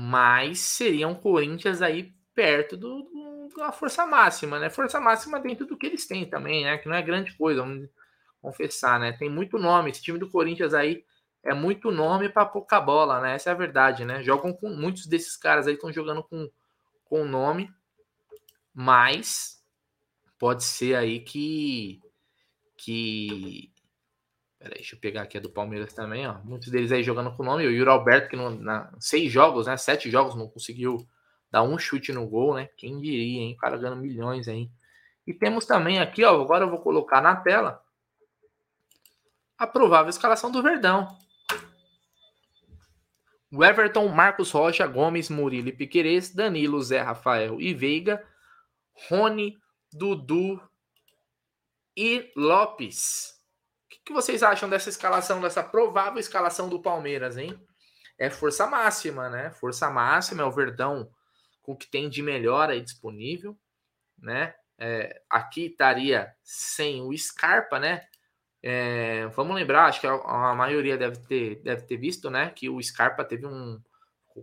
Mas 0.00 0.60
seria 0.60 1.08
um 1.08 1.14
Corinthians 1.14 1.82
aí 1.82 2.14
perto 2.32 2.76
do, 2.76 3.02
do, 3.02 3.48
da 3.56 3.72
força 3.72 4.06
máxima, 4.06 4.56
né? 4.60 4.70
Força 4.70 5.00
máxima 5.00 5.40
dentro 5.40 5.66
do 5.66 5.76
que 5.76 5.86
eles 5.86 6.06
têm 6.06 6.24
também, 6.24 6.64
né? 6.64 6.78
Que 6.78 6.88
não 6.88 6.94
é 6.94 7.02
grande 7.02 7.36
coisa, 7.36 7.62
vamos 7.62 7.88
confessar, 8.40 9.00
né? 9.00 9.10
Tem 9.10 9.28
muito 9.28 9.58
nome. 9.58 9.90
Esse 9.90 10.00
time 10.00 10.16
do 10.16 10.30
Corinthians 10.30 10.72
aí 10.72 11.04
é 11.42 11.52
muito 11.52 11.90
nome 11.90 12.28
para 12.28 12.46
pouca 12.46 12.80
bola, 12.80 13.20
né? 13.20 13.34
Essa 13.34 13.50
é 13.50 13.52
a 13.52 13.56
verdade, 13.56 14.04
né? 14.04 14.22
Jogam 14.22 14.52
com 14.52 14.68
muitos 14.68 15.04
desses 15.04 15.36
caras 15.36 15.66
aí 15.66 15.74
estão 15.74 15.92
jogando 15.92 16.22
com 16.22 16.48
com 17.04 17.24
nome, 17.24 17.68
mas 18.72 19.60
pode 20.38 20.62
ser 20.62 20.94
aí 20.94 21.18
que 21.20 22.00
que 22.76 23.72
Peraí, 24.58 24.78
deixa 24.78 24.96
eu 24.96 25.00
pegar 25.00 25.22
aqui 25.22 25.38
a 25.38 25.40
do 25.40 25.50
Palmeiras 25.50 25.94
também, 25.94 26.26
ó. 26.26 26.34
Muitos 26.42 26.68
deles 26.68 26.90
aí 26.90 27.02
jogando 27.02 27.34
com 27.36 27.44
nome. 27.44 27.66
O 27.66 27.70
Yuri 27.70 27.88
Alberto, 27.88 28.28
que 28.28 28.36
não, 28.36 28.50
na 28.50 28.92
seis 28.98 29.30
jogos, 29.30 29.66
né? 29.66 29.76
Sete 29.76 30.10
jogos, 30.10 30.34
não 30.34 30.48
conseguiu 30.48 31.06
dar 31.50 31.62
um 31.62 31.78
chute 31.78 32.12
no 32.12 32.26
gol, 32.26 32.54
né? 32.54 32.68
Quem 32.76 33.00
diria, 33.00 33.42
hein? 33.42 33.54
O 33.54 33.56
cara 33.56 33.76
ganhando 33.76 34.00
milhões 34.00 34.48
aí. 34.48 34.68
E 35.26 35.32
temos 35.32 35.64
também 35.64 36.00
aqui, 36.00 36.24
ó. 36.24 36.42
Agora 36.42 36.64
eu 36.64 36.70
vou 36.70 36.80
colocar 36.80 37.20
na 37.20 37.36
tela 37.36 37.82
a 39.56 39.66
provável 39.66 40.10
escalação 40.10 40.50
do 40.50 40.62
Verdão. 40.62 41.16
O 43.50 43.64
Everton, 43.64 44.08
Marcos 44.08 44.50
Rocha, 44.50 44.86
Gomes, 44.86 45.30
Murilo 45.30 45.68
e 45.68 45.72
Piquerez, 45.72 46.34
Danilo, 46.34 46.82
Zé 46.82 47.00
Rafael 47.00 47.60
e 47.60 47.72
Veiga, 47.72 48.22
Rony, 49.08 49.56
Dudu 49.92 50.60
e 51.96 52.30
Lopes. 52.36 53.37
Que, 54.08 54.12
vocês 54.14 54.42
acham 54.42 54.70
dessa 54.70 54.88
escalação, 54.88 55.38
dessa 55.38 55.62
provável 55.62 56.18
escalação 56.18 56.66
do 56.66 56.80
Palmeiras, 56.80 57.36
hein? 57.36 57.54
É 58.18 58.30
força 58.30 58.66
máxima, 58.66 59.28
né? 59.28 59.50
Força 59.50 59.90
máxima 59.90 60.42
é 60.42 60.46
o 60.46 60.50
Verdão 60.50 61.10
com 61.60 61.72
o 61.72 61.76
que 61.76 61.90
tem 61.90 62.08
de 62.08 62.22
melhor 62.22 62.70
aí 62.70 62.80
disponível, 62.80 63.54
né? 64.18 64.54
É, 64.78 65.20
aqui 65.28 65.66
estaria 65.66 66.34
sem 66.42 67.02
o 67.02 67.14
Scarpa, 67.14 67.78
né? 67.78 68.00
É, 68.62 69.26
vamos 69.26 69.54
lembrar, 69.54 69.84
acho 69.84 70.00
que 70.00 70.06
a, 70.06 70.14
a, 70.14 70.54
maioria 70.54 70.96
deve 70.96 71.18
ter, 71.26 71.56
deve 71.56 71.82
ter 71.82 71.98
visto, 71.98 72.30
né? 72.30 72.48
Que 72.48 72.70
o 72.70 72.82
Scarpa 72.82 73.22
teve 73.26 73.46
um 73.46 73.78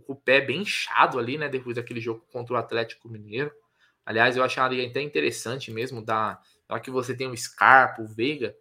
o 0.06 0.14
pé 0.14 0.40
bem 0.40 0.60
inchado 0.60 1.18
ali, 1.18 1.36
né? 1.36 1.48
Depois 1.48 1.74
daquele 1.74 2.00
jogo 2.00 2.24
contra 2.30 2.54
o 2.54 2.56
Atlético 2.56 3.08
Mineiro. 3.08 3.50
Aliás, 4.04 4.36
eu 4.36 4.44
acharia 4.44 4.88
até 4.88 5.02
interessante 5.02 5.72
mesmo 5.72 6.00
dar. 6.00 6.40
Já 6.70 6.78
que 6.78 6.88
você 6.88 7.16
tem 7.16 7.26
o 7.26 7.36
Scarpa, 7.36 8.00
o 8.00 8.06
Veiga, 8.06 8.54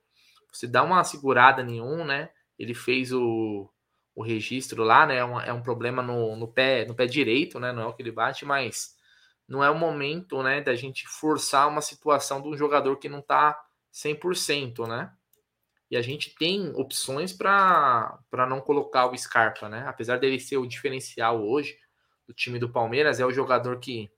você 0.56 0.68
dá 0.68 0.84
uma 0.84 1.04
segurada 1.04 1.64
nenhum, 1.64 2.06
né? 2.06 2.30
Ele 2.58 2.74
fez 2.74 3.12
o, 3.12 3.70
o 4.16 4.24
registro 4.24 4.84
lá, 4.84 5.06
né? 5.06 5.18
É 5.18 5.26
um, 5.26 5.40
é 5.40 5.54
um 5.54 5.62
problema 5.62 6.02
no, 6.02 6.36
no, 6.36 6.48
pé, 6.48 6.86
no 6.86 6.96
pé 6.96 7.06
direito, 7.06 7.60
né? 7.60 7.72
Não 7.72 7.84
é 7.84 7.86
o 7.86 7.94
que 7.94 8.02
ele 8.02 8.12
bate, 8.12 8.46
mas 8.46 8.96
não 9.48 9.64
é 9.64 9.70
o 9.70 9.78
momento, 9.78 10.42
né, 10.42 10.62
da 10.62 10.76
gente 10.76 11.08
forçar 11.08 11.68
uma 11.68 11.82
situação 11.82 12.42
de 12.42 12.48
um 12.48 12.58
jogador 12.58 12.98
que 12.98 13.08
não 13.08 13.22
tá 13.22 13.60
100%, 13.94 14.88
né? 14.88 15.12
E 15.90 15.96
a 15.96 16.02
gente 16.02 16.34
tem 16.36 16.72
opções 16.76 17.32
para 17.32 18.20
não 18.50 18.60
colocar 18.60 19.06
o 19.06 19.16
Scarpa, 19.16 19.70
né? 19.70 19.86
Apesar 19.88 20.18
dele 20.18 20.40
ser 20.40 20.58
o 20.58 20.66
diferencial 20.66 21.46
hoje 21.46 21.78
do 22.28 22.34
time 22.34 22.58
do 22.58 22.72
Palmeiras, 22.72 23.20
é 23.20 23.26
o 23.26 23.32
jogador 23.32 23.80
que, 23.80 24.12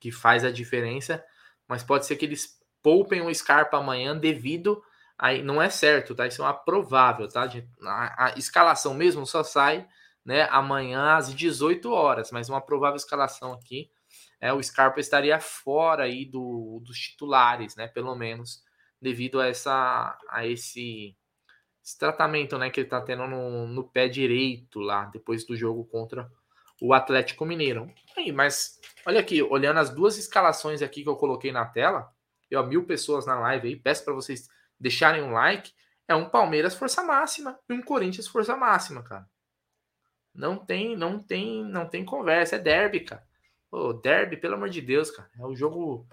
que 0.00 0.10
faz 0.10 0.44
a 0.44 0.50
diferença, 0.50 1.24
mas 1.68 1.84
pode 1.84 2.04
ser 2.04 2.16
que 2.16 2.24
eles 2.24 2.60
poupem 2.82 3.22
o 3.22 3.32
Scarpa 3.32 3.76
amanhã 3.76 4.16
devido 4.16 4.82
aí 5.22 5.40
não 5.40 5.62
é 5.62 5.70
certo, 5.70 6.16
tá? 6.16 6.26
Isso 6.26 6.42
é 6.42 6.44
uma 6.44 6.52
provável, 6.52 7.28
tá? 7.28 7.48
A, 7.84 8.26
a, 8.26 8.34
escalação 8.36 8.92
mesmo 8.92 9.24
só 9.24 9.44
sai, 9.44 9.86
né, 10.24 10.48
amanhã 10.50 11.14
às 11.14 11.32
18 11.32 11.88
horas, 11.92 12.32
mas 12.32 12.48
uma 12.48 12.60
provável 12.60 12.96
escalação 12.96 13.52
aqui 13.52 13.88
é 14.40 14.52
o 14.52 14.60
Scarpa 14.60 14.98
estaria 14.98 15.38
fora 15.38 16.04
aí 16.04 16.24
do, 16.24 16.82
dos 16.84 16.98
titulares, 16.98 17.76
né, 17.76 17.86
pelo 17.86 18.16
menos 18.16 18.64
devido 19.00 19.40
a 19.40 19.46
essa 19.46 20.18
a 20.28 20.44
esse, 20.44 21.16
esse 21.84 21.96
tratamento, 21.96 22.58
né, 22.58 22.68
que 22.68 22.80
ele 22.80 22.88
tá 22.88 23.00
tendo 23.00 23.24
no, 23.28 23.68
no 23.68 23.84
pé 23.84 24.08
direito 24.08 24.80
lá 24.80 25.04
depois 25.04 25.46
do 25.46 25.56
jogo 25.56 25.84
contra 25.84 26.28
o 26.80 26.92
Atlético 26.92 27.46
Mineiro. 27.46 27.88
Aí, 28.16 28.32
mas 28.32 28.80
olha 29.06 29.20
aqui, 29.20 29.40
olhando 29.40 29.78
as 29.78 29.90
duas 29.90 30.18
escalações 30.18 30.82
aqui 30.82 31.04
que 31.04 31.08
eu 31.08 31.14
coloquei 31.14 31.52
na 31.52 31.64
tela, 31.64 32.12
eu 32.50 32.66
mil 32.66 32.84
pessoas 32.84 33.24
na 33.24 33.38
live 33.38 33.68
aí, 33.68 33.76
peço 33.76 34.04
para 34.04 34.14
vocês 34.14 34.48
deixarem 34.82 35.22
um 35.22 35.32
like, 35.32 35.72
é 36.08 36.14
um 36.14 36.28
Palmeiras 36.28 36.74
força 36.74 37.02
máxima 37.04 37.58
e 37.68 37.72
um 37.72 37.80
Corinthians 37.80 38.26
força 38.26 38.56
máxima, 38.56 39.02
cara. 39.02 39.26
Não 40.34 40.56
tem, 40.56 40.96
não 40.96 41.22
tem, 41.22 41.64
não 41.64 41.88
tem 41.88 42.04
conversa, 42.04 42.56
é 42.56 42.58
derby, 42.58 43.00
cara. 43.00 43.22
Ô, 43.70 43.92
derby, 43.92 44.36
pelo 44.36 44.54
amor 44.54 44.68
de 44.68 44.80
Deus, 44.80 45.10
cara. 45.10 45.30
É 45.38 45.44
o 45.44 45.54
jogo. 45.54 46.06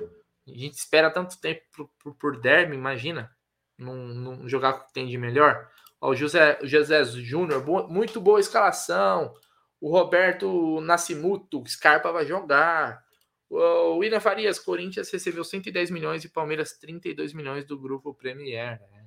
A 0.47 0.51
gente 0.51 0.75
espera 0.75 1.11
tanto 1.11 1.39
tempo 1.39 1.61
por, 1.75 1.89
por, 1.99 2.15
por 2.15 2.39
derby, 2.39 2.75
imagina. 2.75 3.35
Não, 3.77 4.47
jogar 4.47 4.75
o 4.75 4.85
que 4.85 4.93
tem 4.93 5.07
de 5.07 5.17
melhor. 5.17 5.69
Ó, 5.99 6.11
o 6.11 6.15
José, 6.15 6.59
José 6.63 7.03
Júnior, 7.05 7.65
muito 7.89 8.21
boa 8.21 8.39
escalação. 8.39 9.33
O 9.81 9.89
Roberto 9.89 10.79
Nascimuto, 10.81 11.63
Scarpa 11.67 12.11
vai 12.11 12.25
jogar. 12.25 13.03
O 13.49 13.97
William 13.97 14.19
Farias, 14.19 14.59
Corinthians 14.59 15.09
recebeu 15.09 15.43
110 15.43 15.89
milhões 15.89 16.23
e 16.23 16.29
Palmeiras 16.29 16.73
32 16.73 17.33
milhões 17.33 17.65
do 17.65 17.79
grupo 17.79 18.13
Premier. 18.13 18.79
Né? 18.91 19.05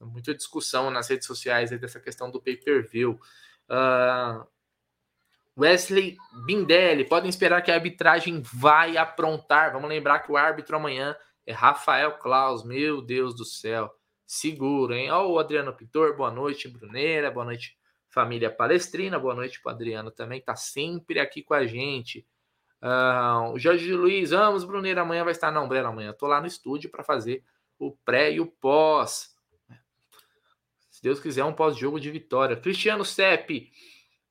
Muita 0.00 0.34
discussão 0.34 0.90
nas 0.90 1.08
redes 1.08 1.26
sociais 1.26 1.70
dessa 1.70 1.98
questão 1.98 2.30
do 2.30 2.40
pay-per-view. 2.40 3.18
Uh, 3.70 4.46
Wesley 5.58 6.18
Bindelli, 6.44 7.06
podem 7.06 7.30
esperar 7.30 7.62
que 7.62 7.70
a 7.70 7.74
arbitragem 7.74 8.42
vai 8.42 8.98
aprontar. 8.98 9.72
Vamos 9.72 9.88
lembrar 9.88 10.18
que 10.18 10.30
o 10.30 10.36
árbitro 10.36 10.76
amanhã 10.76 11.16
é 11.46 11.52
Rafael 11.52 12.18
Klaus. 12.18 12.62
Meu 12.62 13.00
Deus 13.00 13.34
do 13.34 13.44
céu. 13.44 13.90
Seguro, 14.26 14.92
hein? 14.92 15.10
Ó, 15.10 15.28
o 15.28 15.38
Adriano 15.38 15.72
Pintor, 15.72 16.14
boa 16.14 16.30
noite, 16.30 16.68
Bruneira, 16.68 17.30
boa 17.30 17.46
noite, 17.46 17.78
família 18.08 18.50
Palestrina, 18.50 19.18
boa 19.18 19.34
noite 19.34 19.62
para 19.62 19.72
Adriano 19.72 20.10
também, 20.10 20.40
tá 20.40 20.56
sempre 20.56 21.20
aqui 21.20 21.44
com 21.44 21.54
a 21.54 21.64
gente. 21.64 22.26
Uh, 22.82 23.52
o 23.52 23.58
Jorge 23.58 23.92
Luiz, 23.92 24.30
vamos, 24.30 24.64
Bruneira, 24.64 25.00
amanhã 25.00 25.24
vai 25.24 25.32
estar. 25.32 25.50
Não, 25.50 25.68
Breno, 25.68 25.88
amanhã 25.88 26.08
eu 26.08 26.14
tô 26.14 26.26
lá 26.26 26.40
no 26.40 26.46
estúdio 26.46 26.90
para 26.90 27.02
fazer 27.02 27.42
o 27.78 27.90
pré 27.90 28.32
e 28.32 28.40
o 28.40 28.46
pós. 28.46 29.34
Se 30.90 31.02
Deus 31.02 31.20
quiser, 31.20 31.44
um 31.44 31.52
pós-jogo 31.52 32.00
de 32.00 32.10
vitória. 32.10 32.56
Cristiano 32.56 33.04
Sepp, 33.04 33.70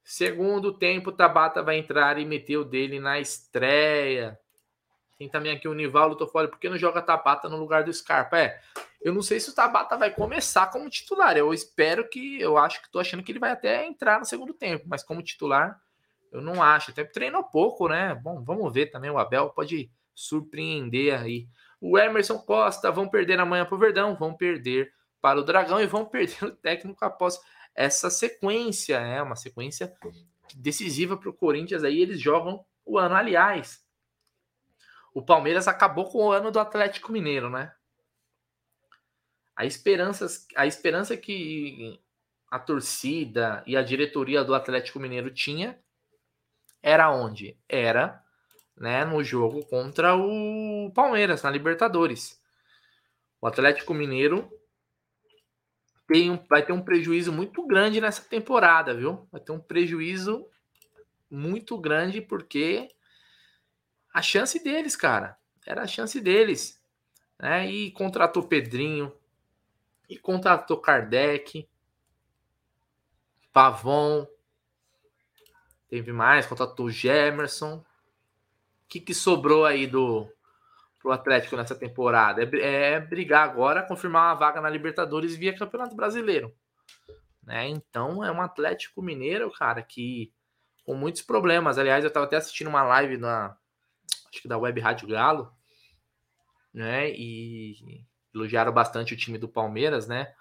segundo 0.03 0.73
tempo, 0.73 1.11
Tabata 1.11 1.61
vai 1.61 1.77
entrar 1.77 2.17
e 2.17 2.25
meter 2.25 2.57
o 2.57 2.63
dele 2.63 2.99
na 2.99 3.19
estreia. 3.19 4.39
Tem 5.17 5.29
também 5.29 5.51
aqui 5.51 5.67
o 5.67 5.73
Nivaldo 5.73 6.15
Toffoli, 6.15 6.49
por 6.49 6.59
que 6.59 6.67
não 6.67 6.77
joga 6.77 7.01
Tabata 7.01 7.47
no 7.47 7.57
lugar 7.57 7.83
do 7.83 7.93
Scarpa? 7.93 8.37
É, 8.37 8.59
eu 9.01 9.13
não 9.13 9.21
sei 9.21 9.39
se 9.39 9.49
o 9.49 9.53
Tabata 9.53 9.95
vai 9.95 10.09
começar 10.09 10.67
como 10.71 10.89
titular. 10.89 11.37
Eu 11.37 11.53
espero 11.53 12.09
que, 12.09 12.41
eu 12.41 12.57
acho 12.57 12.81
que 12.81 12.91
tô 12.91 12.99
achando 12.99 13.23
que 13.23 13.31
ele 13.31 13.39
vai 13.39 13.51
até 13.51 13.85
entrar 13.85 14.19
no 14.19 14.25
segundo 14.25 14.53
tempo, 14.53 14.85
mas 14.87 15.03
como 15.03 15.21
titular, 15.21 15.79
eu 16.36 16.41
não 16.41 16.61
acho. 16.61 16.91
Até 16.91 17.03
treinou 17.03 17.43
pouco, 17.43 17.88
né? 17.88 18.13
Bom, 18.13 18.43
vamos 18.43 18.73
ver 18.73 18.88
também. 18.88 19.09
O 19.09 19.17
Abel 19.17 19.49
pode 19.49 19.89
surpreender 20.13 21.19
aí. 21.19 21.47
O 21.79 21.97
Emerson 21.97 22.38
Costa 22.39 22.91
vão 22.91 23.07
perder 23.07 23.39
amanhã 23.39 23.65
para 23.65 23.75
o 23.75 23.79
Verdão, 23.79 24.15
vão 24.15 24.33
perder 24.33 24.93
para 25.21 25.39
o 25.39 25.43
Dragão 25.43 25.79
e 25.79 25.86
vão 25.86 26.03
perder 26.05 26.43
o 26.43 26.55
técnico 26.55 27.03
após 27.03 27.39
essa 27.73 28.09
sequência, 28.09 28.97
é 28.97 29.15
né? 29.15 29.21
uma 29.21 29.36
sequência 29.36 29.93
decisiva 30.55 31.17
para 31.17 31.29
o 31.29 31.33
Corinthians. 31.33 31.83
Aí 31.83 32.01
eles 32.01 32.19
jogam 32.19 32.65
o 32.86 32.97
ano. 32.97 33.15
Aliás, 33.15 33.83
o 35.13 35.21
Palmeiras 35.21 35.67
acabou 35.67 36.05
com 36.05 36.25
o 36.25 36.31
ano 36.31 36.51
do 36.51 36.59
Atlético 36.59 37.11
Mineiro, 37.11 37.49
né? 37.49 37.73
A 39.55 39.65
esperança, 39.65 40.27
a 40.55 40.67
esperança 40.67 41.15
que 41.15 42.01
a 42.51 42.59
torcida 42.59 43.63
e 43.65 43.77
a 43.77 43.81
diretoria 43.81 44.43
do 44.43 44.53
Atlético 44.53 44.99
Mineiro 44.99 45.33
tinha 45.33 45.79
era 46.86 47.11
onde? 47.11 47.57
Era 47.67 48.23
né, 48.77 49.03
no 49.03 49.23
jogo 49.23 49.65
contra 49.65 50.15
o 50.15 50.91
Palmeiras, 50.93 51.41
na 51.41 51.49
Libertadores. 51.49 52.39
O 53.41 53.47
Atlético 53.47 53.91
Mineiro 53.91 54.47
tem 56.07 56.29
um, 56.29 56.38
vai 56.47 56.63
ter 56.63 56.73
um 56.73 56.83
prejuízo 56.83 57.33
muito 57.33 57.65
grande 57.65 57.99
nessa 57.99 58.21
temporada, 58.21 58.93
viu? 58.93 59.27
Vai 59.31 59.41
ter 59.41 59.51
um 59.51 59.59
prejuízo 59.59 60.47
muito 61.27 61.75
grande 61.75 62.21
porque 62.21 62.88
a 64.13 64.21
chance 64.21 64.63
deles, 64.63 64.95
cara, 64.95 65.39
era 65.65 65.81
a 65.81 65.88
chance 65.88 66.21
deles. 66.21 66.79
Né? 67.39 67.67
E 67.67 67.91
contratou 67.93 68.43
Pedrinho, 68.43 69.11
e 70.07 70.19
contratou 70.19 70.77
Kardec, 70.77 71.67
Pavon, 73.51 74.27
Teve 75.89 76.11
mais, 76.11 76.45
contratou 76.45 76.88
o 76.88 76.91
Gemerson. 76.91 77.77
O 77.77 77.83
que, 78.88 78.99
que 78.99 79.13
sobrou 79.13 79.65
aí 79.65 79.88
do 79.88 80.27
pro 80.99 81.11
Atlético 81.11 81.55
nessa 81.55 81.75
temporada? 81.75 82.43
É, 82.43 82.93
é 82.93 82.99
brigar 82.99 83.47
agora, 83.47 83.83
confirmar 83.83 84.29
uma 84.29 84.39
vaga 84.39 84.59
na 84.59 84.69
Libertadores 84.69 85.36
via 85.36 85.57
Campeonato 85.57 85.95
Brasileiro. 85.95 86.53
Né? 87.43 87.67
Então 87.69 88.23
é 88.23 88.31
um 88.31 88.41
Atlético 88.41 89.01
Mineiro, 89.01 89.51
cara, 89.51 89.81
que 89.83 90.33
com 90.83 90.95
muitos 90.95 91.21
problemas. 91.21 91.77
Aliás, 91.77 92.03
eu 92.03 92.07
estava 92.07 92.25
até 92.25 92.38
assistindo 92.38 92.67
uma 92.67 92.83
live 92.83 93.17
na 93.17 93.55
acho 94.29 94.41
que 94.41 94.47
da 94.47 94.57
Web 94.57 94.79
Rádio 94.79 95.07
Galo, 95.07 95.51
né? 96.73 97.09
E 97.11 98.03
elogiaram 98.33 98.71
bastante 98.71 99.13
o 99.13 99.17
time 99.17 99.38
do 99.38 99.47
Palmeiras, 99.47 100.07
né? 100.07 100.33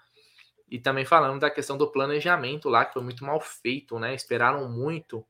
E 0.69 0.79
também 0.79 1.05
falando 1.05 1.39
da 1.39 1.49
questão 1.49 1.77
do 1.77 1.91
planejamento 1.91 2.69
lá, 2.69 2.85
que 2.85 2.93
foi 2.93 3.03
muito 3.03 3.23
mal 3.23 3.39
feito, 3.39 3.97
né? 3.99 4.13
Esperaram 4.13 4.69
muito 4.69 5.25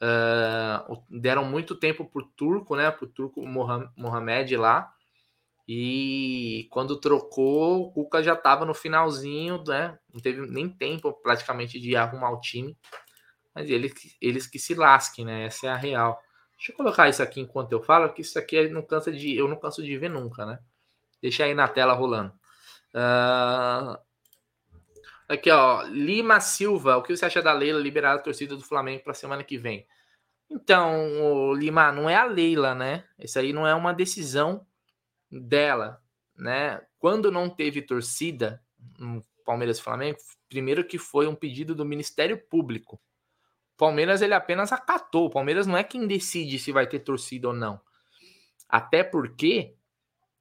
Uh, 0.00 1.02
deram 1.10 1.44
muito 1.44 1.74
tempo 1.74 2.04
pro 2.04 2.24
turco, 2.24 2.76
né? 2.76 2.90
Pro 2.90 3.06
turco 3.06 3.44
Mohamed 3.96 4.56
lá. 4.56 4.92
E 5.66 6.66
quando 6.70 6.98
trocou, 6.98 7.82
o 7.82 7.92
Cuca 7.92 8.22
já 8.22 8.32
estava 8.32 8.64
no 8.64 8.72
finalzinho, 8.72 9.62
né? 9.66 9.98
Não 10.12 10.20
teve 10.20 10.46
nem 10.46 10.68
tempo 10.68 11.12
praticamente 11.12 11.78
de 11.78 11.94
arrumar 11.94 12.30
o 12.30 12.40
time. 12.40 12.76
Mas 13.54 13.68
eles, 13.68 13.92
eles 14.20 14.46
que 14.46 14.58
se 14.58 14.74
lasquem, 14.74 15.24
né? 15.24 15.44
Essa 15.44 15.66
é 15.66 15.70
a 15.70 15.76
real. 15.76 16.18
Deixa 16.56 16.72
eu 16.72 16.76
colocar 16.76 17.08
isso 17.08 17.22
aqui 17.22 17.40
enquanto 17.40 17.72
eu 17.72 17.82
falo, 17.82 18.12
que 18.12 18.22
isso 18.22 18.38
aqui 18.38 18.68
não 18.68 18.82
cansa 18.82 19.12
de, 19.12 19.36
eu 19.36 19.46
não 19.46 19.56
canso 19.56 19.82
de 19.82 19.96
ver 19.98 20.08
nunca, 20.08 20.46
né? 20.46 20.58
Deixa 21.20 21.44
aí 21.44 21.54
na 21.54 21.68
tela 21.68 21.92
rolando. 21.92 22.32
Uh, 22.94 23.98
Aqui, 25.28 25.50
ó, 25.50 25.82
Lima 25.82 26.40
Silva, 26.40 26.96
o 26.96 27.02
que 27.02 27.14
você 27.14 27.26
acha 27.26 27.42
da 27.42 27.52
Leila 27.52 27.78
liberar 27.78 28.14
a 28.14 28.18
torcida 28.18 28.56
do 28.56 28.64
Flamengo 28.64 29.04
para 29.04 29.12
semana 29.12 29.44
que 29.44 29.58
vem? 29.58 29.86
Então, 30.50 31.52
Lima, 31.52 31.92
não 31.92 32.08
é 32.08 32.16
a 32.16 32.24
Leila, 32.24 32.74
né? 32.74 33.04
Isso 33.18 33.38
aí 33.38 33.52
não 33.52 33.66
é 33.66 33.74
uma 33.74 33.92
decisão 33.92 34.66
dela, 35.30 36.02
né? 36.34 36.80
Quando 36.98 37.30
não 37.30 37.50
teve 37.50 37.82
torcida, 37.82 38.62
no 38.98 39.22
Palmeiras 39.44 39.78
e 39.78 39.82
Flamengo, 39.82 40.18
primeiro 40.48 40.84
que 40.84 40.96
foi 40.96 41.26
um 41.26 41.34
pedido 41.34 41.74
do 41.74 41.84
Ministério 41.84 42.38
Público. 42.38 42.96
O 43.74 43.78
Palmeiras 43.78 44.22
ele 44.22 44.34
apenas 44.34 44.72
acatou. 44.72 45.26
O 45.26 45.30
Palmeiras 45.30 45.66
não 45.66 45.76
é 45.76 45.84
quem 45.84 46.06
decide 46.06 46.58
se 46.58 46.72
vai 46.72 46.86
ter 46.86 47.00
torcida 47.00 47.48
ou 47.48 47.54
não. 47.54 47.80
Até 48.68 49.04
porque 49.04 49.76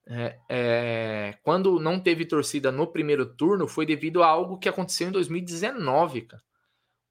é, 0.10 0.39
é, 0.49 1.38
quando 1.43 1.80
não 1.80 1.99
teve 1.99 2.26
torcida 2.26 2.72
no 2.72 2.88
primeiro 2.88 3.26
turno 3.26 3.68
foi 3.68 3.86
devido 3.86 4.24
a 4.24 4.28
algo 4.28 4.58
que 4.58 4.70
aconteceu 4.70 5.10
em 5.10 5.12
2019, 5.12 6.22
cara. 6.22 6.43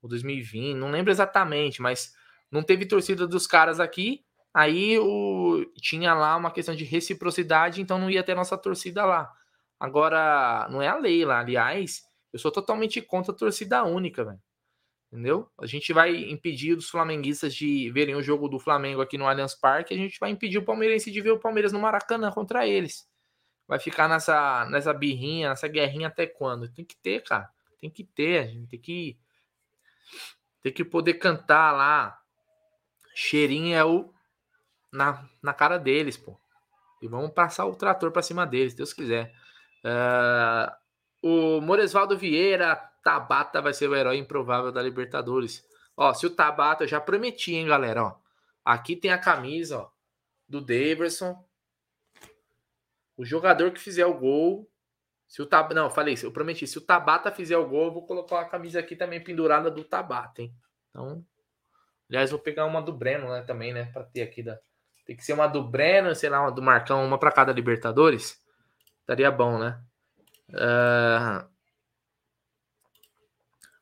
Ou 0.02 0.08
2020, 0.08 0.74
não 0.76 0.90
lembro 0.90 1.10
exatamente, 1.10 1.82
mas 1.82 2.14
não 2.50 2.62
teve 2.62 2.86
torcida 2.86 3.26
dos 3.26 3.46
caras 3.46 3.80
aqui. 3.80 4.24
Aí 4.54 4.98
o, 4.98 5.66
tinha 5.76 6.14
lá 6.14 6.36
uma 6.36 6.50
questão 6.50 6.74
de 6.74 6.84
reciprocidade, 6.84 7.82
então 7.82 7.98
não 7.98 8.10
ia 8.10 8.22
ter 8.22 8.34
nossa 8.34 8.56
torcida 8.56 9.04
lá. 9.04 9.30
Agora, 9.78 10.66
não 10.70 10.80
é 10.80 10.88
a 10.88 10.96
lei 10.96 11.24
lá. 11.24 11.40
Aliás, 11.40 12.02
eu 12.32 12.38
sou 12.38 12.50
totalmente 12.50 13.02
contra 13.02 13.32
a 13.32 13.36
torcida 13.36 13.84
única, 13.84 14.24
velho. 14.24 14.40
Entendeu? 15.10 15.48
A 15.58 15.66
gente 15.66 15.92
vai 15.92 16.14
impedir 16.30 16.76
os 16.76 16.90
flamenguistas 16.90 17.54
de 17.54 17.90
verem 17.92 18.16
o 18.16 18.22
jogo 18.22 18.48
do 18.48 18.58
Flamengo 18.58 19.00
aqui 19.00 19.16
no 19.16 19.26
Allianz 19.26 19.54
Parque, 19.54 19.94
a 19.94 19.96
gente 19.96 20.18
vai 20.18 20.30
impedir 20.30 20.58
o 20.58 20.64
palmeirense 20.64 21.10
de 21.10 21.20
ver 21.20 21.30
o 21.30 21.38
Palmeiras 21.38 21.72
no 21.72 21.78
Maracanã 21.78 22.30
contra 22.30 22.66
eles. 22.66 23.08
Vai 23.68 23.78
ficar 23.78 24.08
nessa, 24.08 24.66
nessa 24.70 24.92
birrinha, 24.92 25.50
nessa 25.50 25.68
guerrinha 25.68 26.08
até 26.08 26.26
quando? 26.26 26.68
Tem 26.72 26.84
que 26.84 26.96
ter, 26.96 27.22
cara. 27.22 27.50
Tem 27.80 27.90
que 27.90 28.04
ter, 28.04 28.38
a 28.38 28.46
gente 28.46 28.68
tem 28.68 28.80
que 28.80 29.18
tem 30.62 30.72
que 30.72 30.84
poder 30.84 31.14
cantar 31.14 31.72
lá. 31.72 32.18
Cheirinho 33.14 33.76
é 33.76 33.84
o 33.84 34.12
na, 34.92 35.28
na 35.42 35.54
cara 35.54 35.78
deles, 35.78 36.16
pô. 36.16 36.38
E 37.00 37.06
vamos 37.06 37.32
passar 37.32 37.66
o 37.66 37.76
trator 37.76 38.10
para 38.10 38.22
cima 38.22 38.46
deles, 38.46 38.74
Deus 38.74 38.92
quiser. 38.92 39.32
Uh, 39.84 40.72
o 41.26 41.60
Moresvaldo 41.60 42.16
Vieira, 42.16 42.76
Tabata 43.02 43.60
vai 43.60 43.72
ser 43.72 43.88
o 43.88 43.96
herói 43.96 44.16
improvável 44.16 44.70
da 44.70 44.80
Libertadores. 44.80 45.66
Ó, 45.96 46.12
se 46.14 46.26
o 46.26 46.30
Tabata, 46.30 46.84
eu 46.84 46.88
já 46.88 47.00
prometi, 47.00 47.54
hein, 47.54 47.66
galera, 47.66 48.04
ó. 48.04 48.16
Aqui 48.64 48.94
tem 48.94 49.10
a 49.10 49.18
camisa, 49.18 49.78
ó, 49.78 49.90
do 50.48 50.60
Daverson. 50.60 51.44
O 53.16 53.24
jogador 53.24 53.72
que 53.72 53.80
fizer 53.80 54.06
o 54.06 54.14
gol, 54.14 54.70
se 55.26 55.40
o 55.42 55.46
Tab... 55.46 55.72
não, 55.72 55.90
falei, 55.90 56.16
eu 56.22 56.30
prometi, 56.30 56.66
se 56.66 56.78
o 56.78 56.80
Tabata 56.82 57.32
fizer 57.32 57.56
o 57.56 57.68
gol, 57.68 57.86
eu 57.86 57.92
vou 57.92 58.06
colocar 58.06 58.40
a 58.40 58.44
camisa 58.44 58.78
aqui 58.78 58.94
também 58.94 59.22
pendurada 59.22 59.70
do 59.70 59.82
Tabata, 59.82 60.42
hein? 60.42 60.54
Então, 60.90 61.24
aliás, 62.08 62.30
vou 62.30 62.38
pegar 62.38 62.66
uma 62.66 62.82
do 62.82 62.92
Breno, 62.92 63.28
né, 63.30 63.42
também, 63.42 63.72
né, 63.72 63.86
para 63.86 64.04
ter 64.04 64.22
aqui 64.22 64.42
da 64.42 64.58
tem 65.06 65.14
que 65.14 65.24
ser 65.24 65.34
uma 65.34 65.46
do 65.46 65.62
Breno, 65.62 66.12
sei 66.16 66.28
lá, 66.28 66.40
uma 66.40 66.50
do 66.50 66.60
Marcão, 66.60 67.04
uma 67.04 67.16
para 67.16 67.30
cada 67.30 67.52
Libertadores. 67.52 68.44
Estaria 69.00 69.30
bom, 69.30 69.56
né? 69.56 69.80
Uh... 70.50 71.44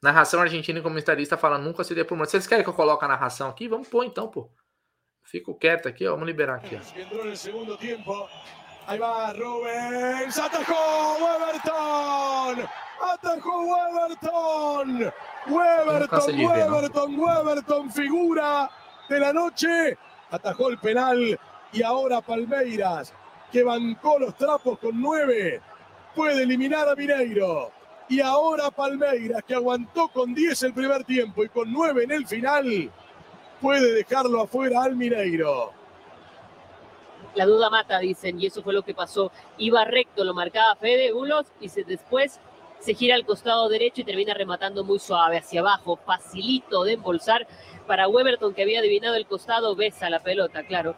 Narração 0.03 0.41
argentina 0.41 0.79
e 0.79 0.83
comentarista 0.83 1.37
fala 1.37 1.57
nunca 1.57 1.83
se 1.83 1.95
dê 1.95 2.05
por 2.05 2.17
morto. 2.17 2.31
Vocês 2.31 2.47
querem 2.47 2.63
que 2.63 2.71
eu 2.71 2.75
coloque 2.75 3.05
a 3.05 3.09
narração 3.09 3.49
aqui? 3.49 3.67
Vamos 3.69 3.89
pôr 3.89 4.05
então, 4.05 4.29
pô. 4.29 4.51
Fico 5.23 5.55
quieto 5.59 5.89
aqui, 5.89 6.07
ó. 6.07 6.13
Vamos 6.13 6.27
liberar 6.27 6.57
aqui, 6.57 6.77
ó. 6.77 6.81
Aí 8.87 8.99
vai 8.99 9.33
Rubens. 9.39 10.39
Atacou 10.39 11.19
Everton. 11.37 12.69
Atacou 13.01 13.77
Everton. 13.77 15.11
Weberton, 15.47 16.33
Weberton, 16.37 17.19
Weberton, 17.19 17.91
figura 17.91 18.71
de 19.09 19.19
la 19.19 19.33
noche. 19.33 19.99
Atajó 20.31 20.71
el 20.71 20.79
penal 20.79 21.39
y 21.73 21.83
ahora 21.83 22.21
Palmeiras, 22.23 23.13
que 23.53 23.63
bancó 23.63 24.19
los 24.19 24.35
trapos 24.37 24.79
con 24.79 25.01
nueve, 25.01 25.61
puede 26.15 26.43
eliminar 26.43 26.89
a 26.89 26.95
Mineiro. 26.95 27.71
Y 28.09 28.21
ahora 28.21 28.71
Palmeiras, 28.71 29.43
que 29.47 29.55
aguantó 29.55 30.09
con 30.09 30.35
10 30.35 30.63
el 30.65 30.75
primer 30.75 31.05
tiempo 31.05 31.43
y 31.43 31.49
con 31.49 31.73
9 31.73 32.05
en 32.05 32.13
el 32.13 32.27
final, 32.27 32.91
puede 33.61 33.93
dejarlo 33.93 34.43
afuera 34.43 34.83
al 34.83 34.95
Mineiro. 34.95 35.73
La 37.35 37.47
duda 37.47 37.69
mata, 37.69 37.99
dicen, 37.99 38.41
y 38.41 38.47
eso 38.47 38.63
fue 38.63 38.73
lo 38.73 38.83
que 38.83 38.95
pasó. 38.95 39.33
Iba 39.59 39.85
recto, 39.85 40.23
lo 40.23 40.35
marcaba 40.35 40.77
Fede 40.77 41.13
Bulos 41.13 41.47
y 41.61 41.69
se, 41.69 41.83
después 41.83 42.39
se 42.79 42.95
gira 42.95 43.15
al 43.15 43.25
costado 43.25 43.69
derecho 43.69 44.03
y 44.03 44.05
termina 44.05 44.35
rematando 44.35 44.85
muy 44.85 44.99
suave 44.99 45.39
hacia 45.39 45.61
abajo, 45.61 45.97
facilito 45.97 46.85
de 46.85 46.93
embolsar 46.93 47.47
para 47.87 48.09
Weberton 48.09 48.53
que 48.55 48.63
había 48.63 48.81
adivinado 48.81 49.17
el 49.17 49.27
costado, 49.27 49.75
besa 49.75 50.11
la 50.11 50.23
pelota, 50.23 50.65
claro. 50.65 50.95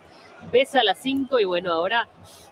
Besa 0.53 0.83
la 0.83 0.95
5 0.95 1.39
y 1.39 1.45
bueno, 1.45 1.73
ahora 1.73 2.09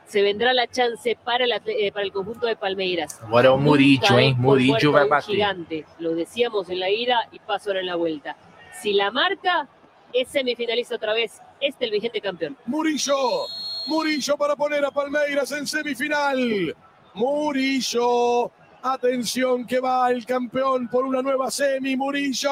se 0.06 0.22
vendrá 0.22 0.52
la 0.52 0.66
chance 0.66 1.16
para, 1.24 1.44
eh, 1.44 1.92
para 1.92 2.04
el 2.04 2.12
conjunto 2.12 2.46
de 2.46 2.56
Palmeiras. 2.56 3.20
Ahora 3.28 3.52
un 3.52 3.64
Murillo, 3.64 4.18
¿eh? 4.18 4.34
Murillo 4.36 4.92
va 4.92 5.02
a 5.02 5.06
batir. 5.06 5.34
Gigante, 5.36 5.84
lo 5.98 6.14
decíamos 6.14 6.68
en 6.68 6.80
la 6.80 6.90
ida 6.90 7.28
y 7.32 7.38
paso 7.38 7.70
ahora 7.70 7.80
en 7.80 7.86
la 7.86 7.96
vuelta. 7.96 8.36
Si 8.80 8.92
la 8.92 9.10
marca, 9.10 9.68
es 10.12 10.28
semifinalista 10.28 10.94
otra 10.96 11.12
vez. 11.12 11.40
Este 11.60 11.84
el 11.84 11.90
vigente 11.90 12.20
campeón. 12.20 12.56
Murillo, 12.66 13.46
Murillo 13.86 14.36
para 14.36 14.54
poner 14.56 14.84
a 14.84 14.90
Palmeiras 14.90 15.50
en 15.52 15.66
semifinal. 15.66 16.76
Murillo, 17.14 18.50
atención 18.82 19.66
que 19.66 19.80
va 19.80 20.10
el 20.10 20.26
campeón 20.26 20.88
por 20.88 21.04
una 21.04 21.22
nueva 21.22 21.50
semi. 21.50 21.96
Murillo, 21.96 22.50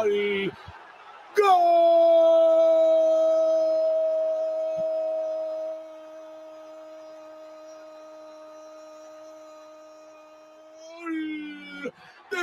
gol. 0.00 0.52
Gol. 1.36 2.77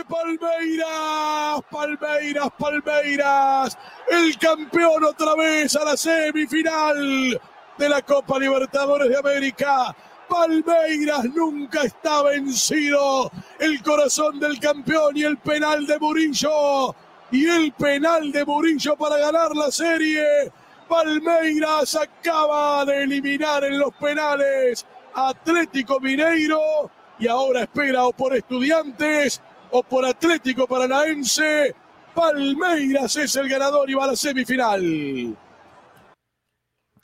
Palmeiras, 0.07 1.61
Palmeiras, 1.69 2.49
Palmeiras, 2.57 3.77
el 4.09 4.37
campeón 4.37 5.03
otra 5.03 5.35
vez 5.35 5.75
a 5.75 5.85
la 5.85 5.97
semifinal 5.97 7.39
de 7.77 7.89
la 7.89 8.01
Copa 8.01 8.39
Libertadores 8.39 9.09
de 9.09 9.17
América. 9.17 9.95
Palmeiras 10.27 11.25
nunca 11.35 11.83
está 11.83 12.23
vencido. 12.23 13.31
El 13.59 13.81
corazón 13.83 14.39
del 14.39 14.59
campeón 14.59 15.15
y 15.17 15.23
el 15.23 15.37
penal 15.37 15.85
de 15.85 15.99
Murillo. 15.99 16.95
Y 17.31 17.47
el 17.47 17.71
penal 17.73 18.31
de 18.31 18.45
Murillo 18.45 18.95
para 18.95 19.17
ganar 19.17 19.55
la 19.55 19.71
serie. 19.71 20.51
Palmeiras 20.87 21.95
acaba 21.95 22.85
de 22.85 23.03
eliminar 23.03 23.63
en 23.63 23.79
los 23.79 23.93
penales 23.95 24.85
Atlético 25.13 25.99
Mineiro 25.99 26.89
y 27.17 27.27
ahora 27.27 27.61
espera 27.61 28.05
o 28.05 28.11
por 28.11 28.35
estudiantes 28.35 29.41
o 29.71 29.83
por 29.83 30.05
Atlético 30.05 30.67
Paranaense. 30.67 31.75
Palmeiras 32.13 33.15
es 33.17 33.35
el 33.35 33.49
ganador 33.49 33.89
y 33.89 33.93
va 33.93 34.05
a 34.05 34.07
la 34.07 34.15
semifinal. 34.15 34.81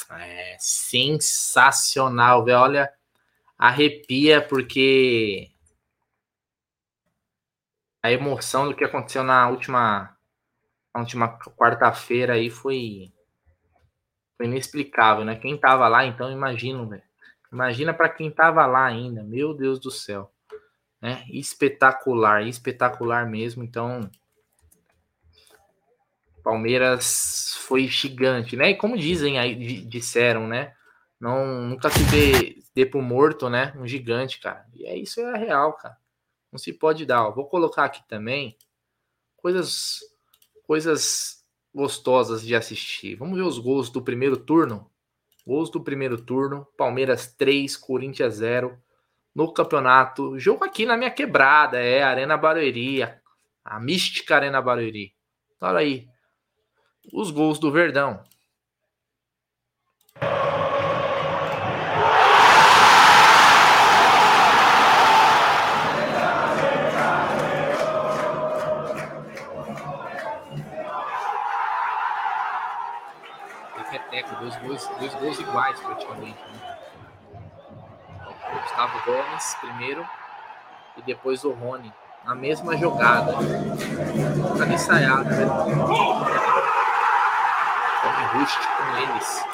É 0.09 0.57
sensacional, 0.59 2.45
velho. 2.45 2.59
Olha, 2.59 2.93
arrepia 3.57 4.41
porque 4.41 5.51
a 8.01 8.12
emoção 8.12 8.68
do 8.68 8.76
que 8.76 8.86
aconteceu 8.86 9.24
na 9.24 9.49
última, 9.49 10.18
na 10.93 11.01
última 11.01 11.38
quarta-feira 11.57 12.34
aí 12.34 12.49
foi, 12.49 13.12
foi 14.38 14.45
inexplicável, 14.45 15.26
né? 15.26 15.36
Quem 15.36 15.57
tava 15.57 15.88
lá, 15.88 16.05
então, 16.05 16.32
imagina, 16.32 16.86
velho. 16.86 17.03
Imagina 17.51 17.93
para 17.93 18.09
quem 18.09 18.32
tava 18.32 18.66
lá 18.66 18.86
ainda, 18.86 19.22
meu 19.24 19.53
Deus 19.53 19.78
do 19.80 19.91
céu 19.91 20.32
né? 21.02 21.26
Espetacular, 21.30 22.45
espetacular 22.47 23.30
mesmo. 23.30 23.64
Então, 23.64 24.10
Palmeiras 26.43 27.56
foi 27.60 27.88
gigante, 27.88 28.56
né? 28.56 28.72
E 28.72 28.76
como 28.76 28.97
dizem 28.97 29.39
aí, 29.39 29.82
disseram, 29.82 30.47
né? 30.47 30.74
Não, 31.20 31.62
nunca 31.62 31.89
se 31.89 32.04
dê, 32.06 32.64
dê 32.74 32.86
pro 32.86 33.02
morto, 33.02 33.49
né? 33.49 33.74
Um 33.78 33.88
gigante, 33.88 34.39
cara. 34.39 34.66
E 34.74 34.86
é 34.86 34.97
isso, 34.97 35.20
é 35.22 35.38
real, 35.38 35.74
cara. 35.74 35.97
Não 36.52 36.58
se 36.58 36.74
pode 36.74 37.06
dar. 37.06 37.28
Ó. 37.28 37.32
Vou 37.32 37.45
colocar 37.47 37.86
aqui 37.86 38.02
também 38.08 38.58
coisas, 39.38 39.99
coisas 40.64 41.45
gostosas 41.74 42.41
de 42.41 42.56
assistir. 42.56 43.16
Vamos 43.16 43.38
ver 43.38 43.43
os 43.43 43.58
gols 43.58 43.89
do 43.89 44.02
primeiro 44.02 44.36
turno. 44.36 44.89
Gols 45.45 45.70
do 45.70 45.82
primeiro 45.82 46.22
turno: 46.22 46.68
Palmeiras 46.78 47.28
3, 47.28 47.78
Corinthians 47.78 48.36
0 48.36 48.78
no 49.36 49.51
campeonato. 49.53 50.38
Jogo 50.39 50.63
aqui 50.65 50.86
na 50.86 50.97
minha 50.97 51.11
quebrada, 51.11 51.79
é 51.79 52.03
Arena 52.03 52.38
Barueri, 52.38 53.03
a, 53.63 53.79
mística 53.79 54.36
Arena 54.36 54.61
Barueri. 54.61 55.13
Olha 55.59 55.79
aí, 55.79 56.07
os 57.13 57.32
gols 57.32 57.59
do 57.59 57.71
Verdão. 57.71 58.23
Repeteco, 73.91 74.36
dois 74.39 74.55
gols, 74.57 74.88
dois 74.99 75.13
gols 75.15 75.39
iguais 75.39 75.79
praticamente. 75.79 76.39
Né? 76.39 76.80
Gustavo 78.72 79.01
Gomes 79.05 79.55
primeiro 79.55 80.07
e 80.95 81.01
depois 81.01 81.43
o 81.43 81.51
Rony. 81.51 81.93
Na 82.24 82.34
mesma 82.36 82.78
jogada. 82.78 83.34
Tá 84.57 84.67
ensaiado, 84.67 85.26
né? 85.26 85.45
Tome 88.01 88.26
Rust 88.34 88.59
com 88.78 88.97
eles. 88.97 89.45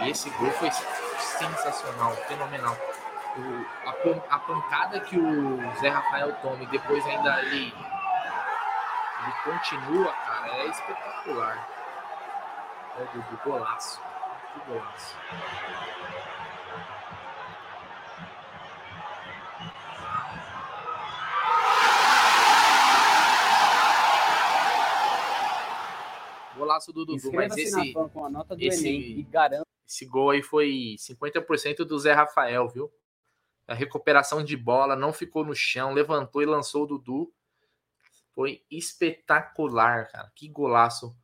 E 0.00 0.10
esse 0.10 0.30
gol 0.30 0.50
foi 0.52 0.70
sensacional, 0.70 2.16
fenomenal. 2.26 2.76
O, 3.36 3.64
a, 3.88 4.34
a, 4.34 4.38
pancada 4.40 5.00
que 5.00 5.16
o 5.18 5.58
Zé 5.80 5.88
Rafael 5.88 6.32
toma 6.42 6.62
e 6.64 6.66
depois 6.66 7.06
ainda 7.06 7.42
ele, 7.42 7.72
ele 9.22 9.32
continua, 9.44 10.12
cara, 10.12 10.48
é 10.48 10.66
espetacular. 10.66 11.79
É 13.00 13.04
do, 13.04 13.22
do 13.30 13.42
golaço. 13.42 13.98
Que 14.52 14.60
golaço. 14.68 15.16
Golaço 26.54 26.92
do 26.92 27.06
Dudu, 27.06 27.32
mas 27.32 27.56
esse, 27.56 27.94
com 27.94 28.26
a 28.26 28.28
nota 28.28 28.54
do 28.54 28.62
esse, 28.62 28.86
Enem 28.86 29.18
e 29.18 29.22
garanto. 29.22 29.64
esse 29.88 30.04
gol 30.04 30.28
aí 30.28 30.42
foi 30.42 30.96
50% 30.98 31.86
do 31.86 31.98
Zé 31.98 32.12
Rafael, 32.12 32.68
viu? 32.68 32.92
A 33.66 33.72
recuperação 33.72 34.44
de 34.44 34.58
bola, 34.58 34.94
não 34.94 35.10
ficou 35.10 35.42
no 35.42 35.54
chão, 35.54 35.94
levantou 35.94 36.42
e 36.42 36.46
lançou 36.46 36.82
o 36.82 36.86
Dudu. 36.86 37.32
Foi 38.34 38.62
espetacular, 38.70 40.08
cara. 40.08 40.30
Que 40.34 40.48
golaço 40.50 41.16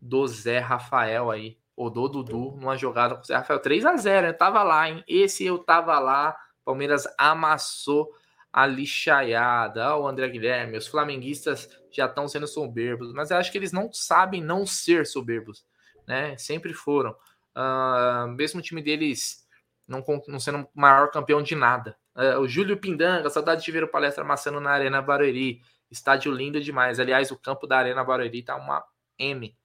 do 0.00 0.26
Zé 0.26 0.58
Rafael 0.58 1.30
aí, 1.30 1.58
ou 1.76 1.90
do 1.90 2.08
Dudu, 2.08 2.56
numa 2.56 2.76
jogada 2.76 3.14
com 3.14 3.22
o 3.22 3.24
Zé 3.24 3.36
Rafael. 3.36 3.60
3 3.60 3.86
a 3.86 3.96
0 3.96 4.26
Eu 4.28 4.38
tava 4.38 4.62
lá, 4.62 4.88
hein? 4.88 5.02
Esse 5.08 5.44
eu 5.44 5.58
tava 5.58 5.98
lá. 5.98 6.36
Palmeiras 6.64 7.06
amassou 7.18 8.10
a 8.52 8.66
lixaiada. 8.66 9.96
o 9.96 10.06
André 10.06 10.28
Guilherme, 10.28 10.78
os 10.78 10.86
flamenguistas 10.86 11.68
já 11.90 12.06
estão 12.06 12.28
sendo 12.28 12.46
soberbos, 12.46 13.12
mas 13.12 13.30
eu 13.30 13.36
acho 13.36 13.50
que 13.50 13.58
eles 13.58 13.72
não 13.72 13.92
sabem 13.92 14.40
não 14.40 14.64
ser 14.64 15.06
soberbos, 15.06 15.66
né? 16.06 16.36
Sempre 16.38 16.72
foram. 16.72 17.16
Uh, 17.56 18.28
mesmo 18.28 18.60
o 18.60 18.62
time 18.62 18.82
deles 18.82 19.44
não, 19.86 20.04
não 20.28 20.40
sendo 20.40 20.68
maior 20.74 21.10
campeão 21.10 21.42
de 21.42 21.54
nada. 21.54 21.96
Uh, 22.14 22.38
o 22.40 22.48
Júlio 22.48 22.76
Pindanga, 22.76 23.28
saudade 23.28 23.64
de 23.64 23.72
ver 23.72 23.84
o 23.84 23.88
palestra 23.88 24.22
amassando 24.22 24.60
na 24.60 24.70
Arena 24.70 25.02
Barueri. 25.02 25.60
Estádio 25.90 26.32
lindo 26.32 26.60
demais. 26.60 26.98
Aliás, 26.98 27.30
o 27.30 27.38
campo 27.38 27.66
da 27.66 27.78
Arena 27.78 28.04
Barueri 28.04 28.42
tá 28.42 28.56
uma 28.56 28.84
M, 29.18 29.56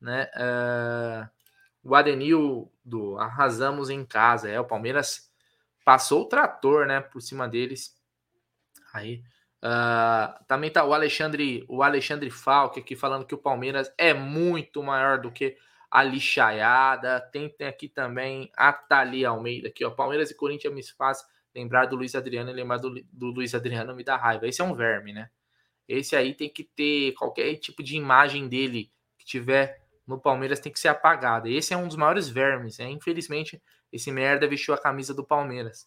né? 0.00 0.30
Uh, 0.36 1.28
o 1.82 1.94
Adenil 1.94 2.70
do 2.84 3.18
arrasamos 3.18 3.90
em 3.90 4.04
casa. 4.04 4.48
É, 4.48 4.58
o 4.60 4.64
Palmeiras 4.64 5.30
passou 5.84 6.22
o 6.22 6.28
trator, 6.28 6.86
né, 6.86 7.00
por 7.00 7.20
cima 7.20 7.48
deles 7.48 7.98
Aí. 8.92 9.22
Uh, 9.62 10.44
também 10.46 10.70
tá 10.70 10.84
o 10.84 10.94
Alexandre, 10.94 11.64
o 11.68 11.82
Alexandre 11.82 12.30
Falque 12.30 12.80
aqui 12.80 12.96
falando 12.96 13.26
que 13.26 13.34
o 13.34 13.38
Palmeiras 13.38 13.92
é 13.98 14.14
muito 14.14 14.82
maior 14.82 15.20
do 15.20 15.30
que 15.30 15.56
a 15.90 16.02
lixaiada. 16.02 17.20
Tem, 17.32 17.48
tem 17.48 17.66
aqui 17.66 17.88
também 17.88 18.50
a 18.56 18.72
Thalia 18.72 19.28
Almeida 19.28 19.68
aqui, 19.68 19.84
ó. 19.84 19.90
Palmeiras 19.90 20.30
e 20.30 20.34
Corinthians 20.34 20.74
me 20.74 20.82
faz 20.82 21.24
lembrar 21.54 21.86
do 21.86 21.96
Luiz 21.96 22.14
Adriano 22.14 22.50
e 22.50 22.54
lembrar 22.54 22.78
do, 22.78 22.94
do 23.12 23.26
Luiz 23.26 23.54
Adriano 23.54 23.94
me 23.94 24.04
dá 24.04 24.16
raiva. 24.16 24.48
Esse 24.48 24.60
é 24.62 24.64
um 24.64 24.74
verme, 24.74 25.12
né? 25.12 25.28
Esse 25.86 26.16
aí 26.16 26.34
tem 26.34 26.48
que 26.48 26.64
ter 26.64 27.12
qualquer 27.12 27.54
tipo 27.56 27.82
de 27.82 27.96
imagem 27.96 28.48
dele 28.48 28.90
que 29.18 29.26
tiver 29.26 29.79
no 30.06 30.20
Palmeiras 30.20 30.60
tem 30.60 30.72
que 30.72 30.80
ser 30.80 30.88
apagada. 30.88 31.48
Esse 31.48 31.74
é 31.74 31.76
um 31.76 31.86
dos 31.86 31.96
maiores 31.96 32.28
vermes, 32.28 32.78
né? 32.78 32.90
Infelizmente, 32.90 33.62
esse 33.92 34.10
merda 34.10 34.48
vestiu 34.48 34.74
a 34.74 34.78
camisa 34.78 35.14
do 35.14 35.24
Palmeiras. 35.24 35.86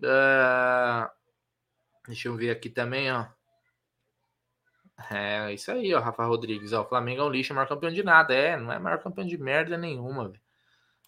Uh, 0.00 1.08
Deixa 2.08 2.26
eu 2.26 2.34
ver 2.34 2.50
aqui 2.50 2.70
também, 2.70 3.12
ó. 3.12 3.26
É 5.10 5.52
isso 5.52 5.70
aí, 5.70 5.94
ó, 5.94 6.00
Rafa 6.00 6.24
Rodrigues. 6.24 6.72
Ó, 6.72 6.82
o 6.82 6.88
Flamengo 6.88 7.20
é 7.20 7.24
um 7.24 7.28
lixo, 7.28 7.52
é 7.52 7.54
maior 7.54 7.68
campeão 7.68 7.92
de 7.92 8.02
nada. 8.02 8.34
É, 8.34 8.56
não 8.56 8.72
é 8.72 8.78
maior 8.78 8.98
campeão 9.02 9.26
de 9.26 9.36
merda 9.36 9.76
nenhuma, 9.76 10.28
velho. 10.28 10.40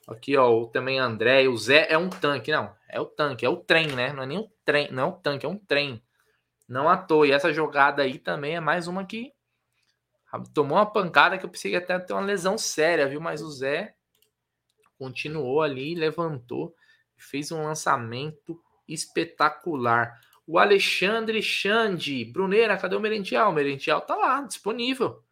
Aqui, 0.06 0.36
ó, 0.36 0.66
também 0.66 0.98
André. 0.98 1.48
O 1.48 1.56
Zé 1.56 1.86
é 1.90 1.96
um 1.96 2.10
tanque, 2.10 2.52
não. 2.52 2.74
É 2.86 3.00
o 3.00 3.06
tanque, 3.06 3.46
é 3.46 3.48
o 3.48 3.56
trem, 3.56 3.88
né? 3.88 4.12
Não 4.12 4.22
é 4.22 4.26
nem 4.26 4.38
o 4.38 4.50
trem, 4.64 4.92
não 4.92 5.02
é 5.02 5.06
o 5.06 5.12
tanque, 5.12 5.46
é 5.46 5.48
um 5.48 5.56
trem. 5.56 6.02
Não 6.68 6.88
à 6.88 6.98
toa. 6.98 7.26
E 7.26 7.32
essa 7.32 7.52
jogada 7.52 8.02
aí 8.02 8.18
também 8.18 8.56
é 8.56 8.60
mais 8.60 8.86
uma 8.86 9.04
que 9.04 9.32
tomou 10.54 10.78
uma 10.78 10.90
pancada 10.90 11.36
que 11.36 11.44
eu 11.44 11.50
pensei 11.50 11.72
que 11.72 11.76
até 11.76 11.98
ter 11.98 12.12
uma 12.12 12.22
lesão 12.22 12.56
séria, 12.56 13.08
viu? 13.08 13.20
Mas 13.20 13.42
o 13.42 13.50
Zé 13.50 13.94
continuou 14.98 15.62
ali, 15.62 15.94
levantou, 15.94 16.74
fez 17.16 17.50
um 17.50 17.64
lançamento 17.64 18.60
espetacular. 18.86 20.20
O 20.46 20.58
Alexandre 20.58 21.40
Xande. 21.42 22.24
Bruneira, 22.24 22.76
cadê 22.76 22.96
o 22.96 23.00
Merentiel? 23.00 23.48
O 23.48 23.52
Merentiel 23.52 24.00
tá 24.00 24.16
lá, 24.16 24.42
disponível. 24.42 25.22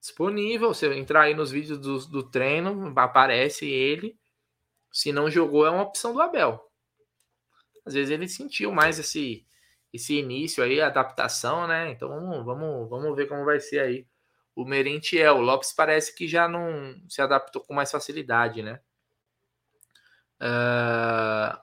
Disponível. 0.00 0.74
Você 0.74 0.92
entrar 0.94 1.22
aí 1.22 1.34
nos 1.34 1.50
vídeos 1.50 1.78
do, 1.78 1.98
do 2.06 2.22
treino, 2.22 2.92
aparece 2.96 3.66
ele. 3.66 4.18
Se 4.92 5.12
não 5.12 5.30
jogou, 5.30 5.66
é 5.66 5.70
uma 5.70 5.82
opção 5.82 6.12
do 6.12 6.20
Abel. 6.20 6.60
Às 7.86 7.94
vezes 7.94 8.10
ele 8.10 8.28
sentiu 8.28 8.72
mais 8.72 8.98
esse, 8.98 9.46
esse 9.92 10.18
início 10.18 10.62
aí, 10.62 10.80
adaptação, 10.80 11.66
né? 11.66 11.90
Então 11.90 12.08
vamos, 12.08 12.44
vamos, 12.44 12.90
vamos 12.90 13.16
ver 13.16 13.26
como 13.26 13.44
vai 13.44 13.60
ser 13.60 13.80
aí 13.80 14.06
o 14.62 14.66
Merentiel. 14.66 15.36
O 15.36 15.40
Lopes 15.40 15.72
parece 15.72 16.14
que 16.14 16.28
já 16.28 16.48
não 16.48 17.00
se 17.08 17.20
adaptou 17.22 17.62
com 17.62 17.74
mais 17.74 17.90
facilidade, 17.90 18.62
né? 18.62 18.80
Uh, 20.40 21.58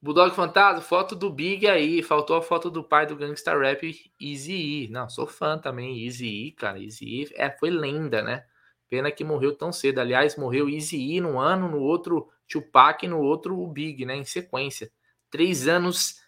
Bulldog 0.00 0.34
Fantasma, 0.34 0.80
foto 0.80 1.16
do 1.16 1.30
Big 1.30 1.66
aí. 1.66 2.02
Faltou 2.02 2.36
a 2.36 2.42
foto 2.42 2.70
do 2.70 2.84
pai 2.84 3.06
do 3.06 3.16
Gangsta 3.16 3.58
Rap, 3.58 4.12
Easy 4.20 4.84
E. 4.84 4.88
Não, 4.88 5.08
sou 5.08 5.26
fã 5.26 5.58
também. 5.58 6.04
Easy 6.04 6.26
E, 6.26 6.52
cara. 6.52 6.78
Easy 6.78 7.04
E 7.04 7.28
é, 7.34 7.50
foi 7.50 7.70
lenda, 7.70 8.22
né? 8.22 8.44
Pena 8.88 9.10
que 9.10 9.24
morreu 9.24 9.56
tão 9.56 9.72
cedo. 9.72 9.98
Aliás, 9.98 10.36
morreu 10.36 10.68
Easy 10.68 10.96
E 10.96 11.20
no 11.20 11.38
ano, 11.38 11.68
no 11.68 11.80
outro 11.80 12.28
Tupac 12.48 13.04
e 13.04 13.08
no 13.08 13.20
outro 13.20 13.58
o 13.58 13.66
Big, 13.66 14.06
né? 14.06 14.16
Em 14.16 14.24
sequência. 14.24 14.90
Três 15.30 15.66
anos 15.66 16.22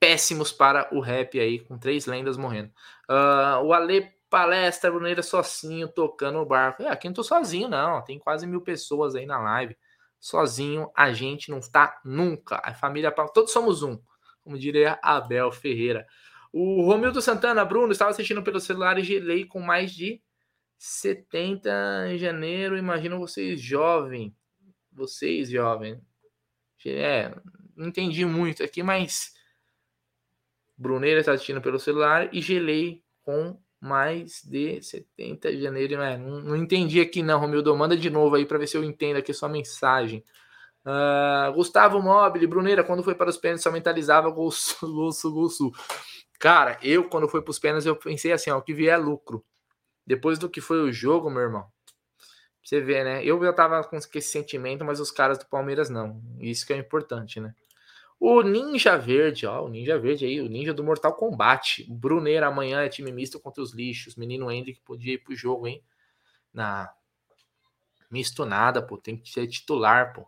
péssimos 0.00 0.52
para 0.52 0.88
o 0.94 1.00
rap 1.00 1.38
aí, 1.40 1.58
com 1.58 1.76
três 1.76 2.06
lendas 2.06 2.36
morrendo. 2.36 2.70
Uh, 3.10 3.64
o 3.64 3.72
Ale 3.72 4.08
Palestra 4.30 4.90
Bruneira 4.90 5.22
sozinho 5.22 5.88
tocando 5.88 6.38
o 6.38 6.46
barco. 6.46 6.82
É, 6.82 6.88
aqui 6.88 7.08
não 7.08 7.14
tô 7.14 7.22
sozinho, 7.22 7.68
não. 7.68 8.02
Tem 8.04 8.18
quase 8.18 8.46
mil 8.46 8.60
pessoas 8.60 9.14
aí 9.14 9.26
na 9.26 9.38
live 9.38 9.76
sozinho 10.20 10.90
a 10.94 11.12
gente 11.12 11.50
não 11.50 11.58
está 11.58 12.00
nunca. 12.04 12.60
A 12.64 12.74
família, 12.74 13.10
todos 13.32 13.52
somos 13.52 13.82
um, 13.82 14.00
como 14.42 14.58
diria 14.58 14.98
Abel 15.02 15.50
Ferreira. 15.52 16.06
O 16.52 16.82
Romildo 16.82 17.20
Santana, 17.20 17.64
Bruno, 17.64 17.92
estava 17.92 18.10
assistindo 18.10 18.42
pelo 18.42 18.60
celular 18.60 18.98
e 18.98 19.04
gelei 19.04 19.44
com 19.44 19.60
mais 19.60 19.92
de 19.92 20.20
70 20.78 22.08
em 22.08 22.18
janeiro. 22.18 22.76
Imagino 22.76 23.18
vocês 23.18 23.60
jovem, 23.60 24.34
vocês 24.90 25.50
jovem. 25.50 26.00
É, 26.86 27.34
não 27.76 27.88
entendi 27.88 28.24
muito 28.24 28.62
aqui, 28.62 28.82
mas 28.82 29.34
Bruneira 30.76 31.20
está 31.20 31.32
assistindo 31.32 31.60
pelo 31.60 31.78
celular 31.78 32.32
e 32.32 32.40
gelei 32.40 33.02
com 33.22 33.60
mais 33.80 34.42
de 34.42 34.82
70 34.82 35.52
de 35.52 35.62
janeiro. 35.62 36.00
É, 36.00 36.16
não, 36.16 36.40
não, 36.40 36.56
entendi 36.56 37.00
aqui 37.00 37.22
não, 37.22 37.38
Romildo. 37.38 37.76
Manda 37.76 37.96
de 37.96 38.10
novo 38.10 38.36
aí 38.36 38.44
para 38.44 38.58
ver 38.58 38.66
se 38.66 38.76
eu 38.76 38.84
entendo 38.84 39.16
aqui 39.16 39.30
a 39.30 39.34
sua 39.34 39.48
mensagem. 39.48 40.24
Uh, 40.84 41.52
Gustavo 41.52 42.00
Mobile, 42.00 42.46
Bruneira, 42.46 42.82
quando 42.82 43.02
foi 43.02 43.14
para 43.14 43.30
os 43.30 43.36
pênaltis, 43.36 43.62
só 43.62 43.70
mentalizava 43.70 44.30
gol 44.30 44.50
sul, 44.50 45.10
gol. 45.32 45.72
Cara, 46.38 46.78
eu, 46.82 47.08
quando 47.08 47.28
foi 47.28 47.42
para 47.42 47.50
os 47.50 47.58
pênaltis, 47.58 47.86
eu 47.86 47.96
pensei 47.96 48.32
assim, 48.32 48.50
ó, 48.50 48.58
o 48.58 48.62
que 48.62 48.72
vier 48.72 48.94
é 48.94 48.96
lucro. 48.96 49.44
Depois 50.06 50.38
do 50.38 50.48
que 50.48 50.60
foi 50.60 50.80
o 50.80 50.92
jogo, 50.92 51.28
meu 51.28 51.42
irmão, 51.42 51.66
você 52.62 52.80
vê, 52.80 53.04
né? 53.04 53.24
Eu 53.24 53.42
já 53.42 53.52
tava 53.52 53.82
com 53.84 53.96
esse 53.96 54.22
sentimento, 54.22 54.84
mas 54.84 55.00
os 55.00 55.10
caras 55.10 55.38
do 55.38 55.46
Palmeiras 55.46 55.90
não. 55.90 56.22
Isso 56.40 56.66
que 56.66 56.72
é 56.72 56.76
importante, 56.76 57.40
né? 57.40 57.54
O 58.20 58.42
Ninja 58.42 58.96
Verde, 58.96 59.46
ó, 59.46 59.64
o 59.64 59.68
Ninja 59.68 59.96
Verde 59.98 60.26
aí, 60.26 60.40
o 60.40 60.48
Ninja 60.48 60.74
do 60.74 60.82
Mortal 60.82 61.14
Kombat. 61.14 61.84
Bruneira 61.88 62.48
amanhã 62.48 62.82
é 62.82 62.88
time 62.88 63.12
misto 63.12 63.38
contra 63.38 63.62
os 63.62 63.72
lixos. 63.72 64.16
Menino 64.16 64.50
Hendrick 64.50 64.80
podia 64.80 65.14
ir 65.14 65.18
pro 65.18 65.36
jogo, 65.36 65.68
hein? 65.68 65.82
Na 66.52 66.92
misto 68.10 68.44
nada, 68.44 68.82
pô, 68.82 68.98
tem 68.98 69.16
que 69.16 69.30
ser 69.30 69.46
titular, 69.46 70.12
pô. 70.12 70.26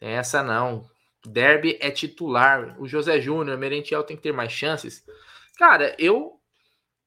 Essa 0.00 0.42
não. 0.42 0.90
Derby 1.24 1.78
é 1.80 1.90
titular. 1.90 2.80
O 2.80 2.88
José 2.88 3.20
Júnior, 3.20 3.58
Merentiel 3.58 4.02
tem 4.02 4.16
que 4.16 4.22
ter 4.22 4.32
mais 4.32 4.50
chances. 4.50 5.04
Cara, 5.56 5.94
eu 5.98 6.40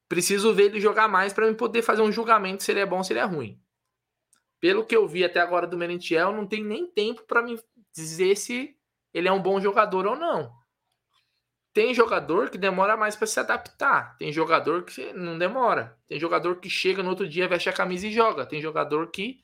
preciso 0.07 0.53
ver 0.53 0.65
ele 0.65 0.79
jogar 0.79 1.07
mais 1.07 1.33
para 1.33 1.47
eu 1.47 1.55
poder 1.55 1.81
fazer 1.81 2.01
um 2.01 2.11
julgamento 2.11 2.63
se 2.63 2.71
ele 2.71 2.81
é 2.81 2.85
bom, 2.85 3.03
se 3.03 3.13
ele 3.13 3.19
é 3.19 3.23
ruim. 3.23 3.59
Pelo 4.59 4.85
que 4.85 4.95
eu 4.95 5.07
vi 5.07 5.23
até 5.23 5.39
agora 5.39 5.65
do 5.65 5.77
Merentiel, 5.77 6.31
não 6.31 6.45
tem 6.45 6.63
nem 6.63 6.85
tempo 6.85 7.23
para 7.23 7.41
me 7.41 7.59
dizer 7.93 8.37
se 8.37 8.77
ele 9.13 9.27
é 9.27 9.31
um 9.31 9.41
bom 9.41 9.59
jogador 9.59 10.05
ou 10.05 10.15
não. 10.15 10.51
Tem 11.73 11.93
jogador 11.93 12.49
que 12.49 12.57
demora 12.57 12.97
mais 12.97 13.15
para 13.15 13.27
se 13.27 13.39
adaptar. 13.39 14.17
Tem 14.17 14.31
jogador 14.31 14.83
que 14.83 15.13
não 15.13 15.37
demora. 15.37 15.97
Tem 16.07 16.19
jogador 16.19 16.59
que 16.59 16.69
chega 16.69 17.01
no 17.01 17.09
outro 17.09 17.27
dia, 17.27 17.47
veste 17.47 17.69
a 17.69 17.73
camisa 17.73 18.07
e 18.07 18.11
joga. 18.11 18.45
Tem 18.45 18.61
jogador 18.61 19.09
que 19.09 19.43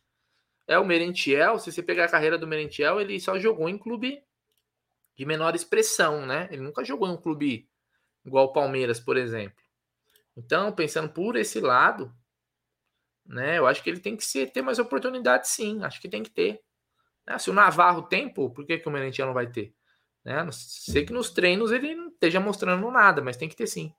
é 0.67 0.77
o 0.77 0.85
Merentiel. 0.85 1.57
Se 1.57 1.71
você 1.71 1.81
pegar 1.81 2.05
a 2.05 2.09
carreira 2.09 2.37
do 2.37 2.45
Merentiel, 2.45 2.99
ele 2.99 3.19
só 3.19 3.39
jogou 3.39 3.69
em 3.69 3.77
clube 3.77 4.21
de 5.15 5.25
menor 5.25 5.55
expressão, 5.55 6.25
né? 6.25 6.49
Ele 6.51 6.61
nunca 6.61 6.83
jogou 6.83 7.07
em 7.07 7.11
um 7.11 7.17
clube 7.17 7.69
igual 8.25 8.45
o 8.45 8.53
Palmeiras, 8.53 8.99
por 8.99 9.15
exemplo. 9.15 9.63
Então, 10.35 10.71
pensando 10.73 11.09
por 11.09 11.37
esse 11.37 11.61
lado, 11.61 12.13
né? 13.25 13.57
Eu 13.57 13.65
acho 13.65 13.81
que 13.81 13.89
ele 13.89 14.01
tem 14.01 14.17
que 14.17 14.47
ter 14.47 14.61
mais 14.61 14.79
oportunidade, 14.79 15.47
sim. 15.47 15.81
Acho 15.83 16.01
que 16.01 16.09
tem 16.09 16.21
que 16.21 16.29
ter. 16.29 16.61
Né? 17.27 17.37
Se 17.37 17.49
o 17.49 17.53
Navarro 17.53 18.03
tem, 18.03 18.29
pô, 18.33 18.49
por 18.49 18.65
que, 18.65 18.77
que 18.77 18.87
o 18.87 18.91
Merentiel 18.91 19.27
não 19.27 19.33
vai 19.33 19.47
ter? 19.47 19.73
Né? 20.23 20.47
Sei 20.51 21.05
que 21.05 21.13
nos 21.13 21.29
treinos 21.29 21.71
ele 21.71 21.93
não 21.93 22.07
esteja 22.07 22.39
mostrando 22.39 22.89
nada, 22.89 23.21
mas 23.21 23.37
tem 23.37 23.49
que 23.49 23.55
ter 23.55 23.67
sim. 23.67 23.93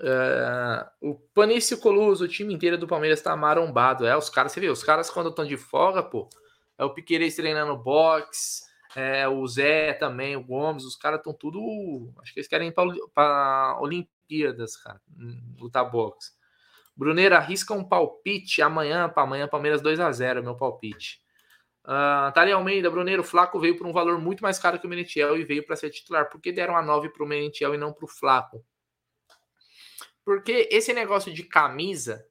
Uh, 0.00 1.10
o 1.10 1.14
Panício 1.32 1.78
Coluso, 1.78 2.24
o 2.24 2.28
time 2.28 2.52
inteiro 2.52 2.76
do 2.76 2.86
Palmeiras 2.86 3.22
tá 3.22 3.36
marombado. 3.36 4.06
É, 4.06 4.16
os 4.16 4.28
caras, 4.28 4.52
você 4.52 4.60
vê, 4.60 4.68
os 4.68 4.82
caras 4.82 5.08
quando 5.08 5.30
estão 5.30 5.44
de 5.44 5.56
folga, 5.56 6.02
pô, 6.02 6.28
é 6.76 6.84
o 6.84 6.90
Piqueires 6.90 7.36
treinando 7.36 7.76
boxe, 7.76 8.64
é, 8.96 9.28
o 9.28 9.46
Zé 9.46 9.92
também, 9.92 10.36
o 10.36 10.42
Gomes, 10.42 10.84
os 10.84 10.96
caras 10.96 11.20
estão 11.20 11.32
tudo. 11.32 12.12
Acho 12.20 12.32
que 12.32 12.40
eles 12.40 12.48
querem 12.48 12.68
ir 12.68 12.74
para 13.14 13.78
Olimpíadas, 13.80 14.76
cara, 14.76 15.00
lutar 15.58 15.88
boxe. 15.88 16.32
Bruneira 16.96 17.38
arrisca 17.38 17.74
um 17.74 17.84
palpite 17.84 18.62
amanhã 18.62 19.08
para 19.08 19.24
amanhã, 19.24 19.48
Palmeiras 19.48 19.80
2 19.80 19.98
a 19.98 20.10
0 20.12 20.42
meu 20.42 20.56
palpite. 20.56 21.23
Uh, 21.84 22.54
Almeida, 22.54 22.90
Bruneiro, 22.90 23.22
Flaco 23.22 23.60
veio 23.60 23.76
por 23.76 23.86
um 23.86 23.92
valor 23.92 24.18
muito 24.18 24.42
mais 24.42 24.58
caro 24.58 24.78
que 24.78 24.86
o 24.86 24.88
Merentiel 24.88 25.36
e 25.36 25.44
veio 25.44 25.66
para 25.66 25.76
ser 25.76 25.90
titular. 25.90 26.30
Por 26.30 26.40
que 26.40 26.50
deram 26.50 26.76
a 26.76 26.82
9 26.82 27.10
para 27.10 27.22
o 27.22 27.26
Merentiel 27.26 27.74
e 27.74 27.78
não 27.78 27.92
para 27.92 28.06
o 28.06 28.08
Flaco? 28.08 28.64
Porque 30.24 30.66
esse 30.72 30.94
negócio 30.94 31.32
de 31.32 31.44
camisa, 31.44 32.26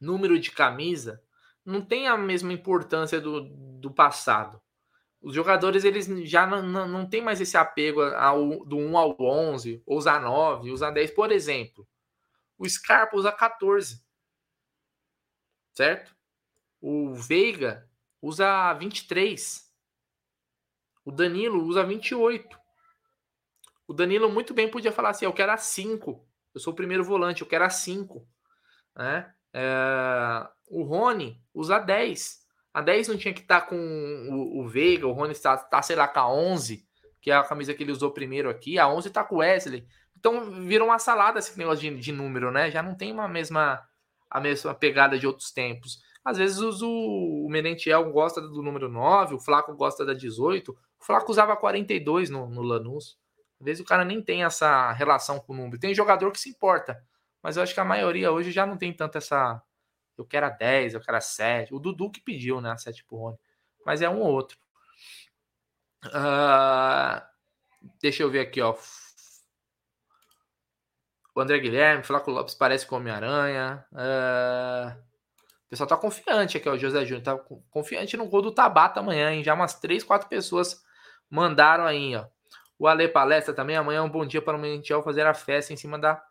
número 0.00 0.38
de 0.38 0.50
camisa, 0.50 1.22
não 1.64 1.82
tem 1.82 2.08
a 2.08 2.16
mesma 2.16 2.52
importância 2.52 3.20
do, 3.20 3.42
do 3.78 3.90
passado. 3.90 4.60
Os 5.20 5.34
jogadores 5.34 5.84
eles 5.84 6.06
já 6.28 6.46
não, 6.46 6.62
não, 6.62 6.88
não 6.88 7.06
tem 7.08 7.20
mais 7.20 7.40
esse 7.40 7.56
apego 7.56 8.02
ao, 8.02 8.64
do 8.64 8.78
1 8.78 8.96
ao 8.96 9.16
11, 9.20 9.82
ou 9.84 9.98
usar 9.98 10.20
9, 10.20 10.70
usar 10.70 10.90
10. 10.90 11.10
Por 11.10 11.30
exemplo, 11.30 11.86
o 12.56 12.68
Scarpa 12.68 13.16
usa 13.16 13.30
14. 13.30 14.02
Certo? 15.74 16.14
O 16.80 17.14
Veiga 17.14 17.88
usa 18.24 18.72
23. 18.74 19.62
O 21.04 21.12
Danilo 21.12 21.62
usa 21.64 21.84
28. 21.84 22.58
O 23.86 23.92
Danilo 23.92 24.30
muito 24.30 24.54
bem 24.54 24.70
podia 24.70 24.90
falar 24.90 25.10
assim: 25.10 25.26
eu 25.26 25.32
quero 25.32 25.52
a 25.52 25.56
5. 25.56 26.26
Eu 26.54 26.60
sou 26.60 26.72
o 26.72 26.76
primeiro 26.76 27.04
volante, 27.04 27.42
eu 27.42 27.48
quero 27.48 27.64
a 27.64 27.70
5. 27.70 28.26
Né? 28.96 29.32
É... 29.52 30.48
O 30.68 30.82
Rony 30.82 31.42
usa 31.52 31.78
10. 31.78 32.42
A 32.72 32.80
10 32.80 33.08
não 33.08 33.18
tinha 33.18 33.34
que 33.34 33.42
estar 33.42 33.60
tá 33.60 33.66
com 33.66 33.76
o, 33.76 34.60
o 34.60 34.68
Veiga, 34.68 35.06
o 35.06 35.12
Rony 35.12 35.32
está, 35.32 35.56
tá, 35.56 35.82
sei 35.82 35.94
lá, 35.94 36.08
com 36.08 36.18
a 36.18 36.32
11, 36.32 36.84
que 37.20 37.30
é 37.30 37.34
a 37.34 37.44
camisa 37.44 37.74
que 37.74 37.82
ele 37.82 37.92
usou 37.92 38.10
primeiro 38.10 38.48
aqui. 38.48 38.78
A 38.78 38.88
11 38.88 39.08
está 39.08 39.22
com 39.22 39.36
o 39.36 39.38
Wesley. 39.38 39.86
Então 40.16 40.64
virou 40.64 40.88
uma 40.88 40.98
salada 40.98 41.38
esse 41.38 41.56
negócio 41.58 41.80
de, 41.80 42.00
de, 42.00 42.10
número, 42.12 42.50
né? 42.50 42.70
Já 42.70 42.82
não 42.82 42.96
tem 42.96 43.12
uma 43.12 43.28
mesma 43.28 43.86
a 44.30 44.40
mesma 44.40 44.74
pegada 44.74 45.18
de 45.18 45.26
outros 45.26 45.52
tempos. 45.52 46.00
Às 46.24 46.38
vezes 46.38 46.58
o, 46.58 47.44
o 47.44 47.48
Merentiel 47.50 48.10
gosta 48.10 48.40
do 48.40 48.62
número 48.62 48.88
9, 48.88 49.34
o 49.34 49.38
Flaco 49.38 49.74
gosta 49.74 50.06
da 50.06 50.14
18. 50.14 50.72
O 50.72 51.04
Flaco 51.04 51.30
usava 51.30 51.54
42 51.54 52.30
no, 52.30 52.48
no 52.48 52.62
Lanús. 52.62 53.18
Às 53.60 53.64
vezes 53.64 53.84
o 53.84 53.86
cara 53.86 54.04
nem 54.04 54.22
tem 54.22 54.42
essa 54.42 54.90
relação 54.92 55.38
com 55.38 55.52
o 55.52 55.56
número. 55.56 55.78
Tem 55.78 55.94
jogador 55.94 56.32
que 56.32 56.40
se 56.40 56.48
importa, 56.48 57.04
mas 57.42 57.56
eu 57.56 57.62
acho 57.62 57.74
que 57.74 57.80
a 57.80 57.84
maioria 57.84 58.32
hoje 58.32 58.50
já 58.50 58.64
não 58.64 58.78
tem 58.78 58.92
tanto 58.92 59.18
essa. 59.18 59.62
Eu 60.16 60.24
quero 60.24 60.46
a 60.46 60.50
10, 60.50 60.94
eu 60.94 61.00
quero 61.00 61.18
a 61.18 61.20
7. 61.20 61.74
O 61.74 61.78
Dudu 61.78 62.10
que 62.10 62.20
pediu, 62.20 62.60
né? 62.60 62.70
A 62.70 62.78
7 62.78 63.04
pro 63.04 63.16
Rony. 63.16 63.38
Mas 63.84 64.00
é 64.00 64.08
um 64.08 64.20
ou 64.20 64.32
outro. 64.32 64.56
Uh, 66.06 67.20
deixa 68.00 68.22
eu 68.22 68.30
ver 68.30 68.40
aqui, 68.40 68.62
ó. 68.62 68.74
O 71.34 71.40
André 71.40 71.58
Guilherme, 71.58 72.04
Flaco 72.04 72.30
Lopes 72.30 72.54
parece 72.54 72.86
com 72.86 72.96
Homem-Aranha. 72.96 73.84
Uh... 73.92 75.13
O 75.66 75.70
pessoal 75.70 75.88
tá 75.88 75.96
confiante 75.96 76.56
aqui, 76.56 76.68
ó. 76.68 76.72
O 76.72 76.78
José 76.78 77.04
Júnior 77.04 77.22
tá 77.22 77.36
confiante 77.70 78.16
no 78.16 78.26
gol 78.26 78.42
do 78.42 78.52
Tabata 78.52 79.00
amanhã, 79.00 79.32
hein? 79.32 79.42
Já 79.42 79.54
umas 79.54 79.74
3, 79.74 80.04
4 80.04 80.28
pessoas 80.28 80.82
mandaram 81.30 81.84
aí, 81.84 82.14
ó. 82.14 82.26
O 82.78 82.86
Ale 82.86 83.08
Palestra 83.08 83.54
também. 83.54 83.76
Amanhã 83.76 83.98
é 83.98 84.02
um 84.02 84.10
bom 84.10 84.26
dia 84.26 84.42
para 84.42 84.56
o 84.56 84.60
Mentiel 84.60 85.02
fazer 85.02 85.26
a 85.26 85.34
festa 85.34 85.72
em 85.72 85.76
cima 85.76 85.98
da 85.98 86.22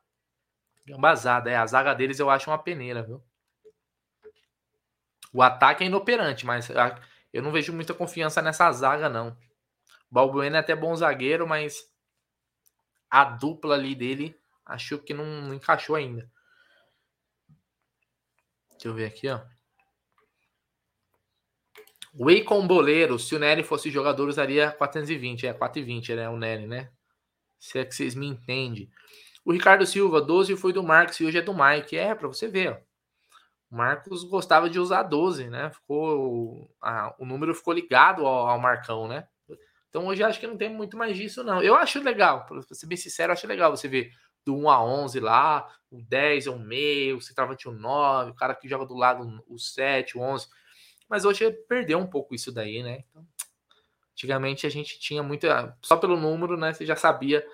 gambazada. 0.86 1.50
É, 1.50 1.56
a 1.56 1.66
zaga 1.66 1.94
deles 1.94 2.20
eu 2.20 2.30
acho 2.30 2.50
uma 2.50 2.58
peneira, 2.58 3.02
viu? 3.04 3.24
O 5.34 5.42
ataque 5.42 5.84
é 5.84 5.88
inoperante, 5.88 6.46
mas 6.46 6.70
eu 7.32 7.42
não 7.42 7.52
vejo 7.52 7.74
muita 7.74 7.94
confiança 7.94 8.42
nessa 8.42 8.72
zaga, 8.72 9.10
não. 9.10 9.30
O 9.30 10.14
Balbuena 10.14 10.58
é 10.58 10.60
até 10.60 10.76
bom 10.76 10.96
zagueiro, 10.96 11.48
mas 11.48 11.92
a 13.10 13.24
dupla 13.24 13.74
ali 13.74 13.96
dele 13.96 14.40
Acho 14.66 14.98
que 14.98 15.14
não 15.14 15.54
encaixou 15.54 15.96
ainda. 15.96 16.30
Deixa 18.84 18.90
eu 18.90 18.94
ver 18.94 19.06
aqui, 19.06 19.30
ó. 19.30 19.40
Wacom 22.14 22.68
Boleiro, 22.68 23.18
se 23.18 23.34
o 23.34 23.40
Nery 23.40 23.64
fosse 23.64 23.90
jogador, 23.90 24.28
usaria 24.28 24.74
420. 24.74 25.48
É 25.48 25.54
420, 25.54 26.16
né? 26.16 26.30
O 26.30 26.36
Nery, 26.36 26.68
né? 26.68 26.92
Se 27.58 27.80
é 27.80 27.86
que 27.86 27.96
vocês 27.96 28.14
me 28.14 28.28
entendem. 28.28 28.90
O 29.46 29.54
Ricardo 29.54 29.86
Silva, 29.86 30.22
12 30.22 30.58
foi 30.58 30.74
do 30.74 30.84
Marcos 30.84 31.18
e 31.22 31.26
hoje 31.26 31.38
é 31.38 31.42
do 31.42 31.54
Mike. 31.54 31.96
É, 31.96 32.14
para 32.14 32.28
você 32.28 32.46
ver, 32.50 32.74
ó. 32.74 32.78
Marcos 33.72 34.26
gostava 34.26 34.70
de 34.70 34.78
usar 34.78 35.04
12, 35.04 35.50
né? 35.50 35.70
Ficou. 35.70 36.70
A, 36.82 37.16
o 37.18 37.26
número 37.26 37.56
ficou 37.56 37.74
ligado 37.74 38.28
ao, 38.28 38.50
ao 38.50 38.60
Marcão, 38.60 39.08
né? 39.08 39.26
Então 39.88 40.08
hoje 40.08 40.24
acho 40.24 40.42
que 40.42 40.48
não 40.48 40.58
tem 40.58 40.70
muito 40.70 40.98
mais 40.98 41.16
disso, 41.16 41.42
não. 41.42 41.64
Eu 41.64 41.76
acho 41.76 42.04
legal, 42.04 42.46
para 42.46 42.62
ser 42.62 42.86
bem 42.86 42.98
sincero, 42.98 43.32
acho 43.32 43.48
legal 43.48 43.72
você 43.72 43.88
ver 43.88 44.12
do 44.46 44.56
1 44.56 44.70
a 44.70 44.84
11 44.84 45.20
lá, 45.20 45.70
o 45.89 46.02
10 46.02 46.48
é 46.48 46.50
o 46.50 46.60
meio, 46.60 47.18
o 47.18 47.22
centroavante 47.22 47.68
o 47.68 47.72
9, 47.72 48.32
o 48.32 48.36
cara 48.36 48.56
que 48.56 48.68
joga 48.68 48.86
do 48.86 48.96
lado 48.96 49.44
o 49.48 49.58
7, 49.58 50.18
o 50.18 50.22
11. 50.22 50.48
Mas 51.08 51.26
hoje 51.26 51.52
perdeu 51.68 52.00
um 52.00 52.08
pouco 52.08 52.34
isso 52.34 52.52
daí, 52.52 52.82
né? 52.82 53.04
Então, 53.10 53.26
antigamente 54.12 54.66
a 54.66 54.70
gente 54.70 55.00
tinha 55.00 55.22
muita. 55.22 55.78
Só 55.82 55.98
pelo 55.98 56.18
número, 56.18 56.58
né? 56.58 56.74
Você 56.74 56.86
já 56.86 56.96
sabia 56.96 57.46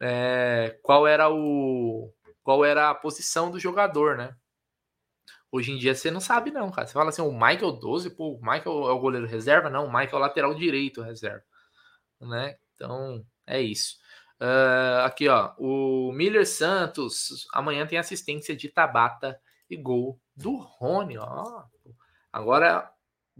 é, 0.00 0.78
qual 0.82 1.06
era 1.06 1.30
o. 1.30 2.12
qual 2.42 2.64
era 2.64 2.90
a 2.90 2.94
posição 2.94 3.50
do 3.50 3.60
jogador, 3.60 4.16
né? 4.16 4.34
Hoje 5.52 5.70
em 5.70 5.78
dia 5.78 5.94
você 5.94 6.10
não 6.10 6.20
sabe, 6.20 6.50
não, 6.50 6.70
cara. 6.70 6.86
Você 6.86 6.94
fala 6.94 7.10
assim, 7.10 7.22
o 7.22 7.32
Michael 7.32 7.72
12, 7.72 8.10
pô, 8.10 8.32
o 8.32 8.40
Michael 8.40 8.88
é 8.88 8.92
o 8.92 8.98
goleiro 8.98 9.26
reserva? 9.26 9.70
Não, 9.70 9.86
o 9.86 9.88
Michael 9.88 10.14
é 10.14 10.16
o 10.16 10.18
lateral 10.18 10.54
direito 10.54 11.00
reserva. 11.00 11.44
Né? 12.20 12.56
Então, 12.74 13.24
é 13.46 13.60
isso. 13.60 13.96
Uh, 14.40 15.04
aqui, 15.04 15.28
ó. 15.28 15.52
O 15.58 16.12
Miller 16.12 16.46
Santos. 16.46 17.46
Amanhã 17.52 17.86
tem 17.86 17.98
assistência 17.98 18.56
de 18.56 18.68
Tabata 18.68 19.40
e 19.68 19.76
gol 19.76 20.20
do 20.36 20.56
Rony, 20.56 21.16
ó. 21.18 21.64
Agora 22.32 22.90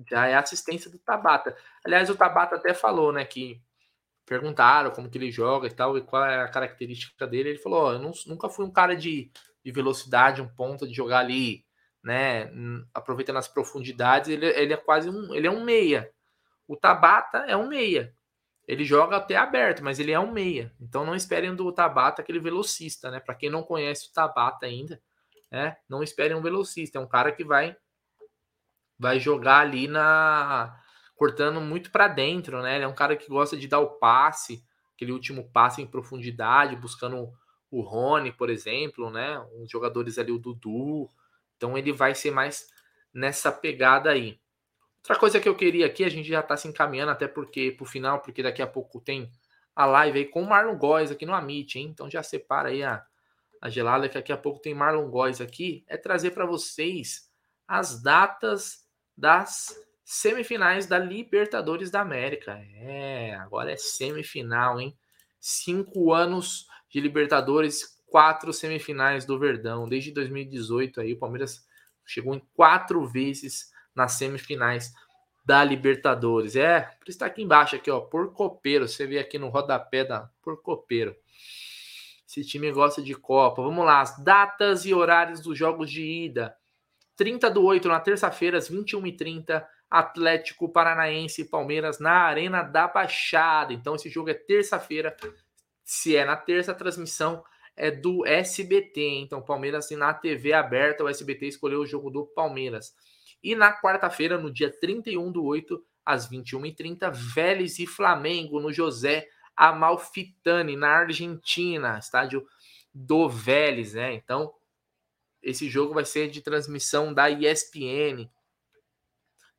já 0.08 0.26
é 0.26 0.34
assistência 0.34 0.90
do 0.90 0.98
Tabata. 0.98 1.56
Aliás, 1.84 2.10
o 2.10 2.16
Tabata 2.16 2.56
até 2.56 2.74
falou, 2.74 3.12
né, 3.12 3.24
que 3.24 3.62
perguntaram 4.26 4.90
como 4.90 5.08
que 5.08 5.18
ele 5.18 5.30
joga 5.30 5.66
e 5.66 5.70
tal, 5.70 5.96
e 5.98 6.02
qual 6.02 6.24
é 6.24 6.42
a 6.42 6.48
característica 6.48 7.26
dele. 7.26 7.50
Ele 7.50 7.58
falou: 7.58 7.82
ó, 7.84 7.92
eu 7.92 7.98
não, 7.98 8.12
nunca 8.26 8.48
fui 8.48 8.64
um 8.64 8.72
cara 8.72 8.96
de, 8.96 9.30
de 9.64 9.72
velocidade, 9.72 10.42
um 10.42 10.48
ponto 10.48 10.86
de 10.86 10.94
jogar 10.94 11.20
ali, 11.20 11.64
né, 12.02 12.50
aproveitando 12.92 13.36
as 13.36 13.48
profundidades. 13.48 14.30
Ele, 14.30 14.46
ele 14.46 14.72
é 14.72 14.76
quase 14.76 15.10
um, 15.10 15.34
ele 15.34 15.46
é 15.46 15.50
um 15.50 15.64
meia. 15.64 16.10
O 16.66 16.76
Tabata 16.76 17.38
é 17.38 17.56
um 17.56 17.68
meia. 17.68 18.13
Ele 18.66 18.84
joga 18.84 19.16
até 19.16 19.36
aberto, 19.36 19.84
mas 19.84 19.98
ele 19.98 20.12
é 20.12 20.18
um 20.18 20.32
meia. 20.32 20.72
Então 20.80 21.04
não 21.04 21.14
esperem 21.14 21.54
do 21.54 21.70
Tabata 21.70 22.22
aquele 22.22 22.40
velocista, 22.40 23.10
né? 23.10 23.20
Para 23.20 23.34
quem 23.34 23.50
não 23.50 23.62
conhece 23.62 24.08
o 24.08 24.12
Tabata 24.12 24.66
ainda, 24.66 25.00
né? 25.50 25.76
Não 25.88 26.02
esperem 26.02 26.36
um 26.36 26.42
velocista. 26.42 26.98
É 26.98 27.00
um 27.00 27.08
cara 27.08 27.30
que 27.30 27.44
vai 27.44 27.76
vai 28.98 29.18
jogar 29.18 29.58
ali 29.58 29.88
na 29.88 30.80
cortando 31.16 31.60
muito 31.60 31.90
para 31.90 32.08
dentro, 32.08 32.62
né? 32.62 32.76
Ele 32.76 32.84
é 32.84 32.88
um 32.88 32.94
cara 32.94 33.16
que 33.16 33.28
gosta 33.28 33.56
de 33.56 33.68
dar 33.68 33.80
o 33.80 33.98
passe, 33.98 34.64
aquele 34.94 35.12
último 35.12 35.50
passe 35.52 35.82
em 35.82 35.86
profundidade, 35.86 36.76
buscando 36.76 37.30
o 37.70 37.80
Rony, 37.82 38.32
por 38.32 38.50
exemplo, 38.50 39.10
né? 39.10 39.38
Os 39.60 39.70
jogadores 39.70 40.18
ali 40.18 40.32
o 40.32 40.38
Dudu. 40.38 41.08
Então 41.56 41.76
ele 41.76 41.92
vai 41.92 42.14
ser 42.14 42.30
mais 42.30 42.66
nessa 43.12 43.52
pegada 43.52 44.10
aí. 44.10 44.40
Outra 45.04 45.18
coisa 45.18 45.38
que 45.38 45.46
eu 45.46 45.54
queria 45.54 45.84
aqui, 45.84 46.02
a 46.02 46.08
gente 46.08 46.26
já 46.26 46.40
está 46.40 46.56
se 46.56 46.66
encaminhando 46.66 47.12
até 47.12 47.28
porque 47.28 47.70
pro 47.72 47.84
final, 47.84 48.20
porque 48.20 48.42
daqui 48.42 48.62
a 48.62 48.66
pouco 48.66 49.02
tem 49.02 49.30
a 49.76 49.84
live 49.84 50.20
aí 50.20 50.24
com 50.24 50.42
o 50.42 50.48
Marlon 50.48 50.78
Góes 50.78 51.10
aqui 51.10 51.26
no 51.26 51.34
Amit, 51.34 51.78
hein? 51.78 51.88
Então 51.92 52.08
já 52.08 52.22
separa 52.22 52.70
aí 52.70 52.82
a, 52.82 53.04
a 53.60 53.68
gelada 53.68 54.08
que 54.08 54.14
daqui 54.14 54.32
a 54.32 54.36
pouco 54.38 54.60
tem 54.60 54.72
Marlon 54.72 55.10
Góes 55.10 55.42
aqui. 55.42 55.84
É 55.88 55.98
trazer 55.98 56.30
para 56.30 56.46
vocês 56.46 57.30
as 57.68 58.02
datas 58.02 58.88
das 59.14 59.74
semifinais 60.06 60.86
da 60.86 60.98
Libertadores 60.98 61.90
da 61.90 62.00
América. 62.00 62.58
É, 62.74 63.34
agora 63.34 63.72
é 63.72 63.76
semifinal, 63.76 64.80
hein? 64.80 64.96
Cinco 65.38 66.14
anos 66.14 66.66
de 66.88 66.98
Libertadores, 66.98 68.00
quatro 68.06 68.54
semifinais 68.54 69.26
do 69.26 69.38
Verdão. 69.38 69.86
Desde 69.86 70.10
2018 70.12 71.02
aí, 71.02 71.12
o 71.12 71.18
Palmeiras 71.18 71.62
chegou 72.06 72.34
em 72.34 72.42
quatro 72.54 73.06
vezes 73.06 73.73
nas 73.94 74.12
semifinais 74.12 74.92
da 75.44 75.62
Libertadores. 75.62 76.56
É, 76.56 76.80
por 76.98 77.08
isso 77.08 77.18
tá 77.18 77.26
aqui 77.26 77.42
embaixo, 77.42 77.76
aqui, 77.76 77.90
ó, 77.90 78.00
por 78.00 78.32
copeiro. 78.32 78.88
Você 78.88 79.06
vê 79.06 79.18
aqui 79.18 79.38
no 79.38 79.48
rodapé 79.48 80.04
da 80.04 80.30
por 80.42 80.60
copeiro. 80.62 81.14
Esse 82.26 82.44
time 82.44 82.72
gosta 82.72 83.02
de 83.02 83.14
Copa. 83.14 83.62
Vamos 83.62 83.84
lá, 83.84 84.00
as 84.00 84.18
datas 84.22 84.84
e 84.84 84.94
horários 84.94 85.40
dos 85.40 85.56
jogos 85.56 85.90
de 85.90 86.02
ida. 86.02 86.56
30 87.16 87.48
do 87.50 87.62
8, 87.62 87.86
na 87.86 88.00
terça-feira, 88.00 88.58
às 88.58 88.68
21h30, 88.68 89.64
Atlético 89.88 90.68
Paranaense 90.68 91.42
e 91.42 91.44
Palmeiras 91.44 92.00
na 92.00 92.10
Arena 92.10 92.62
da 92.62 92.88
Baixada. 92.88 93.72
Então, 93.72 93.94
esse 93.94 94.08
jogo 94.08 94.30
é 94.30 94.34
terça-feira. 94.34 95.16
Se 95.84 96.16
é 96.16 96.24
na 96.24 96.36
terça, 96.36 96.72
a 96.72 96.74
transmissão 96.74 97.44
é 97.76 97.90
do 97.90 98.26
SBT. 98.26 99.20
Então, 99.20 99.40
Palmeiras 99.40 99.84
assim, 99.84 99.94
na 99.94 100.12
TV 100.12 100.52
aberta, 100.52 101.04
o 101.04 101.08
SBT 101.08 101.46
escolheu 101.46 101.80
o 101.80 101.86
jogo 101.86 102.10
do 102.10 102.26
Palmeiras. 102.26 102.94
E 103.44 103.54
na 103.54 103.78
quarta-feira, 103.78 104.38
no 104.38 104.50
dia 104.50 104.70
31 104.70 105.30
do 105.30 105.44
8, 105.44 105.84
às 106.02 106.26
21h30, 106.30 107.12
Vélez 107.12 107.78
e 107.78 107.86
Flamengo 107.86 108.58
no 108.58 108.72
José 108.72 109.28
Amalfitani, 109.54 110.76
na 110.76 110.88
Argentina, 110.88 111.98
estádio 111.98 112.46
do 112.92 113.28
Vélez, 113.28 113.92
né? 113.92 114.14
Então, 114.14 114.50
esse 115.42 115.68
jogo 115.68 115.92
vai 115.92 116.06
ser 116.06 116.30
de 116.30 116.40
transmissão 116.40 117.12
da 117.12 117.28
ESPN, 117.28 118.30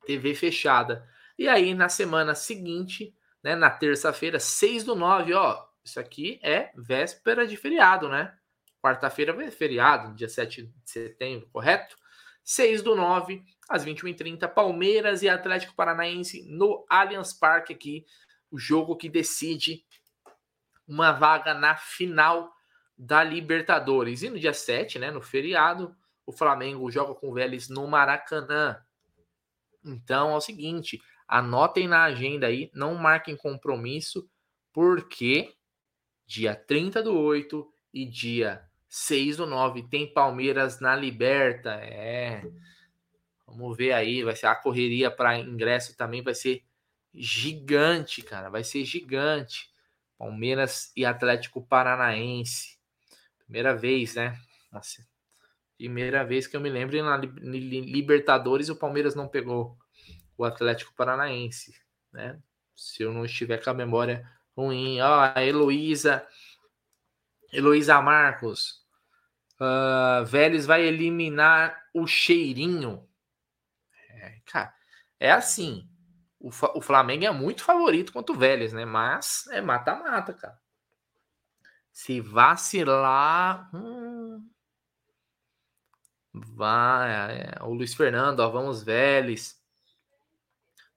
TV 0.04 0.34
fechada. 0.34 1.08
E 1.38 1.48
aí, 1.48 1.72
na 1.72 1.88
semana 1.88 2.34
seguinte, 2.34 3.14
né, 3.40 3.54
na 3.54 3.70
terça-feira, 3.70 4.40
6 4.40 4.82
do 4.82 4.96
9, 4.96 5.32
ó, 5.34 5.64
isso 5.84 6.00
aqui 6.00 6.40
é 6.42 6.72
véspera 6.74 7.46
de 7.46 7.56
feriado, 7.56 8.08
né? 8.08 8.36
Quarta-feira 8.82 9.32
é 9.44 9.50
feriado, 9.50 10.12
dia 10.16 10.28
7 10.28 10.64
de 10.64 10.90
setembro, 10.90 11.48
correto? 11.52 11.96
6 12.46 12.80
do 12.80 12.94
9, 12.94 13.44
às 13.68 13.84
21h30, 13.84 14.46
Palmeiras 14.46 15.20
e 15.20 15.28
Atlético 15.28 15.74
Paranaense 15.74 16.46
no 16.48 16.86
Allianz 16.88 17.32
Parque 17.32 17.72
aqui, 17.72 18.06
o 18.48 18.56
jogo 18.56 18.94
que 18.94 19.08
decide 19.08 19.84
uma 20.86 21.10
vaga 21.10 21.52
na 21.52 21.74
final 21.74 22.54
da 22.96 23.24
Libertadores. 23.24 24.22
E 24.22 24.30
no 24.30 24.38
dia 24.38 24.54
7, 24.54 24.96
né, 25.00 25.10
no 25.10 25.20
feriado, 25.20 25.96
o 26.24 26.30
Flamengo 26.30 26.88
joga 26.88 27.16
com 27.16 27.30
o 27.30 27.34
Vélez 27.34 27.68
no 27.68 27.84
Maracanã. 27.88 28.80
Então 29.84 30.30
é 30.30 30.36
o 30.36 30.40
seguinte, 30.40 31.02
anotem 31.26 31.88
na 31.88 32.04
agenda 32.04 32.46
aí, 32.46 32.70
não 32.72 32.94
marquem 32.94 33.36
compromisso, 33.36 34.30
porque 34.72 35.52
dia 36.24 36.54
30 36.54 37.02
do 37.02 37.18
8 37.18 37.68
e 37.92 38.06
dia 38.06 38.65
6 38.88 39.38
do 39.38 39.46
9 39.46 39.82
tem 39.84 40.12
Palmeiras 40.12 40.80
na 40.80 40.94
Liberta. 40.94 41.74
É. 41.74 42.42
Vamos 43.46 43.76
ver 43.76 43.92
aí, 43.92 44.22
vai 44.22 44.34
ser 44.34 44.46
a 44.46 44.54
correria 44.54 45.10
para 45.10 45.38
ingresso 45.38 45.96
também 45.96 46.22
vai 46.22 46.34
ser 46.34 46.64
gigante, 47.14 48.22
cara, 48.22 48.50
vai 48.50 48.64
ser 48.64 48.84
gigante. 48.84 49.70
Palmeiras 50.18 50.92
e 50.96 51.04
Atlético 51.04 51.64
Paranaense. 51.64 52.78
Primeira 53.38 53.76
vez, 53.76 54.14
né? 54.14 54.38
Nossa, 54.72 55.06
primeira 55.76 56.24
vez 56.24 56.46
que 56.46 56.56
eu 56.56 56.60
me 56.60 56.70
lembro 56.70 57.00
na 57.02 57.16
Libertadores 57.16 58.68
o 58.68 58.76
Palmeiras 58.76 59.14
não 59.14 59.28
pegou 59.28 59.76
o 60.36 60.44
Atlético 60.44 60.94
Paranaense, 60.94 61.74
né? 62.12 62.40
Se 62.74 63.02
eu 63.02 63.12
não 63.12 63.24
estiver 63.24 63.62
com 63.62 63.70
a 63.70 63.74
memória 63.74 64.28
ruim. 64.56 65.00
Ó, 65.00 65.32
a 65.34 65.44
Heloísa, 65.44 66.26
Heloísa 67.52 68.00
Marcos. 68.00 68.84
Uh, 69.60 70.24
Vélez 70.26 70.66
vai 70.66 70.82
eliminar 70.82 71.82
o 71.94 72.06
cheirinho. 72.06 73.08
É, 74.10 74.40
cara, 74.44 74.74
é 75.18 75.32
assim 75.32 75.88
o, 76.46 76.50
o 76.78 76.80
Flamengo 76.80 77.24
é 77.24 77.30
muito 77.30 77.64
favorito 77.64 78.12
contra 78.12 78.34
o 78.34 78.38
Vélez, 78.38 78.72
né? 78.72 78.84
Mas 78.84 79.46
é 79.48 79.60
mata-mata, 79.60 80.32
cara. 80.32 80.58
Se 81.92 82.20
vacilar. 82.20 83.68
Hum, 83.74 84.48
vai. 86.32 87.38
É, 87.38 87.62
o 87.62 87.72
Luiz 87.72 87.94
Fernando, 87.94 88.40
ó, 88.40 88.48
vamos 88.48 88.82
Vélez. 88.82 89.60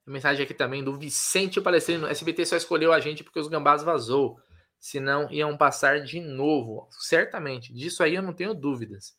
mensagem 0.05 0.43
aqui 0.43 0.53
também 0.53 0.83
do 0.83 0.97
Vicente 0.97 1.61
Palestrino. 1.61 2.07
SBT 2.07 2.45
só 2.45 2.55
escolheu 2.55 2.93
a 2.93 2.99
gente 2.99 3.23
porque 3.23 3.39
os 3.39 3.47
gambás 3.47 3.81
vazou. 3.81 4.39
Senão 4.79 5.29
iam 5.31 5.57
passar 5.57 6.01
de 6.01 6.21
novo. 6.21 6.87
Certamente. 6.91 7.73
Disso 7.73 8.01
aí 8.01 8.15
eu 8.15 8.21
não 8.21 8.33
tenho 8.33 8.53
dúvidas. 8.53 9.17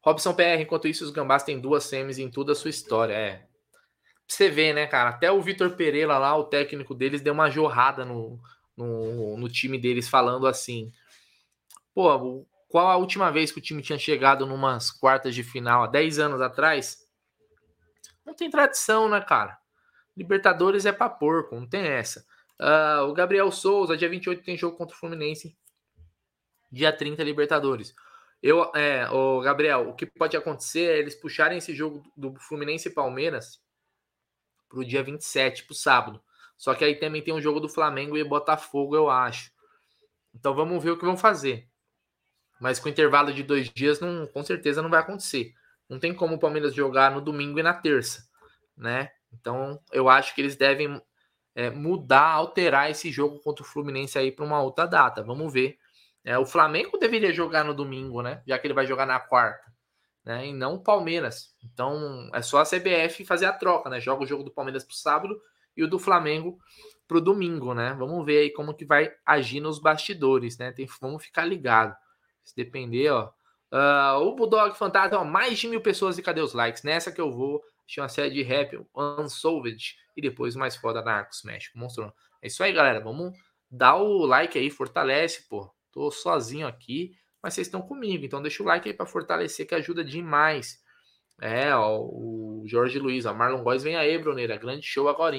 Robson 0.00 0.34
PR, 0.34 0.60
enquanto 0.60 0.88
isso, 0.88 1.04
os 1.04 1.10
gambás 1.10 1.42
têm 1.42 1.58
duas 1.58 1.84
semis 1.84 2.18
em 2.18 2.30
toda 2.30 2.52
a 2.52 2.54
sua 2.54 2.70
história. 2.70 3.14
É, 3.14 3.46
você 4.26 4.50
vê, 4.50 4.72
né, 4.72 4.86
cara? 4.86 5.10
Até 5.10 5.30
o 5.30 5.40
Vitor 5.40 5.76
Pereira 5.76 6.18
lá, 6.18 6.36
o 6.36 6.44
técnico 6.44 6.94
deles, 6.94 7.20
deu 7.20 7.32
uma 7.32 7.50
jorrada 7.50 8.04
no, 8.04 8.40
no, 8.76 9.36
no, 9.36 9.48
time 9.48 9.78
deles, 9.78 10.08
falando 10.08 10.46
assim: 10.46 10.92
pô, 11.94 12.46
qual 12.68 12.88
a 12.88 12.96
última 12.96 13.30
vez 13.30 13.52
que 13.52 13.58
o 13.58 13.62
time 13.62 13.82
tinha 13.82 13.98
chegado 13.98 14.46
numas 14.46 14.90
quartas 14.90 15.34
de 15.34 15.42
final? 15.42 15.84
Há 15.84 15.86
10 15.86 16.18
anos 16.18 16.40
atrás? 16.40 16.98
Não 18.24 18.34
tem 18.34 18.50
tradição, 18.50 19.08
né, 19.08 19.20
cara? 19.20 19.56
Libertadores 20.16 20.86
é 20.86 20.92
pra 20.92 21.08
porco, 21.08 21.54
não 21.54 21.66
tem 21.66 21.86
essa. 21.86 22.24
Uh, 22.60 23.08
o 23.08 23.12
Gabriel 23.12 23.50
Souza, 23.50 23.96
dia 23.96 24.08
28 24.08 24.42
tem 24.42 24.56
jogo 24.56 24.76
contra 24.76 24.94
o 24.94 24.98
Fluminense. 24.98 25.56
Dia 26.70 26.92
30, 26.92 27.22
Libertadores. 27.22 27.94
Eu, 28.42 28.70
é, 28.74 29.08
o 29.10 29.40
Gabriel, 29.40 29.88
o 29.88 29.94
que 29.94 30.04
pode 30.04 30.36
acontecer 30.36 30.90
é 30.90 30.98
eles 30.98 31.14
puxarem 31.14 31.58
esse 31.58 31.74
jogo 31.74 32.02
do 32.16 32.34
Fluminense 32.36 32.88
e 32.88 32.92
Palmeiras 32.92 33.58
para 34.68 34.80
o 34.80 34.84
dia 34.84 35.02
27, 35.02 35.64
para 35.64 35.72
o 35.72 35.76
sábado. 35.76 36.22
Só 36.56 36.74
que 36.74 36.84
aí 36.84 36.94
também 36.96 37.22
tem 37.22 37.32
um 37.32 37.40
jogo 37.40 37.58
do 37.58 37.68
Flamengo 37.68 38.16
e 38.16 38.24
Botafogo, 38.24 38.94
eu 38.94 39.08
acho. 39.08 39.50
Então 40.34 40.54
vamos 40.54 40.82
ver 40.82 40.90
o 40.90 40.98
que 40.98 41.04
vão 41.04 41.16
fazer. 41.16 41.68
Mas 42.60 42.78
com 42.78 42.88
intervalo 42.88 43.32
de 43.32 43.42
dois 43.42 43.70
dias, 43.70 44.00
não, 44.00 44.26
com 44.26 44.42
certeza 44.42 44.82
não 44.82 44.90
vai 44.90 45.00
acontecer. 45.00 45.54
Não 45.88 45.98
tem 45.98 46.14
como 46.14 46.34
o 46.34 46.38
Palmeiras 46.38 46.74
jogar 46.74 47.10
no 47.10 47.20
domingo 47.20 47.58
e 47.58 47.62
na 47.62 47.74
terça, 47.74 48.28
né? 48.76 49.10
Então 49.32 49.80
eu 49.92 50.08
acho 50.08 50.34
que 50.34 50.40
eles 50.40 50.56
devem 50.56 51.00
é, 51.54 51.70
mudar, 51.70 52.32
alterar 52.32 52.90
esse 52.90 53.10
jogo 53.10 53.40
contra 53.40 53.64
o 53.64 53.66
Fluminense 53.66 54.18
aí 54.18 54.32
para 54.32 54.44
uma 54.44 54.60
outra 54.62 54.86
data. 54.86 55.22
Vamos 55.22 55.52
ver. 55.52 55.78
É, 56.24 56.38
o 56.38 56.46
Flamengo 56.46 56.98
deveria 56.98 57.32
jogar 57.32 57.64
no 57.64 57.74
domingo, 57.74 58.22
né? 58.22 58.42
Já 58.46 58.58
que 58.58 58.66
ele 58.66 58.74
vai 58.74 58.86
jogar 58.86 59.06
na 59.06 59.20
quarta 59.20 59.74
né? 60.24 60.46
E 60.46 60.52
não 60.52 60.74
o 60.74 60.82
Palmeiras. 60.82 61.54
Então 61.62 62.30
é 62.32 62.40
só 62.40 62.58
a 62.58 62.64
CBF 62.64 63.24
fazer 63.24 63.46
a 63.46 63.52
troca, 63.52 63.90
né? 63.90 64.00
Joga 64.00 64.24
o 64.24 64.26
jogo 64.26 64.42
do 64.42 64.50
Palmeiras 64.50 64.84
pro 64.84 64.94
sábado 64.94 65.38
e 65.76 65.84
o 65.84 65.88
do 65.88 65.98
Flamengo 65.98 66.58
pro 67.06 67.20
domingo, 67.20 67.74
né? 67.74 67.94
Vamos 67.98 68.24
ver 68.24 68.38
aí 68.38 68.50
como 68.50 68.74
que 68.74 68.86
vai 68.86 69.12
agir 69.26 69.60
nos 69.60 69.78
bastidores, 69.78 70.56
né? 70.56 70.72
Tem, 70.72 70.88
vamos 71.00 71.22
ficar 71.22 71.44
ligado. 71.44 71.94
Se 72.42 72.56
depender, 72.56 73.10
ó. 73.10 73.30
Uh, 73.72 74.20
o 74.22 74.34
Bulldog 74.36 74.76
Fantasma, 74.76 75.18
ó, 75.18 75.24
mais 75.24 75.58
de 75.58 75.66
mil 75.66 75.80
pessoas 75.80 76.16
e 76.16 76.22
cadê 76.22 76.40
os 76.40 76.54
likes? 76.54 76.84
Nessa 76.84 77.10
que 77.10 77.20
eu 77.20 77.30
vou, 77.32 77.60
tinha 77.86 78.02
uma 78.02 78.08
série 78.08 78.30
de 78.30 78.42
rap 78.42 78.78
Unsolved 78.94 79.96
e 80.16 80.22
depois 80.22 80.56
mais 80.56 80.76
foda 80.76 81.02
Narcos 81.02 81.42
México. 81.42 81.78
Mostrou. 81.78 82.12
É 82.40 82.46
isso 82.46 82.62
aí, 82.62 82.72
galera. 82.72 83.00
Vamos 83.00 83.32
dar 83.70 83.96
o 83.96 84.24
like 84.26 84.58
aí, 84.58 84.70
fortalece, 84.70 85.48
pô. 85.48 85.72
Tô 85.92 86.10
sozinho 86.10 86.66
aqui 86.66 87.16
mas 87.44 87.52
vocês 87.52 87.66
estão 87.66 87.82
comigo. 87.82 88.24
Então 88.24 88.40
deixa 88.40 88.62
o 88.62 88.66
like 88.66 88.88
aí 88.88 88.94
para 88.94 89.04
fortalecer, 89.04 89.66
que 89.66 89.74
ajuda 89.74 90.02
demais. 90.02 90.82
É, 91.42 91.76
ó, 91.76 92.00
o 92.00 92.64
Jorge 92.66 92.98
Luiz, 92.98 93.26
ó, 93.26 93.34
Marlon 93.34 93.62
Góes 93.62 93.82
vem 93.82 93.96
aí, 93.96 94.16
Bruneira, 94.16 94.56
grande 94.56 94.86
show 94.86 95.10
agora. 95.10 95.36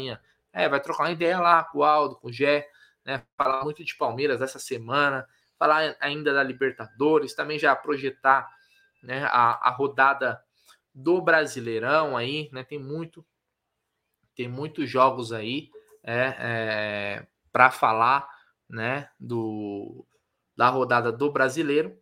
É, 0.54 0.70
vai 0.70 0.80
trocar 0.80 1.06
uma 1.06 1.12
ideia 1.12 1.40
lá 1.40 1.64
com 1.64 1.80
o 1.80 1.84
Aldo, 1.84 2.18
com 2.18 2.28
o 2.28 2.32
Gé, 2.32 2.68
né? 3.04 3.24
Falar 3.36 3.64
muito 3.64 3.84
de 3.84 3.96
Palmeiras 3.96 4.40
essa 4.40 4.60
semana, 4.60 5.28
falar 5.58 5.98
ainda 6.00 6.32
da 6.32 6.44
Libertadores, 6.44 7.34
também 7.34 7.58
já 7.58 7.76
projetar 7.76 8.48
né, 9.02 9.24
a, 9.24 9.68
a 9.68 9.72
rodada 9.72 10.40
do 10.96 11.22
Brasileirão 11.22 12.16
aí, 12.16 12.50
né? 12.54 12.64
Tem 12.64 12.80
muito, 12.80 13.26
tem 14.34 14.48
muitos 14.48 14.90
jogos 14.90 15.34
aí 15.34 15.70
é, 16.02 16.36
é 16.40 17.28
para 17.52 17.70
falar, 17.70 18.28
né? 18.70 19.10
Do 19.20 20.08
da 20.56 20.70
rodada 20.70 21.12
do 21.12 21.30
brasileiro. 21.32 21.98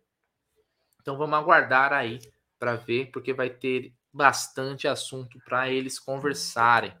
Então 1.02 1.18
vamos 1.18 1.36
aguardar 1.36 1.92
aí 1.92 2.20
para 2.58 2.76
ver, 2.76 3.10
porque 3.10 3.32
vai 3.32 3.50
ter 3.50 3.92
bastante 4.12 4.86
assunto 4.86 5.40
para 5.44 5.68
eles 5.68 5.98
conversarem. 5.98 6.92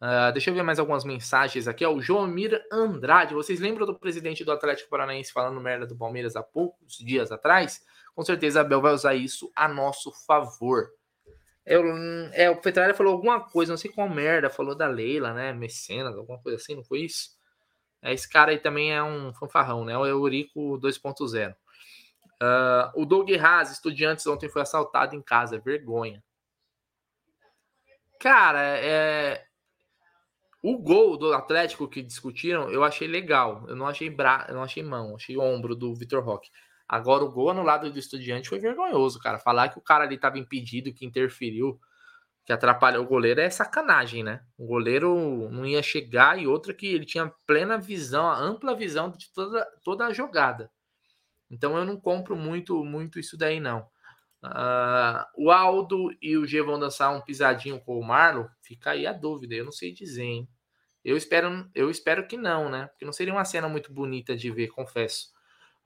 Uh, 0.00 0.32
deixa 0.32 0.50
eu 0.50 0.54
ver 0.54 0.62
mais 0.62 0.78
algumas 0.78 1.04
mensagens 1.04 1.68
aqui. 1.68 1.84
Ó, 1.84 1.94
o 1.94 2.00
Joamir 2.00 2.62
Andrade, 2.72 3.34
vocês 3.34 3.60
lembram 3.60 3.86
do 3.86 3.98
presidente 3.98 4.44
do 4.44 4.52
Atlético 4.52 4.90
Paranaense 4.90 5.32
falando 5.32 5.60
merda 5.60 5.86
do 5.86 5.96
Palmeiras 5.96 6.34
há 6.34 6.42
poucos 6.42 6.96
dias 6.98 7.30
atrás? 7.30 7.84
Com 8.14 8.22
certeza 8.22 8.62
Abel 8.62 8.80
vai 8.80 8.92
usar 8.92 9.14
isso 9.14 9.50
a 9.54 9.68
nosso 9.68 10.10
favor. 10.26 10.90
Eu, 11.66 11.82
é, 12.32 12.48
o 12.48 12.60
Petralha 12.60 12.94
falou 12.94 13.12
alguma 13.12 13.40
coisa, 13.40 13.72
não 13.72 13.76
sei 13.76 13.90
qual 13.90 14.08
merda, 14.08 14.48
falou 14.48 14.74
da 14.74 14.86
Leila, 14.86 15.34
né? 15.34 15.52
Mecenas, 15.52 16.16
alguma 16.16 16.40
coisa 16.40 16.56
assim, 16.56 16.76
não 16.76 16.84
foi 16.84 17.00
isso? 17.00 17.30
É, 18.00 18.12
esse 18.12 18.28
cara 18.28 18.52
aí 18.52 18.58
também 18.58 18.94
é 18.94 19.02
um 19.02 19.34
fanfarrão, 19.34 19.84
né? 19.84 19.98
O 19.98 20.06
Eurico 20.06 20.78
2.0. 20.78 21.56
Uh, 22.40 23.02
o 23.02 23.04
Doug 23.04 23.30
Haas, 23.32 23.72
estudiantes, 23.72 24.26
ontem 24.26 24.48
foi 24.48 24.62
assaltado 24.62 25.16
em 25.16 25.22
casa. 25.22 25.58
Vergonha. 25.58 26.22
Cara, 28.20 28.60
é... 28.78 29.44
o 30.62 30.78
gol 30.78 31.16
do 31.16 31.32
Atlético 31.32 31.88
que 31.88 32.02
discutiram, 32.02 32.70
eu 32.70 32.84
achei 32.84 33.08
legal. 33.08 33.64
Eu 33.68 33.74
não 33.74 33.86
achei 33.88 34.08
bra... 34.08 34.46
eu 34.48 34.54
não 34.54 34.62
achei 34.62 34.82
mão, 34.82 35.16
achei 35.16 35.36
ombro 35.36 35.74
do 35.74 35.94
Vitor 35.94 36.22
Roque. 36.22 36.50
Agora, 36.88 37.24
o 37.24 37.30
gol 37.30 37.50
anulado 37.50 37.90
do 37.90 37.98
Estudiante 37.98 38.48
foi 38.48 38.58
vergonhoso, 38.58 39.18
cara. 39.18 39.38
Falar 39.38 39.68
que 39.68 39.78
o 39.78 39.82
cara 39.82 40.04
ali 40.04 40.14
estava 40.14 40.38
impedido, 40.38 40.92
que 40.92 41.04
interferiu, 41.04 41.80
que 42.44 42.52
atrapalhou 42.52 43.04
o 43.04 43.08
goleiro 43.08 43.40
é 43.40 43.50
sacanagem, 43.50 44.22
né? 44.22 44.40
O 44.56 44.66
goleiro 44.66 45.50
não 45.50 45.66
ia 45.66 45.82
chegar 45.82 46.38
e 46.38 46.46
outra 46.46 46.72
que 46.72 46.86
ele 46.86 47.04
tinha 47.04 47.32
plena 47.44 47.76
visão, 47.76 48.30
ampla 48.30 48.76
visão 48.76 49.10
de 49.10 49.28
toda, 49.32 49.66
toda 49.82 50.06
a 50.06 50.12
jogada. 50.12 50.70
Então 51.50 51.76
eu 51.76 51.84
não 51.84 51.98
compro 51.98 52.36
muito 52.36 52.84
muito 52.84 53.18
isso 53.18 53.36
daí, 53.36 53.58
não. 53.58 53.88
Uh, 54.44 55.24
o 55.36 55.50
Aldo 55.50 56.10
e 56.22 56.36
o 56.36 56.46
G 56.46 56.62
vão 56.62 56.78
dançar 56.78 57.12
um 57.12 57.20
pisadinho 57.20 57.80
com 57.80 57.98
o 57.98 58.04
Marlon? 58.04 58.46
Fica 58.62 58.92
aí 58.92 59.06
a 59.06 59.12
dúvida, 59.12 59.54
eu 59.54 59.64
não 59.64 59.72
sei 59.72 59.92
dizer, 59.92 60.22
hein? 60.22 60.48
Eu 61.04 61.16
espero, 61.16 61.68
eu 61.74 61.90
espero 61.90 62.26
que 62.26 62.36
não, 62.36 62.68
né? 62.68 62.86
Porque 62.88 63.04
não 63.04 63.12
seria 63.12 63.32
uma 63.32 63.44
cena 63.44 63.68
muito 63.68 63.92
bonita 63.92 64.36
de 64.36 64.50
ver, 64.50 64.68
confesso. 64.68 65.35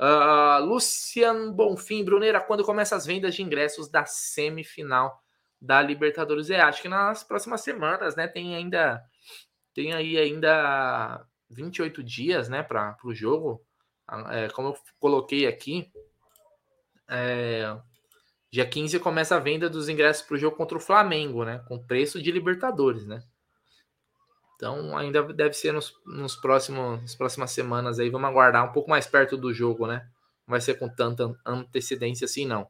Uh, 0.01 0.64
Lucian 0.64 1.53
Bonfim, 1.53 2.03
Brunera, 2.03 2.40
quando 2.40 2.64
começa 2.64 2.96
as 2.96 3.05
vendas 3.05 3.34
de 3.34 3.42
ingressos 3.42 3.90
da 3.90 4.07
semifinal 4.07 5.22
da 5.61 5.82
Libertadores? 5.82 6.48
É, 6.48 6.59
acho 6.59 6.80
que 6.80 6.88
nas 6.88 7.22
próximas 7.22 7.61
semanas, 7.61 8.16
né? 8.16 8.26
Tem 8.26 8.57
ainda 8.57 9.05
tem 9.74 9.92
aí 9.92 10.16
ainda 10.16 11.22
28 11.51 12.03
dias, 12.03 12.48
né, 12.48 12.62
para 12.62 12.96
o 13.05 13.14
jogo. 13.14 13.62
Ah, 14.09 14.38
é, 14.38 14.48
como 14.48 14.68
eu 14.68 14.76
coloquei 14.98 15.46
aqui, 15.46 15.92
é, 17.09 17.76
dia 18.51 18.66
15 18.66 18.98
começa 19.01 19.36
a 19.36 19.38
venda 19.38 19.68
dos 19.68 19.88
ingressos 19.88 20.22
para 20.22 20.34
o 20.34 20.38
jogo 20.38 20.57
contra 20.57 20.78
o 20.78 20.80
Flamengo, 20.80 21.44
né? 21.44 21.62
Com 21.68 21.78
preço 21.78 22.22
de 22.22 22.32
Libertadores, 22.32 23.07
né? 23.07 23.22
Então 24.61 24.95
ainda 24.95 25.23
deve 25.23 25.55
ser 25.55 25.73
nos, 25.73 25.99
nos 26.05 26.37
próximos 26.37 27.01
nas 27.01 27.15
próximas 27.15 27.51
semanas 27.51 27.99
aí. 27.99 28.11
Vamos 28.11 28.29
aguardar 28.29 28.69
um 28.69 28.73
pouco 28.73 28.91
mais 28.91 29.07
perto 29.07 29.39
do 29.39 29.55
jogo, 29.55 29.87
né? 29.87 30.07
Não 30.47 30.53
vai 30.53 30.61
ser 30.61 30.75
com 30.75 30.87
tanta 30.87 31.35
antecedência 31.47 32.27
assim, 32.27 32.45
não. 32.45 32.65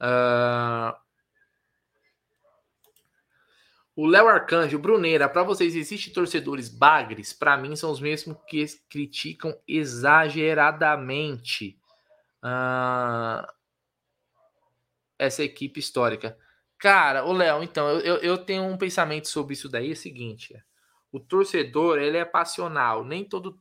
Uh... 0.00 0.94
O 3.96 4.06
Léo 4.06 4.28
Arcanjo, 4.28 4.78
Bruneira, 4.78 5.28
para 5.28 5.42
vocês 5.42 5.74
existem 5.74 6.12
torcedores 6.12 6.68
bagres? 6.68 7.32
Para 7.32 7.56
mim 7.56 7.74
são 7.74 7.90
os 7.90 8.00
mesmos 8.00 8.36
que 8.46 8.64
criticam 8.88 9.58
exageradamente 9.66 11.76
uh... 12.44 13.44
essa 15.18 15.42
equipe 15.42 15.80
histórica. 15.80 16.38
Cara, 16.78 17.24
o 17.24 17.32
Léo, 17.32 17.64
então, 17.64 17.98
eu, 17.98 18.18
eu 18.18 18.38
tenho 18.38 18.62
um 18.62 18.78
pensamento 18.78 19.26
sobre 19.26 19.54
isso 19.54 19.68
daí, 19.68 19.90
é 19.90 19.94
o 19.94 19.96
seguinte 19.96 20.54
o 21.14 21.20
torcedor 21.20 22.00
ele 22.00 22.16
é 22.16 22.24
passional, 22.24 23.04
nem 23.04 23.24
todo 23.24 23.56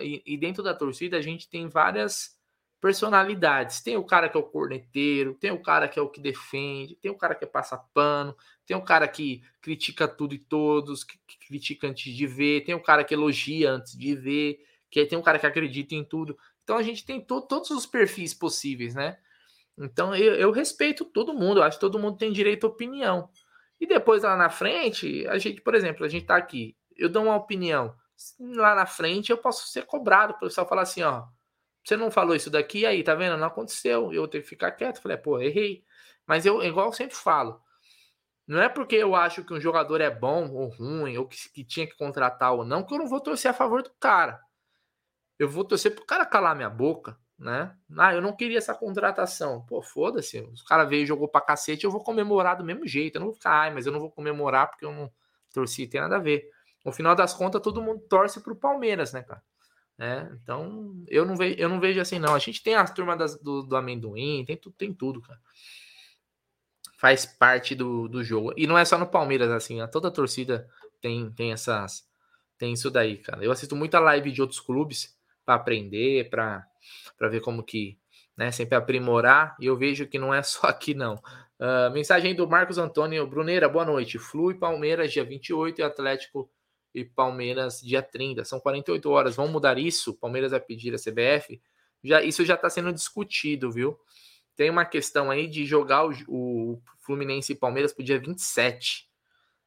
e 0.00 0.34
dentro 0.38 0.62
da 0.62 0.74
torcida 0.74 1.18
a 1.18 1.20
gente 1.20 1.46
tem 1.46 1.68
várias 1.68 2.34
personalidades. 2.80 3.82
Tem 3.82 3.98
o 3.98 4.02
cara 4.02 4.30
que 4.30 4.36
é 4.38 4.40
o 4.40 4.44
corneteiro, 4.44 5.34
tem 5.34 5.50
o 5.50 5.60
cara 5.60 5.88
que 5.88 5.98
é 5.98 6.02
o 6.02 6.08
que 6.08 6.22
defende, 6.22 6.96
tem 6.96 7.10
o 7.10 7.14
cara 7.14 7.34
que 7.34 7.44
passa 7.44 7.76
pano, 7.92 8.34
tem 8.64 8.74
o 8.74 8.80
cara 8.80 9.06
que 9.06 9.42
critica 9.60 10.08
tudo 10.08 10.34
e 10.34 10.38
todos, 10.38 11.04
que, 11.04 11.18
critica 11.46 11.86
antes 11.86 12.14
de 12.14 12.26
ver, 12.26 12.64
tem 12.64 12.74
o 12.74 12.82
cara 12.82 13.04
que 13.04 13.12
elogia 13.12 13.72
antes 13.72 13.94
de 13.94 14.14
ver, 14.14 14.64
que 14.90 15.04
tem 15.04 15.18
um 15.18 15.22
cara 15.22 15.38
que 15.38 15.46
acredita 15.46 15.94
em 15.94 16.02
tudo. 16.02 16.34
Então 16.64 16.78
a 16.78 16.82
gente 16.82 17.04
tem 17.04 17.20
to, 17.20 17.42
todos 17.42 17.68
os 17.68 17.84
perfis 17.84 18.32
possíveis, 18.32 18.94
né? 18.94 19.18
Então 19.76 20.16
eu, 20.16 20.34
eu 20.36 20.50
respeito 20.50 21.04
todo 21.04 21.34
mundo, 21.34 21.60
eu 21.60 21.62
acho 21.62 21.76
que 21.76 21.82
todo 21.82 21.98
mundo 21.98 22.16
tem 22.16 22.32
direito 22.32 22.66
à 22.66 22.70
opinião. 22.70 23.28
E 23.78 23.86
depois 23.86 24.22
lá 24.22 24.34
na 24.34 24.48
frente, 24.48 25.26
a 25.28 25.36
gente, 25.36 25.60
por 25.60 25.74
exemplo, 25.74 26.06
a 26.06 26.08
gente 26.08 26.24
tá 26.24 26.36
aqui, 26.36 26.74
eu 26.96 27.08
dou 27.08 27.24
uma 27.24 27.36
opinião. 27.36 27.94
Lá 28.40 28.74
na 28.74 28.86
frente 28.86 29.30
eu 29.30 29.38
posso 29.38 29.68
ser 29.68 29.84
cobrado, 29.86 30.34
o 30.34 30.38
pessoal 30.38 30.66
falar 30.66 30.82
assim, 30.82 31.02
ó, 31.02 31.26
você 31.86 31.96
não 31.96 32.10
falou 32.10 32.34
isso 32.34 32.50
daqui, 32.50 32.84
aí, 32.84 33.04
tá 33.04 33.14
vendo? 33.14 33.36
Não 33.36 33.46
aconteceu. 33.46 34.12
Eu 34.12 34.26
tenho 34.26 34.42
que 34.42 34.50
ficar 34.50 34.72
quieto. 34.72 35.00
Falei, 35.00 35.16
pô, 35.16 35.38
errei. 35.38 35.84
Mas 36.26 36.44
eu, 36.44 36.60
igual 36.64 36.86
eu 36.86 36.92
sempre 36.92 37.14
falo, 37.14 37.62
não 38.46 38.60
é 38.60 38.68
porque 38.68 38.96
eu 38.96 39.14
acho 39.14 39.44
que 39.44 39.54
um 39.54 39.60
jogador 39.60 40.00
é 40.00 40.10
bom 40.10 40.50
ou 40.50 40.68
ruim, 40.68 41.16
ou 41.16 41.28
que, 41.28 41.36
que 41.52 41.64
tinha 41.64 41.86
que 41.86 41.96
contratar 41.96 42.52
ou 42.54 42.64
não, 42.64 42.82
que 42.82 42.92
eu 42.92 42.98
não 42.98 43.06
vou 43.06 43.20
torcer 43.20 43.50
a 43.50 43.54
favor 43.54 43.84
do 43.84 43.90
cara. 44.00 44.40
Eu 45.38 45.48
vou 45.48 45.64
torcer 45.64 45.94
pro 45.94 46.04
cara 46.04 46.26
calar 46.26 46.56
minha 46.56 46.70
boca, 46.70 47.16
né? 47.38 47.76
Ah, 47.96 48.14
eu 48.14 48.20
não 48.20 48.34
queria 48.34 48.58
essa 48.58 48.74
contratação. 48.74 49.64
Pô, 49.66 49.80
foda-se. 49.80 50.40
Os 50.40 50.62
cara 50.62 50.84
veio 50.84 51.04
e 51.04 51.06
jogou 51.06 51.28
pra 51.28 51.40
cacete, 51.40 51.84
eu 51.84 51.90
vou 51.90 52.02
comemorar 52.02 52.56
do 52.56 52.64
mesmo 52.64 52.86
jeito. 52.86 53.16
Eu 53.16 53.20
não 53.20 53.26
vou 53.28 53.34
ficar, 53.34 53.52
ai, 53.52 53.70
mas 53.72 53.86
eu 53.86 53.92
não 53.92 54.00
vou 54.00 54.10
comemorar 54.10 54.68
porque 54.70 54.84
eu 54.84 54.92
não 54.92 55.12
torci, 55.52 55.86
tem 55.86 56.00
nada 56.00 56.16
a 56.16 56.20
ver 56.20 56.50
no 56.86 56.92
final 56.92 57.16
das 57.16 57.34
contas, 57.34 57.60
todo 57.60 57.82
mundo 57.82 58.00
torce 58.08 58.40
pro 58.40 58.54
Palmeiras, 58.54 59.12
né, 59.12 59.20
cara? 59.20 59.42
É, 59.98 60.28
então, 60.40 60.94
eu 61.08 61.26
não, 61.26 61.34
vejo, 61.34 61.56
eu 61.58 61.68
não 61.68 61.80
vejo 61.80 62.00
assim, 62.00 62.20
não. 62.20 62.32
A 62.32 62.38
gente 62.38 62.62
tem 62.62 62.76
as 62.76 62.92
turmas 62.92 63.18
das, 63.18 63.36
do, 63.40 63.62
do 63.62 63.76
amendoim, 63.76 64.44
tem, 64.46 64.56
tudo, 64.56 64.76
tem 64.76 64.94
tudo, 64.94 65.20
cara. 65.20 65.40
Faz 66.96 67.26
parte 67.26 67.74
do, 67.74 68.06
do 68.06 68.22
jogo. 68.22 68.54
E 68.56 68.68
não 68.68 68.78
é 68.78 68.84
só 68.84 68.96
no 68.96 69.06
Palmeiras, 69.06 69.50
assim, 69.50 69.78
toda 69.88 70.08
a 70.08 70.12
torcida 70.12 70.68
tem, 71.00 71.28
tem 71.32 71.52
essas. 71.52 72.06
Tem 72.56 72.72
isso 72.72 72.88
daí, 72.88 73.18
cara. 73.18 73.44
Eu 73.44 73.50
assisto 73.50 73.74
muita 73.74 73.98
live 73.98 74.30
de 74.30 74.40
outros 74.40 74.60
clubes 74.60 75.14
para 75.44 75.56
aprender, 75.56 76.30
para 76.30 76.64
ver 77.28 77.40
como 77.40 77.64
que, 77.64 77.98
né, 78.36 78.52
sempre 78.52 78.76
aprimorar. 78.76 79.56
E 79.60 79.66
eu 79.66 79.76
vejo 79.76 80.06
que 80.06 80.20
não 80.20 80.32
é 80.32 80.40
só 80.42 80.68
aqui, 80.68 80.94
não. 80.94 81.16
Uh, 81.58 81.90
mensagem 81.92 82.32
do 82.32 82.48
Marcos 82.48 82.78
Antônio 82.78 83.26
Bruneira, 83.26 83.68
boa 83.68 83.84
noite. 83.84 84.20
Flui 84.20 84.54
Palmeiras, 84.54 85.12
dia 85.12 85.24
28 85.24 85.80
e 85.80 85.82
Atlético 85.82 86.48
e 86.96 87.04
Palmeiras 87.04 87.80
dia 87.80 88.02
30. 88.02 88.42
São 88.44 88.58
48 88.58 89.10
horas. 89.10 89.36
Vão 89.36 89.46
mudar 89.48 89.78
isso? 89.78 90.14
Palmeiras 90.14 90.50
vai 90.50 90.60
pedir 90.60 90.94
a 90.94 90.98
CBF? 90.98 91.60
Já, 92.02 92.22
isso 92.22 92.44
já 92.44 92.54
está 92.54 92.70
sendo 92.70 92.90
discutido, 92.92 93.70
viu? 93.70 93.98
Tem 94.56 94.70
uma 94.70 94.86
questão 94.86 95.30
aí 95.30 95.46
de 95.46 95.66
jogar 95.66 96.06
o, 96.06 96.12
o 96.26 96.82
Fluminense 97.00 97.52
e 97.52 97.56
Palmeiras 97.56 97.92
para 97.92 98.02
o 98.02 98.04
dia 98.04 98.18
27. 98.18 99.10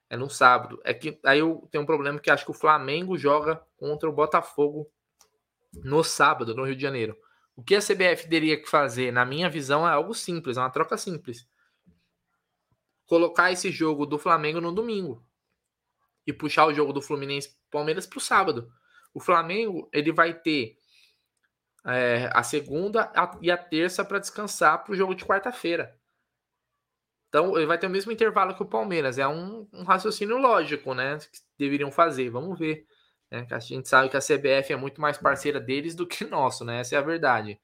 É 0.10 0.18
no 0.18 0.28
sábado. 0.28 0.82
É 0.84 0.92
que 0.92 1.20
aí 1.24 1.38
eu 1.38 1.68
tenho 1.72 1.84
um 1.84 1.88
problema 1.88 2.20
que 2.20 2.32
acho 2.32 2.44
que 2.44 2.52
o 2.52 2.56
Flamengo 2.56 3.16
joga 3.16 3.64
contra 3.78 4.10
o 4.10 4.14
Botafogo 4.14 4.90
no 5.72 6.04
sábado, 6.04 6.56
no 6.56 6.66
Rio 6.66 6.76
de 6.76 6.82
Janeiro. 6.82 7.16
O 7.56 7.62
que 7.62 7.76
a 7.76 7.80
CBF 7.80 8.28
teria 8.28 8.60
que 8.60 8.68
fazer, 8.68 9.12
na 9.12 9.24
minha 9.24 9.48
visão, 9.50 9.88
é 9.88 9.92
algo 9.92 10.16
simples, 10.16 10.58
é 10.58 10.62
uma 10.62 10.70
troca 10.72 10.98
simples. 10.98 11.48
Colocar 13.06 13.52
esse 13.52 13.70
jogo 13.70 14.08
do 14.08 14.18
Flamengo 14.18 14.60
no 14.60 14.72
domingo 14.72 15.24
e 16.30 16.34
puxar 16.34 16.68
o 16.68 16.74
jogo 16.74 16.94
do 16.94 17.02
Fluminense 17.02 17.58
Palmeiras 17.72 18.06
para 18.06 18.18
o 18.18 18.22
sábado. 18.22 18.72
O 19.14 19.20
Flamengo 19.20 19.90
ele 19.92 20.12
vai 20.12 20.34
ter 20.34 20.78
é, 21.86 22.30
a 22.32 22.44
segunda 22.44 23.12
e 23.42 23.50
a 23.50 23.58
terça 23.58 24.06
para 24.06 24.20
descansar 24.20 24.84
para 24.84 24.94
o 24.94 24.96
jogo 24.96 25.16
de 25.16 25.26
quarta-feira. 25.26 25.98
Então 27.28 27.58
ele 27.58 27.66
vai 27.66 27.80
ter 27.80 27.88
o 27.88 27.90
mesmo 27.90 28.12
intervalo 28.12 28.56
que 28.56 28.62
o 28.62 28.68
Palmeiras. 28.68 29.18
É 29.18 29.28
um, 29.28 29.68
um 29.74 29.84
raciocínio 29.84 30.38
lógico, 30.38 30.94
né? 30.94 31.18
Que 31.18 31.40
deveriam 31.58 31.92
fazer. 31.92 32.30
Vamos 32.30 32.58
ver. 32.58 32.86
Né? 33.32 33.48
A 33.50 33.60
gente 33.60 33.90
sabe 33.90 34.10
que 34.10 34.18
a 34.18 34.22
CBF 34.22 34.72
é 34.72 34.76
muito 34.76 35.02
mais 35.02 35.18
parceira 35.18 35.60
deles 35.60 35.96
do 35.96 36.08
que 36.08 36.26
nosso, 36.26 36.64
né? 36.64 36.80
Essa 36.80 36.96
é 36.96 37.00
a 37.00 37.04
verdade. 37.04 37.60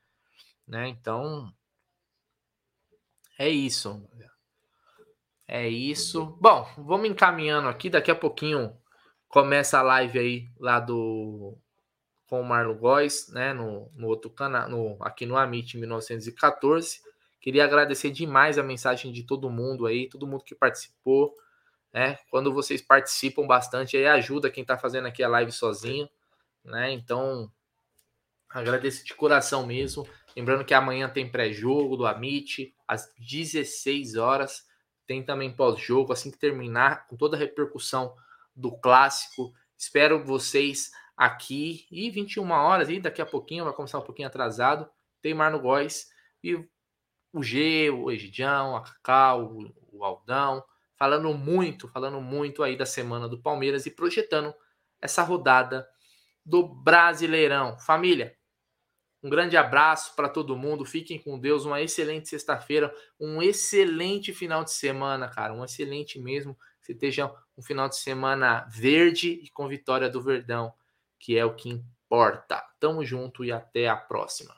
Né? 0.67 0.87
Então 0.87 1.53
é 3.37 3.47
isso. 3.47 4.07
É 5.47 5.67
isso. 5.67 6.37
Bom, 6.41 6.67
vamos 6.77 7.09
encaminhando 7.09 7.67
aqui. 7.67 7.89
Daqui 7.89 8.09
a 8.09 8.15
pouquinho 8.15 8.75
começa 9.27 9.79
a 9.79 9.83
live 9.83 10.17
aí 10.17 10.49
lá 10.59 10.79
do 10.79 11.57
com 12.27 12.41
o 12.41 12.43
Marlo 12.43 12.73
Góes, 12.73 13.29
né? 13.29 13.53
No, 13.53 13.91
no 13.95 14.07
outro 14.07 14.29
canal, 14.31 14.67
no, 14.67 14.97
aqui 15.01 15.25
no 15.25 15.37
Amit 15.37 15.77
1914. 15.77 16.99
Queria 17.39 17.63
agradecer 17.63 18.09
demais 18.09 18.57
a 18.57 18.63
mensagem 18.63 19.11
de 19.11 19.21
todo 19.21 19.51
mundo 19.51 19.85
aí, 19.85 20.09
todo 20.09 20.25
mundo 20.25 20.43
que 20.43 20.55
participou. 20.55 21.35
Né? 21.93 22.17
Quando 22.29 22.51
vocês 22.51 22.81
participam 22.81 23.45
bastante, 23.45 23.95
aí 23.95 24.07
ajuda 24.07 24.49
quem 24.49 24.63
está 24.63 24.77
fazendo 24.77 25.07
aqui 25.07 25.23
a 25.23 25.29
live 25.29 25.51
sozinho, 25.51 26.09
né? 26.63 26.91
Então, 26.91 27.49
agradeço 28.49 29.05
de 29.05 29.13
coração 29.13 29.65
mesmo. 29.65 30.05
Lembrando 30.35 30.65
que 30.65 30.73
amanhã 30.73 31.07
tem 31.07 31.29
pré-jogo 31.29 31.95
do 31.95 32.05
Amit, 32.05 32.75
às 32.87 33.13
16 33.17 34.15
horas. 34.15 34.64
Tem 35.07 35.23
também 35.23 35.51
pós-jogo, 35.51 36.13
assim 36.13 36.31
que 36.31 36.37
terminar, 36.37 37.07
com 37.07 37.15
toda 37.15 37.35
a 37.35 37.39
repercussão 37.39 38.15
do 38.55 38.71
clássico. 38.71 39.53
Espero 39.77 40.23
vocês 40.23 40.91
aqui. 41.15 41.85
E 41.91 42.09
21 42.09 42.49
horas, 42.51 42.89
e 42.89 42.99
daqui 42.99 43.21
a 43.21 43.25
pouquinho, 43.25 43.63
vai 43.63 43.73
começar 43.73 43.99
um 43.99 44.03
pouquinho 44.03 44.27
atrasado. 44.27 44.89
Tem 45.21 45.33
Marno 45.33 45.59
Góes 45.59 46.09
e 46.43 46.55
o 47.33 47.43
G, 47.43 47.89
o 47.89 48.09
Egidião, 48.09 48.77
a 48.77 48.81
Cacau, 48.81 49.57
o, 49.91 50.03
Aldão, 50.03 50.63
falando 50.97 51.33
muito, 51.33 51.87
falando 51.87 52.21
muito 52.21 52.63
aí 52.63 52.77
da 52.77 52.85
semana 52.85 53.27
do 53.27 53.41
Palmeiras 53.41 53.85
e 53.85 53.91
projetando 53.91 54.53
essa 55.01 55.23
rodada 55.23 55.87
do 56.45 56.67
Brasileirão. 56.67 57.77
Família, 57.79 58.35
um 59.25 59.29
grande 59.29 59.57
abraço 59.57 60.15
para 60.15 60.29
todo 60.29 60.55
mundo. 60.55 60.85
Fiquem 60.85 61.17
com 61.17 61.39
Deus. 61.39 61.65
Uma 61.65 61.81
excelente 61.81 62.29
sexta-feira. 62.29 62.93
Um 63.19 63.41
excelente 63.41 64.31
final 64.31 64.63
de 64.63 64.71
semana, 64.71 65.27
cara. 65.27 65.51
Um 65.51 65.65
excelente 65.65 66.19
mesmo. 66.19 66.55
Que 66.85 66.91
esteja 66.91 67.33
um 67.57 67.63
final 67.63 67.89
de 67.89 67.95
semana 67.95 68.67
verde 68.69 69.31
e 69.43 69.49
com 69.49 69.67
vitória 69.67 70.07
do 70.07 70.21
Verdão, 70.21 70.71
que 71.17 71.35
é 71.35 71.43
o 71.43 71.55
que 71.55 71.69
importa. 71.69 72.63
Tamo 72.79 73.03
junto 73.03 73.43
e 73.43 73.51
até 73.51 73.87
a 73.89 73.95
próxima. 73.95 74.53